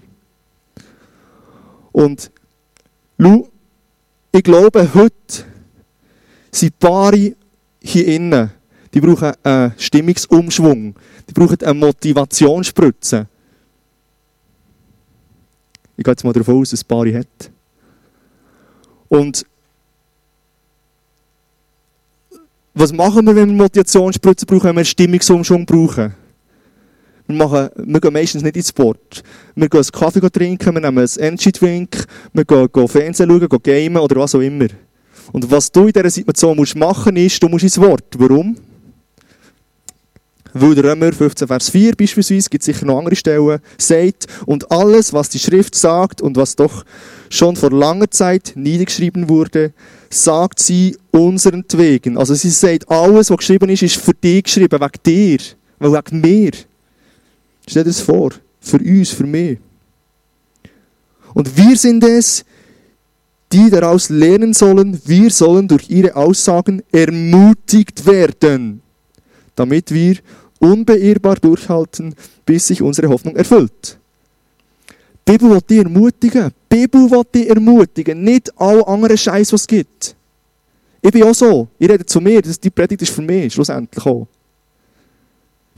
Und 1.92 2.32
schau, 3.20 3.50
ich 4.32 4.44
glaube, 4.44 4.94
heute 4.94 5.46
sind 6.52 6.80
Paare 6.80 7.36
hier 7.82 8.08
innen, 8.08 8.52
die 8.94 9.02
brauchen 9.02 9.34
einen 9.44 9.74
Stimmungsumschwung. 9.78 10.96
Die 11.30 11.34
brauchen 11.34 11.62
eine 11.62 11.74
Motivationsspritze. 11.74 13.28
Ich 15.98 16.04
gehe 16.04 16.12
jetzt 16.12 16.24
mal 16.24 16.34
davon 16.34 16.62
aus, 16.62 16.70
dass 16.70 16.84
Paare 16.84 17.18
hat. 17.18 17.52
Und 19.10 19.46
Was 22.80 22.94
machen 22.94 23.26
wir, 23.26 23.36
wenn 23.36 23.50
wir 23.50 23.64
Motivationsspritze 23.64 24.46
brauchen, 24.46 24.66
wenn 24.66 24.76
wir 24.76 24.86
Stimmungsumschwung 24.86 25.66
brauchen? 25.66 26.14
Wir, 27.26 27.36
machen, 27.36 27.70
wir 27.76 28.00
gehen 28.00 28.14
meistens 28.14 28.44
nicht 28.44 28.56
ins 28.56 28.70
Sport. 28.70 29.24
Wir 29.56 29.68
gehen 29.68 29.82
einen 29.82 29.92
Kaffee 29.92 30.30
trinken, 30.30 30.76
wir 30.76 30.82
nehmen 30.82 31.00
einen 31.00 31.10
Energy 31.18 31.52
Drink, 31.52 32.06
wir 32.34 32.46
gehen, 32.46 32.68
gehen 32.72 32.88
Fernsehen 32.88 33.30
schauen, 33.32 33.50
gehen 33.50 33.94
gamen 33.94 33.98
oder 33.98 34.18
was 34.18 34.36
auch 34.36 34.42
immer. 34.42 34.68
Und 35.32 35.50
was 35.50 35.72
du 35.72 35.88
in 35.88 35.92
dieser 35.92 36.08
Situation 36.12 36.56
musst 36.56 36.76
machen 36.76 37.16
ist, 37.16 37.42
du 37.42 37.50
musst 37.50 37.64
ins 37.64 37.82
Wort. 37.82 38.14
Warum? 38.16 38.56
Weil 40.54 40.80
Römer 40.80 41.12
15, 41.12 41.48
Vers 41.48 41.70
4 41.70 41.96
beispielsweise, 41.96 42.50
gibt 42.50 42.64
sicher 42.64 42.86
noch 42.86 43.00
andere 43.00 43.16
Stellen, 43.16 43.60
sagt, 43.78 44.28
und 44.46 44.72
alles, 44.72 45.14
was 45.14 45.30
die 45.30 45.40
Schrift 45.40 45.76
sagt 45.76 46.22
und 46.22 46.38
was 46.38 46.56
doch 46.56 46.86
schon 47.30 47.56
vor 47.56 47.72
langer 47.72 48.10
Zeit 48.10 48.54
niedergeschrieben 48.56 49.30
wurde, 49.30 49.74
sagt 50.10 50.60
sie 50.60 50.98
unserentwegen. 51.12 52.18
Also 52.18 52.34
sie 52.34 52.50
sagt, 52.50 52.90
alles, 52.90 53.30
was 53.30 53.38
geschrieben 53.38 53.70
ist, 53.70 53.84
ist 53.84 53.98
für 53.98 54.14
dich 54.14 54.44
geschrieben, 54.44 54.80
wegen 54.80 55.04
dir, 55.06 55.40
wegen 55.80 56.22
mir. 56.22 56.52
Stell 57.68 57.84
dir 57.84 57.90
das 57.90 58.02
vor, 58.02 58.32
für 58.62 58.78
uns, 58.78 59.10
für 59.10 59.26
mich. 59.26 59.60
Und 61.34 61.56
wir 61.58 61.76
sind 61.76 62.04
es, 62.04 62.46
die 63.52 63.70
daraus 63.70 64.10
lernen 64.10 64.54
sollen, 64.54 65.00
wir 65.06 65.30
sollen 65.30 65.68
durch 65.68 65.90
ihre 65.90 66.16
Aussagen 66.16 66.82
ermutigt 66.92 68.06
werden, 68.06 68.82
damit 69.58 69.94
wir 69.94 70.18
unbeirrbar 70.60 71.36
durchhalten, 71.36 72.16
bis 72.46 72.68
sich 72.68 72.82
unsere 72.82 73.10
Hoffnung 73.10 73.36
erfüllt. 73.36 73.98
Die 75.28 75.34
Bibel 75.34 75.50
will 75.50 75.62
dich 75.62 75.80
ermutigen. 75.80 76.52
Die 76.72 76.88
Bibel 76.88 77.12
will 77.12 77.24
dich 77.36 77.50
ermutigen. 77.50 78.24
Nicht 78.24 78.50
alle 78.60 78.88
anderen 78.88 79.18
Scheiß, 79.18 79.52
was 79.52 79.62
es 79.62 79.68
gibt. 79.68 80.16
Ich 81.02 81.12
bin 81.12 81.24
auch 81.24 81.36
so. 81.36 81.68
Ich 81.78 81.90
rede 81.90 82.06
zu 82.06 82.22
mir. 82.22 82.42
Die 82.42 82.70
Predigt 82.70 83.02
ist 83.02 83.14
für 83.14 83.22
mich, 83.22 83.54
schlussendlich 83.54 84.06
auch. 84.06 84.28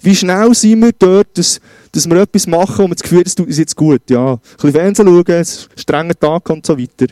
Wie 0.02 0.16
schnell 0.16 0.54
sind 0.54 0.82
wir 0.82 0.92
dort, 0.98 1.38
dass, 1.38 1.60
dass 1.92 2.08
wir 2.08 2.22
etwas 2.22 2.48
machen 2.48 2.86
und 2.86 2.92
das 2.92 3.02
Gefühl, 3.02 3.24
das 3.24 3.36
tut 3.36 3.48
uns 3.48 3.58
jetzt 3.58 3.76
gut. 3.76 4.02
Ja, 4.10 4.34
ein 4.34 4.40
bisschen 4.56 4.72
Fernsehen 4.72 5.08
schauen, 5.08 5.26
einen 5.28 5.46
strengen 5.76 6.20
Tag 6.20 6.50
und 6.50 6.66
so 6.66 6.78
weiter. 6.78 7.08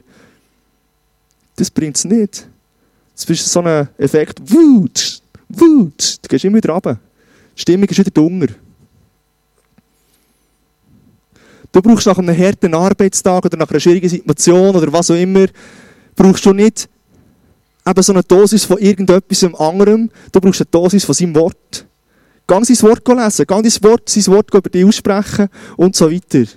Das 1.55 1.70
bringt 1.70 1.97
es 1.97 2.05
nicht. 2.05 2.47
Das 3.13 3.26
ist 3.26 3.51
so 3.51 3.61
ein 3.61 3.89
Effekt. 3.97 4.39
Wut, 4.45 5.22
Wut. 5.50 6.18
Du 6.22 6.28
gehst 6.28 6.45
immer 6.45 6.58
wieder 6.58 6.74
runter. 6.74 7.00
Die 7.56 7.62
Stimmung 7.62 7.88
ist 7.88 7.98
wieder 7.98 8.12
dunger. 8.12 8.48
Du 11.72 11.82
brauchst 11.82 12.08
nach 12.08 12.18
einem 12.18 12.38
harten 12.38 12.74
Arbeitstag 12.74 13.45
oder 13.45 13.58
nach 13.58 13.70
einer 13.70 13.80
schwierigen 13.80 14.10
Situation 14.10 14.76
oder 14.76 14.91
was 14.91 15.12
auch 15.12 15.16
immer, 15.16 15.45
brauchst 16.16 16.45
du 16.45 16.54
nicht 16.54 16.89
eben 17.88 18.04
so 18.04 18.14
eine 18.14 18.24
Dosis 18.24 18.66
von 18.66 18.78
irgendetwas 18.78 19.43
anderem, 19.43 20.10
du 20.32 20.41
brauchst 20.41 20.62
eine 20.62 20.70
Dosis 20.72 21.06
von 21.06 21.16
seinem 21.16 21.36
Wort. 21.36 21.86
Gang 22.48 22.66
sein 22.66 22.82
Wort 22.82 23.08
lesen, 23.08 23.45
gang 23.45 23.70
sein 23.70 23.84
Wort, 23.84 24.10
sein 24.10 24.28
Wort 24.28 24.54
über 24.54 24.70
dich 24.70 24.86
aussprechen 24.86 25.50
und 25.76 25.95
so 25.95 26.12
weiter. 26.12 26.50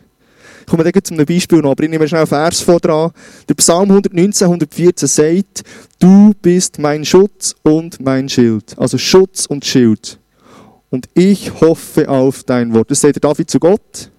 Ich 0.61 0.67
komme 0.67 0.91
zu 0.93 1.15
einem 1.15 1.27
Beispiel 1.27 1.59
noch, 1.61 1.73
aber 1.73 1.85
ich 1.85 1.91
nehme 1.91 2.07
schnell 2.07 2.21
einen 2.21 2.27
Vers 2.27 2.61
vor 2.61 2.81
dran. 2.81 3.11
Der 3.49 3.55
Psalm 3.55 3.91
119, 3.91 4.47
114 4.47 5.09
sagt, 5.09 5.63
du 5.99 6.33
bist 6.41 6.79
mein 6.79 7.05
Schutz 7.05 7.55
und 7.63 8.01
mein 8.01 8.29
Schild. 8.29 8.79
Also 8.79 8.99
Schutz 8.99 9.47
und 9.47 9.65
Schild. 9.65 10.19
Und 10.91 11.09
ich 11.15 11.61
hoffe 11.61 12.09
auf 12.09 12.43
dein 12.45 12.75
Wort. 12.75 12.91
Das 12.91 13.01
sagt 13.01 13.17
der 13.17 13.21
David 13.21 13.49
zu 13.49 13.61
Gott. 13.61 14.11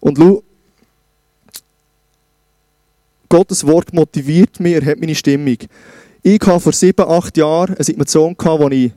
Und 0.00 0.18
schau, 0.18 0.42
Gottes 3.28 3.66
Wort 3.66 3.94
motiviert 3.94 4.60
mich, 4.60 4.74
er 4.74 4.84
hat 4.84 5.00
meine 5.00 5.14
Stimmung. 5.14 5.56
Ich 6.22 6.40
hatte 6.40 6.60
vor 6.60 6.72
sieben, 6.72 7.08
acht 7.08 7.36
Jahren 7.36 7.74
eine 7.74 7.84
Situation, 7.84 8.36
wo 8.38 8.68
ich 8.68 8.92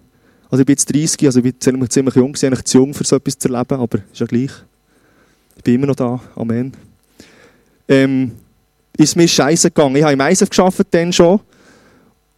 Also 0.50 0.62
ich 0.62 0.66
bin 0.66 0.74
jetzt 0.74 0.94
30, 0.94 1.26
also 1.26 1.40
ich 1.40 1.44
bin 1.44 1.60
ziemlich, 1.60 1.90
ziemlich 1.90 2.16
jung, 2.16 2.36
eigentlich 2.36 2.64
zu 2.66 2.80
jung, 2.80 2.94
für 2.94 3.04
so 3.04 3.16
etwas 3.16 3.38
zu 3.38 3.48
erleben, 3.48 3.80
aber 3.80 4.00
ist 4.12 4.20
ja 4.20 4.26
gleich. 4.26 4.52
Ich 5.66 5.74
bin 5.74 5.82
immer 5.82 5.88
noch 5.88 5.96
da, 5.96 6.20
Amen. 6.36 6.74
Ähm, 7.88 8.34
ist 8.96 9.16
mir 9.16 9.28
scheiße 9.28 9.72
gegangen. 9.72 9.96
Ich 9.96 10.04
habe 10.04 10.14
im 10.14 10.20
ISF 10.20 10.48
gearbeitet 10.48 10.90
dann 10.92 11.12
schon. 11.12 11.40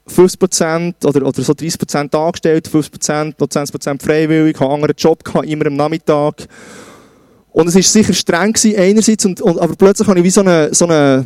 50% 0.10 1.06
oder, 1.06 1.28
oder 1.28 1.42
so 1.42 1.52
30% 1.52 2.16
angestellt, 2.16 2.70
50%, 2.70 3.34
noch 3.38 3.48
20% 3.50 4.02
freiwillig, 4.02 4.56
habe 4.56 4.68
einen 4.68 4.76
anderen 4.76 4.96
Job 4.98 5.26
gehabt, 5.26 5.46
immer 5.46 5.66
am 5.66 5.76
Nachmittag. 5.76 6.48
Und 7.52 7.68
es 7.68 7.76
war 7.76 7.82
sicher 7.82 8.14
streng 8.14 8.54
gewesen, 8.54 8.80
einerseits, 8.80 9.26
und, 9.26 9.42
und, 9.42 9.60
aber 9.60 9.76
plötzlich 9.76 10.08
habe 10.08 10.20
ich 10.20 10.24
wie 10.24 10.30
so 10.30 10.40
eine, 10.40 10.74
so 10.74 10.86
eine, 10.86 11.26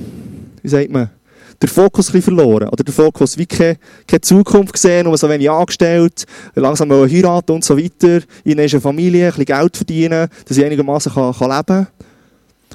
wie 0.64 0.70
sagt 0.70 0.90
man, 0.90 1.12
den 1.62 1.70
Fokus 1.70 2.14
ein 2.14 2.22
verloren. 2.22 2.70
Oder 2.70 2.84
der 2.84 2.94
Fokus 2.94 3.38
wie 3.38 3.46
keine, 3.46 3.78
keine 4.08 4.22
Zukunft 4.22 4.74
gesehen, 4.74 5.06
nur 5.06 5.18
so 5.18 5.30
wenig 5.30 5.50
angestellt, 5.50 6.26
langsam 6.56 6.88
mal 6.88 7.10
heiraten 7.10 7.52
und 7.52 7.64
so 7.64 7.78
weiter, 7.78 8.22
in 8.44 8.60
eine 8.60 8.82
Familie, 8.82 9.28
ein 9.28 9.30
bisschen 9.32 9.46
Geld 9.46 9.78
verdienen, 9.78 10.28
dass 10.48 10.58
ich 10.58 10.66
einigermaßen 10.66 11.14
kann, 11.14 11.34
kann 11.34 11.50
leben 11.50 11.66
kann. 11.66 11.88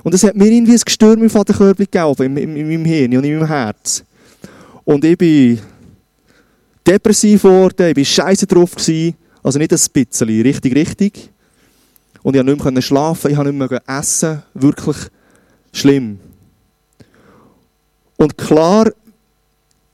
Und 0.03 0.15
es 0.15 0.23
hat 0.23 0.37
mir 0.37 0.47
irgendwie 0.47 0.75
ein 0.75 0.81
Gestürm 0.85 1.23
im 1.23 1.31
Vaterkörper 1.31 1.85
gegeben, 1.85 2.37
in, 2.37 2.37
in, 2.37 2.57
in 2.57 2.69
meinem 2.69 2.85
Hirn 2.85 3.17
und 3.17 3.25
in 3.25 3.39
meinem 3.39 3.49
Herz. 3.49 4.05
Und 4.85 5.05
ich 5.05 5.19
bin 5.19 5.59
depressiv 6.87 7.43
geworden, 7.43 7.91
ich 7.91 7.97
war 7.97 8.05
scheiße 8.05 8.47
drauf. 8.47 8.73
Gewesen. 8.73 9.15
Also 9.43 9.59
nicht 9.59 9.73
ein 9.73 9.81
bisschen, 9.93 10.29
richtig, 10.29 10.75
richtig. 10.75 11.31
Und 12.23 12.35
ich 12.35 12.41
konnte 12.41 12.65
nicht 12.65 12.75
mehr 12.75 12.83
schlafen, 12.83 13.31
ich 13.31 13.37
konnte 13.37 13.53
nicht 13.53 13.71
mehr 13.71 13.83
essen. 13.87 14.43
Wirklich 14.55 14.97
schlimm. 15.73 16.19
Und 18.17 18.37
klar, 18.39 18.91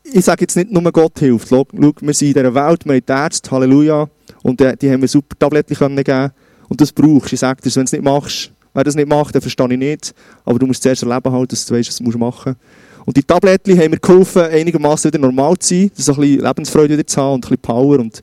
ich 0.04 0.24
sage 0.24 0.42
jetzt 0.42 0.56
nicht 0.56 0.70
nur 0.70 0.82
Gott 0.92 1.18
hilft. 1.18 1.48
Schau, 1.48 1.66
wir 1.72 2.14
sind 2.14 2.28
in 2.28 2.34
dieser 2.34 2.54
Welt, 2.54 2.84
wir 2.84 2.94
haben 2.94 3.02
Ärzte, 3.06 3.50
Halleluja. 3.50 4.08
Und 4.42 4.60
die, 4.60 4.72
die 4.76 4.90
haben 4.90 5.00
mir 5.00 5.08
super 5.08 5.38
Tabletten 5.38 5.74
geben 5.74 6.30
Und 6.68 6.80
das 6.80 6.92
brauchst 6.92 7.32
du. 7.32 7.34
Ich 7.34 7.40
sage 7.40 7.62
dir, 7.62 7.74
wenn 7.74 7.82
du 7.82 7.84
es 7.84 7.92
nicht 7.92 8.04
machst, 8.04 8.52
wer 8.74 8.84
das 8.84 8.94
nicht 8.94 9.08
macht, 9.08 9.34
dann 9.34 9.42
verstehe 9.42 9.72
ich 9.72 9.78
nicht. 9.78 10.14
Aber 10.44 10.58
du 10.58 10.66
musst 10.66 10.82
zuerst 10.82 11.02
erleben, 11.02 11.32
halt, 11.32 11.52
dass 11.52 11.66
du 11.66 11.74
weißt, 11.74 11.88
was 11.88 11.96
du 11.96 12.18
machen 12.18 12.18
musst. 12.18 12.58
Und 13.04 13.16
die 13.16 13.22
Tabletten 13.22 13.78
haben 13.78 13.90
mir 13.90 13.98
geholfen, 13.98 14.42
einigermaßen 14.42 15.12
wieder 15.12 15.20
normal 15.20 15.56
zu 15.58 15.74
sein, 15.74 15.90
dass 15.96 16.08
ein 16.08 16.16
bisschen 16.16 16.40
Lebensfreude 16.40 16.94
wieder 16.94 17.06
zu 17.06 17.20
haben 17.20 17.34
und 17.34 17.44
ein 17.44 17.48
bisschen 17.48 17.62
Power 17.62 17.98
und, 17.98 18.22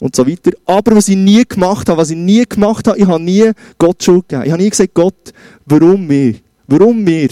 und 0.00 0.14
so 0.14 0.26
weiter. 0.26 0.50
Aber 0.66 0.96
was 0.96 1.08
ich 1.08 1.16
nie 1.16 1.44
gemacht 1.46 1.88
habe, 1.88 1.98
was 1.98 2.10
ich 2.10 2.16
nie 2.16 2.44
gemacht 2.46 2.86
habe, 2.86 2.98
ich 2.98 3.06
habe 3.06 3.22
nie 3.22 3.50
Gott 3.78 4.02
Schuld 4.02 4.28
gegeben. 4.28 4.46
Ich 4.46 4.52
habe 4.52 4.62
nie 4.62 4.70
gesagt, 4.70 4.94
Gott, 4.94 5.32
warum 5.64 6.06
mir? 6.06 6.34
Warum 6.66 7.02
mir? 7.02 7.28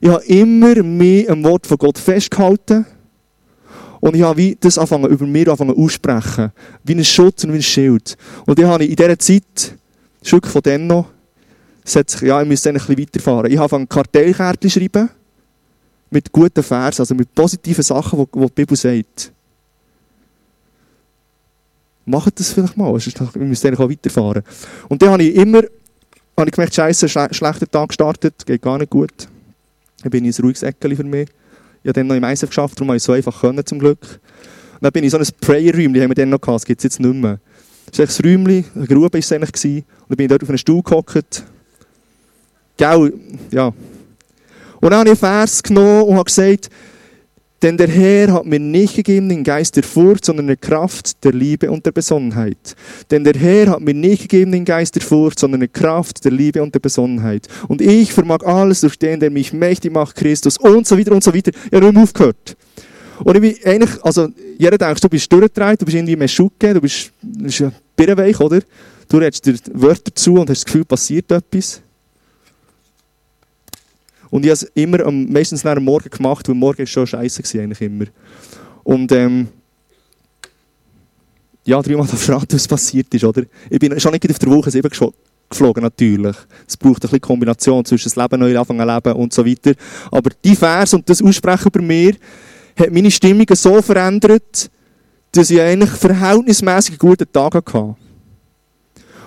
Ich 0.00 0.08
habe 0.08 0.24
immer 0.24 0.82
mehr 0.82 1.30
am 1.30 1.44
Wort 1.44 1.66
von 1.66 1.76
Gott 1.76 1.98
festgehalten. 1.98 2.86
Und 4.00 4.16
ich 4.16 4.22
habe 4.22 4.38
wie 4.38 4.56
das 4.58 4.78
anfangen, 4.78 5.10
über 5.10 5.26
mir 5.26 5.48
anfangen 5.48 5.76
aussprechen. 5.76 6.52
Wie 6.84 6.94
ein 6.94 7.04
Schutz 7.04 7.44
und 7.44 7.52
wie 7.52 7.58
ein 7.58 7.62
Schild. 7.62 8.16
Und 8.46 8.58
ich 8.58 8.64
habe 8.64 8.84
in 8.84 8.96
dieser 8.96 9.18
Zeit, 9.18 9.76
Stück 10.22 10.46
von 10.46 10.62
dem 10.62 10.86
noch, 10.86 11.06
sich, 11.84 12.22
ja, 12.22 12.40
ich 12.40 12.48
müsste 12.48 12.70
ein 12.70 12.74
bisschen 12.74 12.98
weiterfahren. 12.98 13.50
Ich 13.50 13.58
habe 13.58 13.64
angefangen, 13.64 13.88
Kartellkärtchen 13.88 14.70
schreiben. 14.70 15.10
Mit 16.08 16.32
guten 16.32 16.62
Versen, 16.62 17.02
also 17.02 17.14
mit 17.14 17.34
positiven 17.34 17.84
Sachen, 17.84 18.18
die, 18.18 18.40
die 18.40 18.52
Bibel 18.54 18.76
sagt. 18.76 19.32
Macht 22.06 22.40
das 22.40 22.52
vielleicht 22.52 22.76
mal, 22.76 22.92
wir 22.92 23.42
müssen 23.42 23.66
eigentlich 23.66 23.78
auch 23.78 23.90
weiterfahren. 23.90 24.42
Und 24.88 25.00
dann 25.02 25.10
habe 25.10 25.22
ich 25.22 25.36
immer 25.36 25.62
habe 26.36 26.48
ich 26.48 26.54
gemerkt, 26.54 26.74
scheiße, 26.74 27.08
schlechter 27.08 27.70
Tag 27.70 27.88
gestartet, 27.88 28.46
geht 28.46 28.62
gar 28.62 28.78
nicht 28.78 28.90
gut. 28.90 29.28
Dann 30.02 30.10
bin 30.10 30.24
ich 30.24 30.38
ein 30.38 30.42
ruhiges 30.42 30.62
Eckchen 30.62 30.96
für 30.96 31.04
mich. 31.04 31.28
Ich 31.82 31.88
habe 31.88 31.92
dann 31.94 32.06
noch 32.06 32.14
im 32.14 32.24
Eisen 32.24 32.48
geschafft, 32.48 32.78
darum 32.78 32.88
habe 32.88 32.96
ich 32.96 33.02
so 33.02 33.12
einfach 33.12 33.40
können, 33.40 33.64
zum 33.64 33.78
Glück. 33.78 34.02
Und 34.02 34.82
dann 34.82 34.92
bin 34.92 35.04
ich 35.04 35.10
so 35.10 35.18
ein 35.18 35.26
Prayer-Räumchen, 35.40 36.02
haben 36.02 36.10
wir 36.10 36.14
dann 36.14 36.30
noch 36.30 36.40
gehabt, 36.40 36.56
das 36.56 36.64
gibt 36.64 36.80
es 36.80 36.84
jetzt 36.84 37.00
nicht 37.00 37.14
mehr. 37.14 37.38
Das 37.90 37.98
war 37.98 38.06
ein 38.06 38.46
Räumchen, 38.46 38.64
eine 38.74 38.86
Grube 38.86 39.12
war 39.12 39.18
es 39.18 39.32
eigentlich. 39.32 39.76
Und 39.76 39.84
dann 40.08 40.16
bin 40.16 40.24
ich 40.24 40.28
dort 40.28 40.42
auf 40.42 40.48
einen 40.48 40.58
Stuhl 40.58 40.82
gehockt. 40.82 41.44
Gell, 42.76 43.12
ja. 43.50 43.66
Und 43.66 44.90
dann 44.90 45.00
habe 45.00 45.10
ich 45.10 45.10
einen 45.10 45.16
Vers 45.16 45.62
genommen 45.62 46.02
und 46.02 46.14
habe 46.14 46.24
gesagt, 46.24 46.70
denn 47.62 47.76
der 47.76 47.88
Herr 47.88 48.32
hat 48.32 48.46
mir 48.46 48.58
nicht 48.58 48.96
gegeben 48.96 49.28
den 49.28 49.44
Geist 49.44 49.76
der 49.76 49.82
Furcht, 49.82 50.24
sondern 50.24 50.46
eine 50.46 50.56
Kraft 50.56 51.22
der 51.24 51.32
Liebe 51.32 51.70
und 51.70 51.84
der 51.84 51.92
Besonnenheit. 51.92 52.74
Denn 53.10 53.24
der 53.24 53.34
Herr 53.34 53.68
hat 53.70 53.80
mir 53.80 53.94
nicht 53.94 54.22
gegeben 54.22 54.52
den 54.52 54.64
Geist 54.64 54.94
der 54.94 55.02
Furcht, 55.02 55.38
sondern 55.38 55.60
eine 55.60 55.68
Kraft 55.68 56.24
der 56.24 56.32
Liebe 56.32 56.62
und 56.62 56.74
der 56.74 56.80
Besonnenheit. 56.80 57.48
Und 57.68 57.82
ich 57.82 58.12
vermag 58.12 58.44
alles 58.44 58.80
durch 58.80 58.98
den, 58.98 59.20
der 59.20 59.30
mich 59.30 59.52
mächtig 59.52 59.92
macht, 59.92 60.16
Christus 60.16 60.56
und 60.56 60.86
so 60.86 60.98
weiter 60.98 61.12
und 61.12 61.22
so 61.22 61.34
weiter. 61.34 61.52
Ich 61.70 61.72
habe 61.72 61.92
nicht 61.92 62.02
aufgehört. 62.02 62.56
Und 63.22 63.34
ich 63.34 63.40
bin 63.42 63.70
eigentlich, 63.70 64.02
also, 64.02 64.28
jeder 64.58 64.78
denkt, 64.78 65.04
du 65.04 65.08
bist 65.08 65.30
durchgedreht, 65.30 65.82
du 65.82 65.84
bist 65.84 65.96
irgendwie 65.96 66.16
mehr 66.16 66.28
Schucke, 66.28 66.72
du 66.72 66.80
bist, 66.80 67.12
du 67.20 67.44
bist 67.44 67.58
ja 67.58 67.70
birrenweich, 67.94 68.40
oder? 68.40 68.60
Du 69.08 69.18
redest 69.18 69.44
dir 69.44 69.56
Wörter 69.74 70.14
zu 70.14 70.34
und 70.34 70.48
hast 70.48 70.60
das 70.60 70.64
Gefühl, 70.64 70.84
passiert 70.84 71.30
etwas. 71.30 71.82
Und 74.30 74.44
ich 74.44 74.50
habe 74.50 74.54
es 74.54 74.62
immer 74.74 75.04
am, 75.04 75.26
meistens 75.26 75.62
dem 75.62 75.84
Morgen 75.84 76.08
gemacht, 76.08 76.48
weil 76.48 76.54
morgen 76.54 76.78
war 76.78 76.86
schon 76.86 77.06
scheiße 77.06 77.42
eigentlich 77.60 77.80
immer. 77.80 78.06
Und 78.84 79.12
ähm, 79.12 79.48
ja, 81.64 81.82
dreimal 81.82 82.06
verraten, 82.06 82.54
was 82.54 82.68
passiert 82.68 83.12
ist, 83.14 83.24
oder? 83.24 83.42
Ich 83.68 83.78
bin 83.78 83.98
schon 84.00 84.12
nicht 84.12 84.30
auf 84.30 84.38
der 84.38 84.50
Woche 84.50 84.70
7 84.70 84.88
geflogen, 85.50 85.82
natürlich. 85.82 86.36
Es 86.66 86.76
braucht 86.76 86.96
ein 86.96 87.00
bisschen 87.00 87.20
Kombination 87.20 87.84
zwischen 87.84 88.08
das 88.08 88.16
Leben 88.16 88.40
neu 88.40 88.58
anfangen 88.58 88.86
leben 88.86 89.12
und 89.14 89.32
so 89.32 89.44
weiter. 89.44 89.72
Aber 90.10 90.30
die 90.44 90.56
Vers 90.56 90.94
und 90.94 91.08
das 91.08 91.22
Aussprechen 91.22 91.68
über 91.68 91.82
mir 91.82 92.14
hat 92.78 92.90
meine 92.92 93.10
Stimmung 93.10 93.46
so 93.52 93.82
verändert, 93.82 94.70
dass 95.32 95.50
ich 95.50 95.60
eigentlich 95.60 95.90
verhältnismäßig 95.90 96.98
guten 96.98 97.30
Tag 97.30 97.54
hatte. 97.54 97.96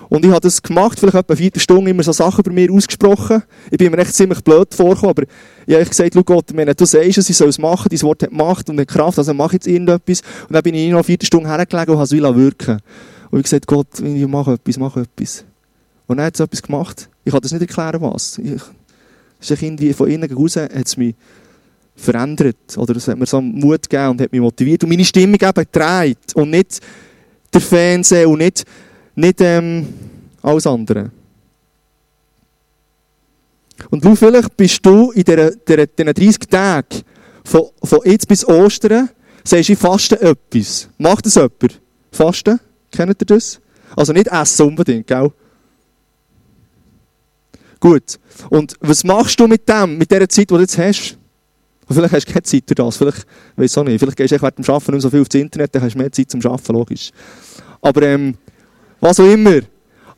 Und 0.08 0.24
ich 0.24 0.30
habe 0.30 0.40
das 0.40 0.62
gemacht, 0.62 0.98
vielleicht 0.98 1.16
etwa 1.16 1.34
vier 1.34 1.50
Stunden 1.56 1.86
immer 1.86 2.02
so 2.02 2.12
Sachen 2.12 2.42
bei 2.42 2.52
mir 2.52 2.70
ausgesprochen. 2.70 3.42
Ich 3.70 3.78
bin 3.78 3.90
mir 3.90 3.98
echt 3.98 4.14
ziemlich 4.14 4.42
blöd 4.42 4.74
vorgekommen, 4.74 5.10
aber 5.10 5.22
ich 5.66 5.74
habe 5.74 5.84
gesagt, 5.84 6.14
schau 6.14 6.22
Gott, 6.22 6.50
du 6.50 6.84
sagst 6.84 7.18
es, 7.18 7.30
ich 7.30 7.36
soll 7.36 7.48
es 7.48 7.58
machen, 7.58 7.88
dein 7.90 8.02
Wort 8.02 8.22
hat 8.22 8.32
Macht 8.32 8.68
und 8.70 8.78
hat 8.78 8.88
Kraft, 8.88 9.18
also 9.18 9.32
mache 9.34 9.54
jetzt 9.54 9.66
irgendetwas. 9.66 10.20
Und 10.48 10.54
dann 10.54 10.62
bin 10.62 10.74
ich 10.74 10.90
noch 10.90 11.04
vier 11.04 11.18
Stunden 11.22 11.48
hergelegen 11.48 11.94
und 11.94 12.00
habe 12.00 12.04
es 12.04 12.36
wirken 12.36 12.78
Und 13.30 13.38
ich 13.38 13.44
gesagt, 13.44 13.66
Gott, 13.66 14.00
ich 14.00 14.26
mache 14.26 14.52
etwas, 14.52 14.78
mache 14.78 15.00
etwas. 15.00 15.44
Und 16.06 16.18
dann 16.18 16.26
hat 16.26 16.34
es 16.34 16.40
etwas 16.40 16.62
gemacht. 16.62 17.08
Ich 17.24 17.32
kann 17.32 17.40
das 17.40 17.52
nicht 17.52 17.62
erklären, 17.62 18.00
was. 18.00 18.38
Ich, 18.38 18.60
es 19.40 19.50
ist 19.50 19.62
irgendwie 19.62 19.92
von 19.92 20.08
innen 20.08 20.32
raus, 20.32 20.56
hat 20.56 20.70
es 20.72 20.96
mich 20.96 21.14
verändert. 21.96 22.76
Oder 22.76 22.96
es 22.96 23.08
hat 23.08 23.18
mir 23.18 23.26
so 23.26 23.40
Mut 23.40 23.88
gegeben 23.88 24.10
und 24.10 24.20
hat 24.20 24.32
mich 24.32 24.40
motiviert. 24.40 24.82
Und 24.84 24.90
meine 24.90 25.04
Stimmung 25.04 25.38
eben 25.40 25.66
gedreht. 25.72 26.34
Und 26.34 26.50
nicht 26.50 26.80
der 27.52 27.60
Fernseher 27.60 28.28
und 28.28 28.38
nicht 28.38 28.64
nicht 29.14 29.40
ähm, 29.40 29.88
alles 30.42 30.66
andere. 30.66 31.10
Und 33.90 34.04
du, 34.04 34.14
vielleicht 34.14 34.56
bist 34.56 34.84
du 34.84 35.10
in 35.12 35.24
diesen 35.24 35.60
30 35.66 36.38
Tagen 36.48 37.02
von, 37.44 37.70
von 37.82 38.00
jetzt 38.04 38.28
bis 38.28 38.46
Ostern, 38.46 39.10
sagst 39.42 39.68
du, 39.68 39.76
faste 39.76 40.20
etwas. 40.20 40.88
Macht 40.98 41.26
das 41.26 41.34
jemand? 41.34 41.80
Fasten? 42.10 42.60
Kennt 42.90 43.20
ihr 43.20 43.26
das? 43.26 43.60
Also 43.96 44.12
nicht 44.12 44.28
essen 44.28 44.66
unbedingt, 44.66 45.06
gell? 45.06 45.30
Gut. 47.80 48.18
Und 48.48 48.74
was 48.80 49.04
machst 49.04 49.38
du 49.38 49.46
mit 49.46 49.68
dem, 49.68 49.98
mit 49.98 50.10
dieser 50.10 50.28
Zeit, 50.28 50.50
die 50.50 50.54
du 50.54 50.60
jetzt 50.60 50.78
hast? 50.78 51.18
vielleicht 51.86 52.14
hast 52.14 52.28
du 52.28 52.32
keine 52.32 52.42
Zeit 52.42 52.64
für 52.66 52.74
das. 52.74 52.96
Vielleicht, 52.96 53.26
weiß 53.56 53.78
auch 53.78 53.84
nicht. 53.84 53.98
Vielleicht 53.98 54.16
gehst 54.16 54.32
du 54.32 54.40
während 54.40 54.58
dem 54.58 54.74
Arbeiten 54.74 54.92
nicht 54.92 55.02
so 55.02 55.10
viel 55.10 55.20
aufs 55.20 55.34
Internet, 55.34 55.74
dann 55.74 55.82
hast 55.82 55.94
du 55.94 55.98
mehr 55.98 56.10
Zeit 56.10 56.30
zum 56.30 56.40
Arbeiten, 56.46 56.72
logisch. 56.72 57.10
Aber, 57.82 58.02
ähm, 58.02 58.36
was 59.00 59.20
auch 59.20 59.30
immer. 59.30 59.60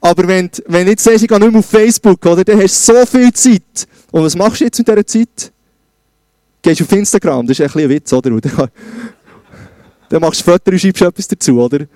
Aber 0.01 0.29
wenn, 0.29 0.51
wenn 0.66 0.85
du 0.85 0.91
jetzt 0.91 1.05
sagst, 1.05 1.22
ich 1.22 1.29
gehe 1.29 1.39
nicht 1.39 1.51
mehr 1.51 1.59
auf 1.59 1.66
Facebook, 1.66 2.24
oder, 2.27 2.45
dann 2.45 2.61
hast 2.61 2.89
du 2.89 2.95
so 2.95 3.07
viel 3.07 3.33
Zeit. 3.33 3.89
Und 4.12 4.22
was 4.22 4.37
machst 4.37 4.61
du 4.61 4.64
jetzt 4.64 4.79
mit 4.79 4.89
dieser 4.89 5.07
Zeit? 5.07 5.53
Gehst 6.62 6.83
auf 6.83 6.93
Instagram, 6.93 7.47
das 7.47 7.59
ist 7.59 7.61
ein 7.61 7.66
bisschen 7.66 7.83
ein 7.83 7.91
Witz, 7.91 8.12
oder? 8.12 8.31
Dann, 8.41 8.68
dann 10.09 10.20
machst 10.20 10.41
du 10.41 10.45
Fotos 10.45 10.72
und 10.72 10.79
schreibst 10.79 11.03
etwas 11.03 11.29
dazu, 11.29 11.61
oder? 11.61 11.87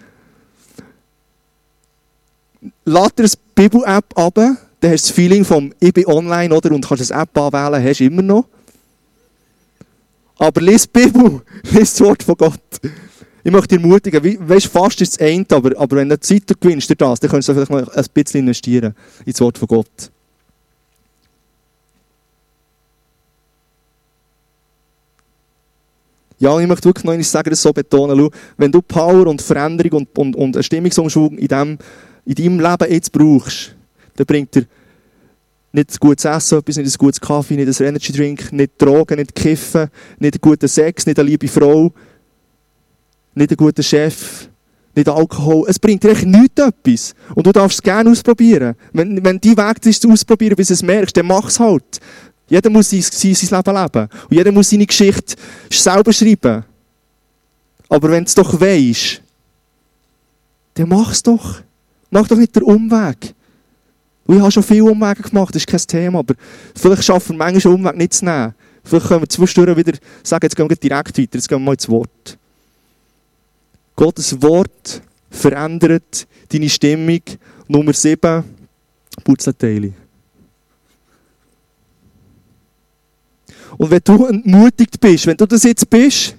Lad 2.85 3.19
dir 3.19 3.23
eine 3.23 3.33
Bibel-App 3.55 4.19
ab, 4.19 4.35
dann 4.35 4.57
hast 4.83 5.05
du 5.05 5.09
das 5.09 5.11
Feeling 5.11 5.45
vom 5.45 5.73
«Ich 5.79 5.93
bin 5.93 6.07
online» 6.07 6.55
oder? 6.55 6.73
und 6.73 6.87
kannst 6.87 7.13
eine 7.13 7.23
App 7.23 7.39
anwählen, 7.39 7.85
hast 7.85 8.01
du 8.01 8.05
immer 8.05 8.23
noch. 8.23 8.47
Aber 10.39 10.61
lies 10.61 10.91
die 10.91 11.01
Bibel, 11.01 11.43
lies 11.71 11.93
das 11.93 12.01
Wort 12.01 12.23
von 12.23 12.35
Gott. 12.37 12.81
Ich 13.43 13.51
möchte 13.51 13.77
dich 13.77 13.83
ermutigen, 13.83 14.49
weißt, 14.49 14.67
fast 14.67 15.01
ist 15.01 15.13
es 15.13 15.27
ein, 15.27 15.47
aber, 15.51 15.79
aber 15.79 15.97
wenn 15.97 16.09
du 16.09 16.21
Zeit 16.21 16.43
gewinnst 16.61 16.91
durch 16.91 16.99
das, 16.99 17.21
dann 17.21 17.31
kannst 17.31 17.49
du 17.49 17.55
vielleicht 17.55 17.71
mal 17.71 17.89
ein 17.89 18.05
bisschen 18.13 18.41
investieren 18.41 18.95
ins 19.25 19.41
Wort 19.41 19.57
von 19.57 19.69
Gott. 19.69 20.11
Ja, 26.39 26.59
ich 26.59 26.67
möchte 26.67 26.87
wirklich 26.87 27.05
noch 27.05 27.13
einmal 27.13 27.25
sagen, 27.25 27.51
das 27.51 27.61
so 27.61 27.73
betonen, 27.73 28.19
schau, 28.19 28.31
wenn 28.57 28.73
du 28.73 28.81
Power 28.81 29.27
und 29.27 29.43
Veränderung 29.43 30.01
und, 30.01 30.19
und, 30.19 30.37
und 30.37 30.57
einen 30.57 30.63
Stimmungsumschwung 30.63 31.37
in, 31.37 31.49
dem, 31.49 31.79
in 32.25 32.35
deinem 32.35 32.61
Leben 32.61 32.93
jetzt 32.93 33.13
brauchst, 33.13 33.75
dann 34.17 34.27
bringt 34.27 34.55
dir 34.55 34.65
nicht 35.73 35.91
ein 35.91 35.97
gutes 36.01 36.25
Essen, 36.25 36.59
etwas, 36.59 36.77
nicht 36.79 36.95
ein 36.95 36.99
gutes 36.99 37.21
Kaffee, 37.21 37.57
nicht 37.57 37.81
ein 37.81 37.87
Energy 37.87 38.13
Drink, 38.13 38.53
nicht 38.53 38.73
Drogen, 38.79 39.19
nicht 39.19 39.35
Kiffen, 39.35 39.89
nicht 40.19 40.41
guten 40.41 40.67
Sex, 40.67 41.07
nicht 41.07 41.19
eine 41.19 41.29
liebe 41.29 41.47
Frau, 41.47 41.93
nicht 43.35 43.51
ein 43.51 43.57
guter 43.57 43.83
Chef, 43.83 44.49
nicht 44.95 45.09
Alkohol. 45.09 45.67
Es 45.69 45.79
bringt 45.79 46.03
dir 46.03 46.11
echt 46.11 46.27
nichts 46.27 46.61
etwas. 46.61 47.15
Und 47.35 47.47
du 47.47 47.53
darfst 47.53 47.79
es 47.79 47.83
gerne 47.83 48.11
ausprobieren. 48.11 48.75
Wenn, 48.93 49.25
wenn 49.25 49.41
dein 49.41 49.57
Weg 49.57 49.87
ist, 49.87 50.03
zu 50.03 50.11
ausprobieren, 50.11 50.57
bis 50.57 50.69
du 50.69 50.75
es 50.75 50.83
merkst, 50.83 51.17
dann 51.17 51.27
mach 51.27 51.49
es 51.49 51.61
halt. 51.61 52.01
Jeder 52.49 52.69
muss 52.69 52.91
sein, 52.91 53.03
sein 53.03 53.31
Leben 53.31 53.77
leben. 53.77 54.09
Und 54.29 54.37
jeder 54.37 54.53
muss 54.53 54.71
seine 54.71 54.87
Geschichte 54.87 55.37
selber 55.71 56.13
schreiben. 56.13 56.65
Aber 57.89 58.11
wenn 58.11 58.25
du 58.25 58.29
es 58.29 58.35
doch 58.35 58.61
weisst, 58.61 59.23
dann 60.75 60.89
mach 60.89 61.13
es 61.13 61.23
doch. 61.23 61.63
Mach 62.11 62.27
doch 62.27 62.37
nicht 62.37 62.55
den 62.57 62.65
Umweg. 62.65 63.35
Und 64.27 64.37
ich 64.37 64.43
habe 64.43 64.53
schon 64.53 64.63
viele 64.63 64.85
Umwege 64.85 65.23
gemacht, 65.23 65.55
das 65.55 65.63
ist 65.63 65.67
kein 65.67 65.81
Thema. 65.81 66.21
Aber 66.21 66.35
vielleicht 66.75 67.05
schaffen 67.05 67.37
wir 67.37 67.39
manchmal 67.39 67.73
einen 67.73 67.85
Umweg 67.85 67.97
nicht 67.97 68.15
zu 68.15 68.25
nehmen. 68.25 68.55
Vielleicht 68.83 69.07
können 69.07 69.23
wir 69.23 69.29
zwischendurch 69.29 69.77
wieder 69.77 69.99
sagen, 70.23 70.47
jetzt 70.47 70.57
gehen 70.57 70.69
wir 70.69 70.77
direkt 70.77 71.19
weiter, 71.19 71.35
jetzt 71.35 71.49
gehen 71.49 71.59
wir 71.59 71.65
mal 71.65 71.73
ins 71.73 71.89
Wort. 71.89 72.39
Gottes 74.01 74.41
Wort 74.41 75.03
verändert 75.29 76.27
deine 76.49 76.71
Stimmung. 76.71 77.21
Nummer 77.69 77.93
7, 77.93 78.43
Putzleteile. 79.23 79.93
Und 83.77 83.91
wenn 83.91 84.01
du 84.03 84.25
entmutigt 84.25 84.99
bist, 84.99 85.27
wenn 85.27 85.37
du 85.37 85.45
das 85.45 85.65
jetzt 85.65 85.89
bist, 85.91 86.35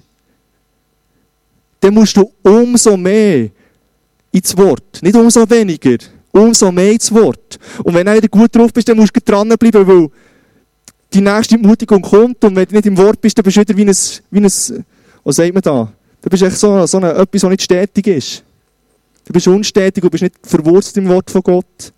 dann 1.78 1.94
musst 1.94 2.16
du 2.16 2.32
umso 2.42 2.96
mehr 2.96 3.50
ins 4.32 4.56
Wort. 4.56 5.00
Nicht 5.00 5.14
umso 5.14 5.48
weniger, 5.48 5.98
umso 6.32 6.72
mehr 6.72 6.90
ins 6.90 7.14
Wort. 7.14 7.60
Und 7.84 7.94
wenn 7.94 8.06
du 8.06 8.14
wieder 8.16 8.26
gut 8.26 8.56
drauf 8.56 8.72
bist, 8.72 8.88
dann 8.88 8.96
musst 8.96 9.14
du 9.14 9.20
dranbleiben, 9.20 9.86
weil 9.86 10.08
die 11.14 11.20
nächste 11.20 11.54
Entmutigung 11.54 12.02
kommt 12.02 12.42
und 12.44 12.56
wenn 12.56 12.66
du 12.66 12.74
nicht 12.74 12.86
im 12.86 12.98
Wort 12.98 13.20
bist, 13.20 13.38
dann 13.38 13.44
bist 13.44 13.56
du 13.56 13.60
wieder 13.60 13.76
wie 13.76 13.84
ein, 13.84 13.96
wie 14.32 14.40
ein 14.40 14.84
was 15.24 15.36
sagt 15.36 15.54
man 15.54 15.62
da? 15.62 15.92
Du 16.22 16.30
bist 16.30 16.42
echt 16.42 16.56
so, 16.56 16.86
so 16.86 16.98
eine, 16.98 17.12
etwas, 17.14 17.42
was 17.42 17.50
nicht 17.50 17.62
stetig 17.62 18.06
ist. 18.06 18.44
Du 19.24 19.32
bist 19.32 19.46
unstetig 19.48 20.02
und 20.02 20.10
bist 20.10 20.22
nicht 20.22 20.36
verwurzelt 20.42 20.96
im 20.98 21.08
Wort 21.08 21.30
von 21.30 21.42
Gott. 21.42 21.92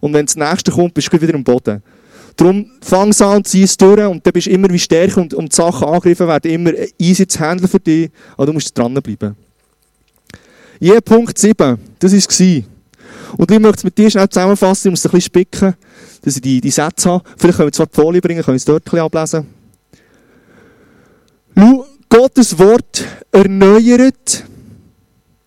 Und 0.00 0.12
wenn 0.12 0.26
das 0.26 0.36
Nächste 0.36 0.70
kommt, 0.70 0.94
bist 0.94 1.12
du 1.12 1.20
wieder 1.20 1.34
am 1.34 1.44
Boden. 1.44 1.82
Darum 2.36 2.70
fang 2.80 3.12
an 3.20 3.36
und 3.36 3.48
zieh 3.48 3.64
es 3.64 3.76
durch 3.76 4.06
und 4.06 4.24
dann 4.24 4.32
bist 4.32 4.46
du 4.46 4.50
immer 4.50 4.70
wie 4.70 4.78
stärker 4.78 5.20
und, 5.20 5.34
und 5.34 5.52
die 5.52 5.56
Sachen 5.56 5.86
angegriffen 5.86 6.26
werden 6.26 6.50
immer 6.50 6.72
easy 6.98 7.26
zu 7.26 7.40
handeln 7.40 7.68
für 7.68 7.80
dich, 7.80 8.10
aber 8.34 8.46
du 8.46 8.52
musst 8.52 8.76
dranbleiben. 8.76 9.36
Je 10.78 11.00
Punkt 11.00 11.36
7, 11.36 11.78
das 11.98 12.12
war 12.12 12.18
es. 12.18 12.64
Und 13.36 13.50
ich 13.50 13.58
möchte 13.58 13.78
es 13.78 13.84
mit 13.84 13.98
dir 13.98 14.10
schnell 14.10 14.28
zusammenfassen, 14.28 14.88
ich 14.88 14.90
muss 14.92 15.00
es 15.00 15.06
ein 15.06 15.10
bisschen 15.10 15.26
spicken, 15.26 15.74
dass 16.22 16.36
ich 16.36 16.42
die, 16.42 16.60
die 16.60 16.70
Sätze 16.70 17.10
habe. 17.10 17.24
Vielleicht 17.36 17.58
können 17.58 17.68
wir 17.68 17.72
zwar 17.72 17.86
die 17.86 17.94
Folie 17.94 18.20
bringen, 18.20 18.42
können 18.42 18.54
wir 18.54 18.56
es 18.56 18.64
dort 18.64 18.82
ein 18.82 18.84
bisschen 18.84 19.00
ablesen. 19.00 19.46
Schau, 21.56 21.86
Gottes 22.10 22.58
Wort 22.58 23.06
erneuert 23.30 24.44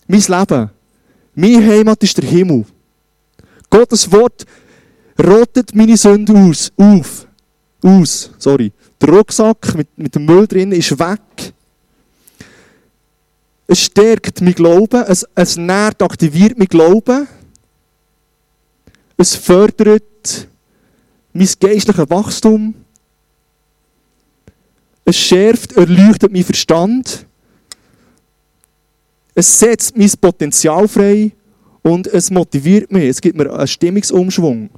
mein 0.07 0.21
Leben. 0.21 0.69
Meine 1.35 1.67
Heimat 1.67 2.01
ist 2.03 2.17
der 2.17 2.29
Himmel. 2.29 2.63
Gottes 3.69 4.09
Wort 4.09 4.45
rottet 5.21 5.75
meine 5.75 5.97
Sünde 5.97 6.33
aus, 6.33 6.71
auf, 6.77 7.27
aus, 7.83 8.31
sorry. 8.39 8.71
Der 9.01 9.09
Rucksack 9.09 9.75
mit, 9.75 9.89
mit 9.97 10.15
dem 10.15 10.25
Müll 10.25 10.47
drin 10.47 10.71
ist 10.71 10.97
weg. 10.97 11.53
Es 13.67 13.81
stärkt 13.81 14.39
mein 14.39 14.53
Glauben, 14.53 15.03
es, 15.05 15.27
es 15.35 15.57
nährt, 15.57 16.01
aktiviert 16.01 16.57
mein 16.57 16.67
Glauben. 16.67 17.27
Es 19.17 19.35
fördert 19.35 20.47
mein 21.33 21.49
geistliches 21.59 22.09
Wachstum. 22.09 22.73
Es 25.05 25.17
schärft, 25.17 25.73
erleuchtet 25.73 26.31
mein 26.31 26.43
Verstand. 26.43 27.27
Es 29.35 29.59
setzt 29.59 29.97
mein 29.97 30.11
Potenzial 30.21 30.87
frei 30.87 31.31
und 31.81 32.07
es 32.07 32.31
motiviert 32.31 32.91
mich. 32.91 33.09
Es 33.09 33.21
gibt 33.21 33.37
mir 33.37 33.51
einen 33.51 33.67
Stimmungsumschwung. 33.67 34.69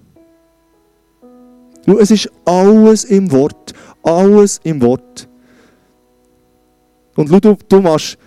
Schau, 1.85 1.99
es 1.99 2.11
ist 2.11 2.31
alles 2.45 3.03
im 3.03 3.31
Wort. 3.31 3.73
Alles 4.01 4.59
im 4.63 4.81
Wort. 4.81 5.27
Und 7.15 7.29
du, 7.29 7.57
du 7.69 7.81
machst 7.81 8.17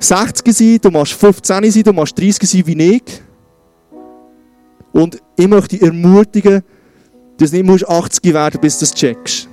60 0.00 0.54
sein, 0.54 0.78
du 0.82 0.90
machst 0.90 1.12
15 1.14 1.70
sein, 1.70 1.82
du 1.82 1.92
machst 1.92 2.18
30 2.18 2.48
sein 2.48 2.66
wie 2.66 2.96
ich. 2.96 3.02
Und 4.92 5.20
ich 5.36 5.48
möchte 5.48 5.76
dich 5.76 5.82
ermutigen, 5.82 6.62
dass 7.38 7.50
du 7.50 7.62
nicht 7.62 7.88
80 7.88 8.32
werden 8.32 8.54
musst, 8.54 8.60
bis 8.60 8.78
du 8.78 8.84
das 8.84 8.94
checkst. 8.94 9.48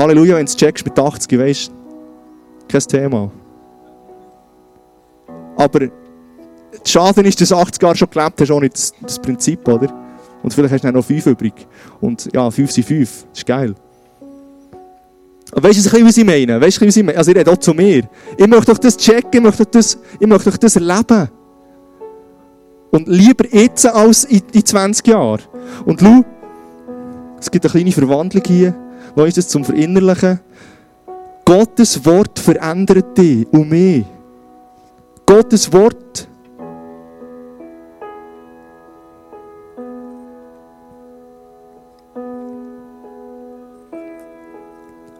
Halleluja, 0.00 0.36
wenn 0.36 0.46
du 0.46 0.50
es 0.50 0.56
checkst 0.56 0.84
mit 0.84 0.98
80, 0.98 1.38
weißt 1.38 1.68
du, 1.68 1.72
kein 2.68 2.80
Thema. 2.80 3.30
Aber 5.58 5.88
Schaden 6.84 7.26
ist, 7.26 7.38
dass 7.38 7.50
du 7.50 7.56
80 7.56 7.82
Jahre 7.82 7.96
schon 7.96 8.08
gelebt 8.08 8.40
hast, 8.40 8.50
nicht 8.50 8.74
das, 8.74 8.94
das 9.02 9.18
Prinzip, 9.18 9.68
oder? 9.68 9.92
Und 10.42 10.54
vielleicht 10.54 10.72
hast 10.72 10.84
du 10.84 10.90
noch 10.92 11.04
5 11.04 11.26
übrig. 11.26 11.52
Und 12.00 12.30
ja, 12.32 12.50
5 12.50 12.70
sind 12.70 12.86
5. 12.86 13.26
Das 13.30 13.38
ist 13.40 13.46
geil. 13.46 13.74
Aber 15.52 15.68
weißt 15.68 15.84
du, 15.84 16.06
was 16.06 16.16
ich 16.16 16.24
meine? 16.24 16.58
Weißt 16.58 16.80
du, 16.80 16.86
was 16.86 16.96
ich 16.96 17.04
meine? 17.04 17.18
Also, 17.18 17.32
ich 17.32 17.36
rede 17.36 17.50
auch 17.50 17.58
zu 17.58 17.74
mir. 17.74 18.08
Ich 18.38 18.46
möchte 18.46 18.72
euch 18.72 18.78
das 18.78 18.96
checken, 18.96 19.30
ich 19.34 19.42
möchte 19.42 19.64
euch 19.64 19.70
das, 19.70 19.98
ich 20.18 20.26
möchte 20.26 20.48
euch 20.48 20.56
das 20.56 20.76
erleben. 20.76 21.28
Und 22.90 23.06
lieber 23.06 23.44
jetzt 23.52 23.84
als 23.84 24.24
in, 24.24 24.40
in 24.52 24.64
20 24.64 25.06
Jahren. 25.06 25.42
Und 25.84 26.00
schau, 26.00 26.24
es 27.38 27.50
gibt 27.50 27.66
eine 27.66 27.72
kleine 27.72 27.92
Verwandlung 27.92 28.42
hier. 28.46 28.74
Wo 29.14 29.24
ist 29.24 29.36
das 29.36 29.48
zum 29.48 29.64
Verinnerlichen? 29.64 30.40
Gottes 31.44 32.04
Wort 32.04 32.38
verändert 32.38 33.16
dich 33.18 33.46
und 33.52 33.68
mich. 33.70 34.04
Gottes 35.26 35.72
Wort 35.72 36.28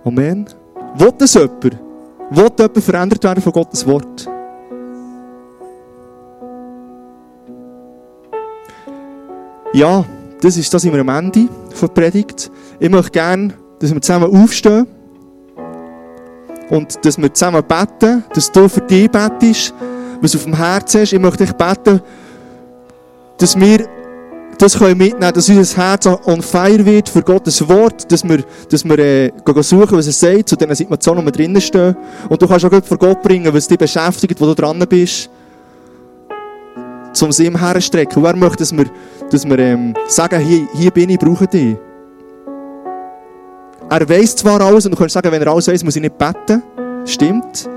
Amen. 0.05 0.47
Will 0.97 1.13
das 1.19 1.35
jemand? 1.35 1.65
Will 2.31 2.51
jemand 2.59 2.79
verändert 2.83 3.23
werden 3.23 3.43
von 3.43 3.53
Gottes 3.53 3.87
Wort? 3.87 4.29
Ja, 9.73 10.05
das 10.41 10.57
ist 10.57 10.73
das 10.75 10.85
immer 10.85 10.99
am 10.99 11.09
Ende 11.11 11.49
der 11.81 11.89
Predigt. 11.89 12.51
Ich 12.81 12.91
möchte 12.91 13.13
gerne, 13.13 13.55
dass 13.81 13.93
wir 13.93 14.01
zusammen 14.01 14.35
aufstehen 14.35 14.87
und 16.69 17.05
dass 17.05 17.19
wir 17.19 17.33
zusammen 17.35 17.65
beten, 17.67 18.23
dass 18.33 18.53
du 18.53 18.69
für 18.69 18.83
dich 18.83 19.11
betest, 19.11 19.75
was 20.21 20.37
auf 20.37 20.45
dem 20.45 20.55
Herzen 20.55 21.03
ist. 21.03 21.13
Ich 21.13 21.19
möchte 21.19 21.45
dich 21.45 21.53
beten, 21.55 22.01
dass 23.39 23.59
wir 23.59 23.89
das 24.59 24.79
können 24.79 24.99
mitnehmen, 24.99 25.33
dass 25.33 25.49
unser 25.49 25.77
Herz 25.83 26.07
on 26.07 26.43
fire 26.43 26.85
wird 26.85 27.09
für 27.09 27.23
Gottes 27.23 27.67
Wort, 27.67 28.13
dass 28.13 28.23
wir, 28.23 28.45
dass 28.69 28.85
wir 28.85 28.99
äh, 28.99 29.33
suchen, 29.63 29.97
was 29.97 30.07
er 30.07 30.13
sagt, 30.13 30.51
zu 30.51 30.57
diesen 30.57 30.75
Situationen, 30.75 31.23
wo 31.23 31.27
wir 31.27 31.33
drinnen 31.33 31.61
stehen. 31.63 31.97
Und 32.29 32.43
du 32.43 32.47
kannst 32.47 32.67
auch 32.67 32.85
vor 32.85 32.99
Gott 32.99 33.23
bringen, 33.23 33.53
was 33.55 33.67
dich 33.67 33.79
beschäftigt, 33.79 34.39
wo 34.39 34.47
du 34.47 34.55
dran 34.55 34.85
bist, 34.87 35.31
zum 37.15 37.31
ihm 37.31 37.59
herstrecken. 37.59 38.23
Und 38.23 38.29
er 38.29 38.37
möchte, 38.37 38.59
dass 38.59 38.77
wir, 38.77 38.85
dass 39.31 39.49
wir 39.49 39.59
ähm, 39.59 39.95
sagen, 40.09 40.41
hier, 40.41 40.69
hier 40.75 40.91
bin 40.91 41.09
ich, 41.09 41.19
brauche 41.19 41.47
dich. 41.47 41.77
Er 43.91 44.09
weiß 44.09 44.37
zwar 44.37 44.61
alles, 44.61 44.87
und 44.87 44.93
du 44.93 44.97
kannst 44.97 45.15
sagen, 45.15 45.33
wenn 45.33 45.43
er 45.43 45.49
alles 45.49 45.67
weiß, 45.67 45.83
muss 45.83 45.97
ich 45.97 46.03
nicht 46.03 46.17
beten. 46.17 46.63
Stimmt. 47.05 47.69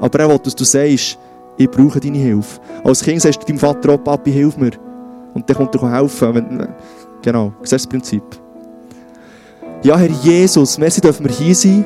Aber 0.00 0.18
er 0.18 0.28
will, 0.28 0.38
dass 0.40 0.56
du 0.56 0.64
sagst, 0.64 1.16
ich 1.56 1.70
brauche 1.70 2.00
deine 2.00 2.18
Hilfe. 2.18 2.60
Als 2.82 3.02
Kind 3.02 3.22
sagst 3.22 3.40
du 3.42 3.46
deinem 3.46 3.60
Vater 3.60 3.92
auch, 3.92 4.02
Papi, 4.02 4.32
hilf 4.32 4.56
mir. 4.56 4.72
Und 5.34 5.48
der 5.48 5.54
kommt 5.54 5.72
dir 5.72 5.88
helfen. 5.88 6.66
Genau, 7.22 7.52
siehst 7.60 7.72
du 7.72 7.76
das 7.76 7.86
Prinzip? 7.86 8.24
Ja, 9.84 9.96
Herr 9.96 10.10
Jesus, 10.10 10.76
merci 10.78 11.00
dürfen 11.00 11.26
wir 11.26 11.32
hier 11.32 11.54
sein. 11.54 11.84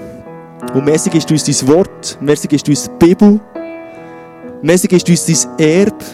Und 0.72 0.84
merci 0.86 1.10
ist 1.10 1.30
uns 1.30 1.44
dein 1.44 1.68
Wort, 1.68 2.18
merci 2.20 2.48
ist 2.50 2.66
uns 2.68 2.84
die 2.84 3.06
Bibel, 3.06 3.38
merci 4.62 4.86
ist 4.88 5.08
uns 5.08 5.26
dein 5.26 5.58
Erbe. 5.68 6.04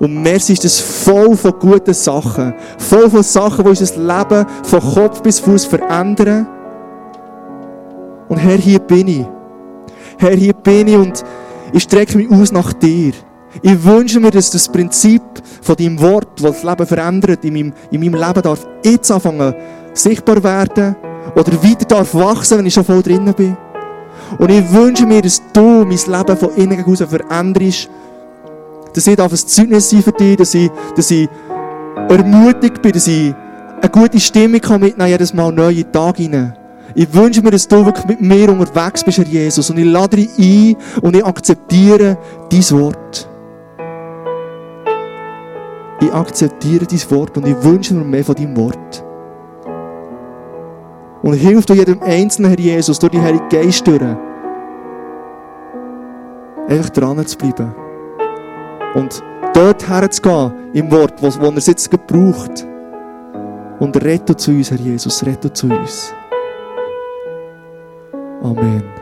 Und 0.00 0.22
merci 0.22 0.54
ist 0.54 0.64
es 0.64 0.80
voll 0.80 1.36
von 1.36 1.52
guten 1.58 1.92
Sachen. 1.92 2.54
Voll 2.78 3.10
von 3.10 3.22
Sachen, 3.22 3.64
die 3.64 3.68
unser 3.68 3.96
Leben 3.96 4.46
von 4.64 4.80
Kopf 4.80 5.20
bis 5.20 5.38
Fuß 5.40 5.66
verändern. 5.66 6.48
Und 8.28 8.38
Herr, 8.38 8.56
hier 8.56 8.78
bin 8.78 9.08
ich. 9.08 9.26
Herr, 10.18 10.34
hier 10.34 10.54
bin 10.54 10.88
ich 10.88 10.96
und 10.96 11.22
ich 11.72 11.82
strecke 11.82 12.16
mich 12.16 12.30
aus 12.30 12.50
nach 12.50 12.72
dir. 12.72 13.12
Ich 13.60 13.84
wünsche 13.84 14.20
mir, 14.20 14.30
dass 14.30 14.50
das 14.50 14.68
Prinzip 14.68 15.22
von 15.60 15.76
deinem 15.76 16.00
Wort, 16.00 16.28
das 16.40 16.52
das 16.52 16.62
Leben 16.62 16.86
verändert, 16.86 17.44
in 17.44 17.52
meinem, 17.52 17.72
in 17.90 18.00
meinem 18.00 18.14
Leben 18.14 18.42
darf 18.42 18.66
jetzt 18.82 19.10
anfangen 19.10 19.54
sichtbar 19.92 20.42
werden 20.42 20.96
oder 21.34 21.62
weiter 21.62 21.84
darf 21.84 22.14
wachsen, 22.14 22.58
wenn 22.58 22.66
ich 22.66 22.74
schon 22.74 22.84
voll 22.84 23.02
drinnen 23.02 23.34
bin. 23.34 23.56
Und 24.38 24.50
ich 24.50 24.72
wünsche 24.72 25.04
mir, 25.04 25.20
dass 25.20 25.42
du 25.52 25.84
mein 25.84 25.90
Leben 25.90 26.36
von 26.36 26.54
innen 26.56 26.78
heraus 26.78 27.02
veränderst, 27.02 27.90
dass 28.94 29.06
ich 29.06 29.18
ein 29.18 29.30
Zeugnis 29.30 29.90
sein 29.90 30.02
für 30.02 30.12
dich, 30.12 30.36
dass 30.36 30.54
ich, 30.54 30.70
dass 30.96 31.10
ich 31.10 31.28
ermutigt 32.08 32.82
bin, 32.82 32.92
dass 32.92 33.06
ich 33.06 33.34
eine 33.80 33.90
gute 33.90 34.20
Stimmung 34.20 34.60
kann 34.60 34.80
mitnehmen 34.80 35.10
jedes 35.10 35.32
Mal 35.32 35.52
neue 35.52 35.90
Tage 35.90 36.22
hinein. 36.24 36.54
Ich 36.94 37.12
wünsche 37.14 37.40
mir, 37.40 37.50
dass 37.50 37.68
du 37.68 37.84
wirklich 37.84 38.06
mit 38.06 38.20
mir 38.20 38.50
unterwegs 38.50 39.04
bist, 39.04 39.18
Herr 39.18 39.26
Jesus. 39.26 39.70
Und 39.70 39.78
ich 39.78 39.86
lade 39.86 40.16
dich 40.16 40.28
ein 40.38 40.76
und 41.02 41.16
ich 41.16 41.24
akzeptiere 41.24 42.18
dein 42.50 42.70
Wort. 42.70 43.28
Ich 46.00 46.12
akzeptiere 46.12 46.86
dein 46.86 47.10
Wort 47.10 47.36
und 47.36 47.46
ich 47.46 47.62
wünsche 47.62 47.94
mir 47.94 48.04
mehr 48.04 48.24
von 48.24 48.34
deinem 48.34 48.56
Wort. 48.56 49.04
Und 51.22 51.34
hilf 51.34 51.66
du 51.66 51.74
jedem 51.74 52.02
Einzelnen, 52.02 52.50
Herr 52.50 52.58
Jesus, 52.58 52.98
durch 52.98 53.12
die 53.12 53.20
Heilige 53.20 53.44
Geist 53.50 53.86
durch, 53.86 54.00
einfach 56.68 56.90
dran 56.90 57.24
zu 57.26 57.36
bleiben. 57.36 57.74
Und 58.94 59.22
dort 59.54 59.88
herzugehen 59.88 60.52
im 60.72 60.90
Wort, 60.90 61.14
wo, 61.22 61.28
wo 61.40 61.50
er 61.50 61.56
es 61.56 61.66
jetzt 61.66 61.90
gebraucht. 61.90 62.66
Und 63.78 63.96
rette 64.04 64.36
zu 64.36 64.50
uns, 64.50 64.70
Herr 64.70 64.78
Jesus, 64.78 65.24
rette 65.24 65.52
zu 65.52 65.68
uns. 65.68 66.12
Amen. 68.42 68.99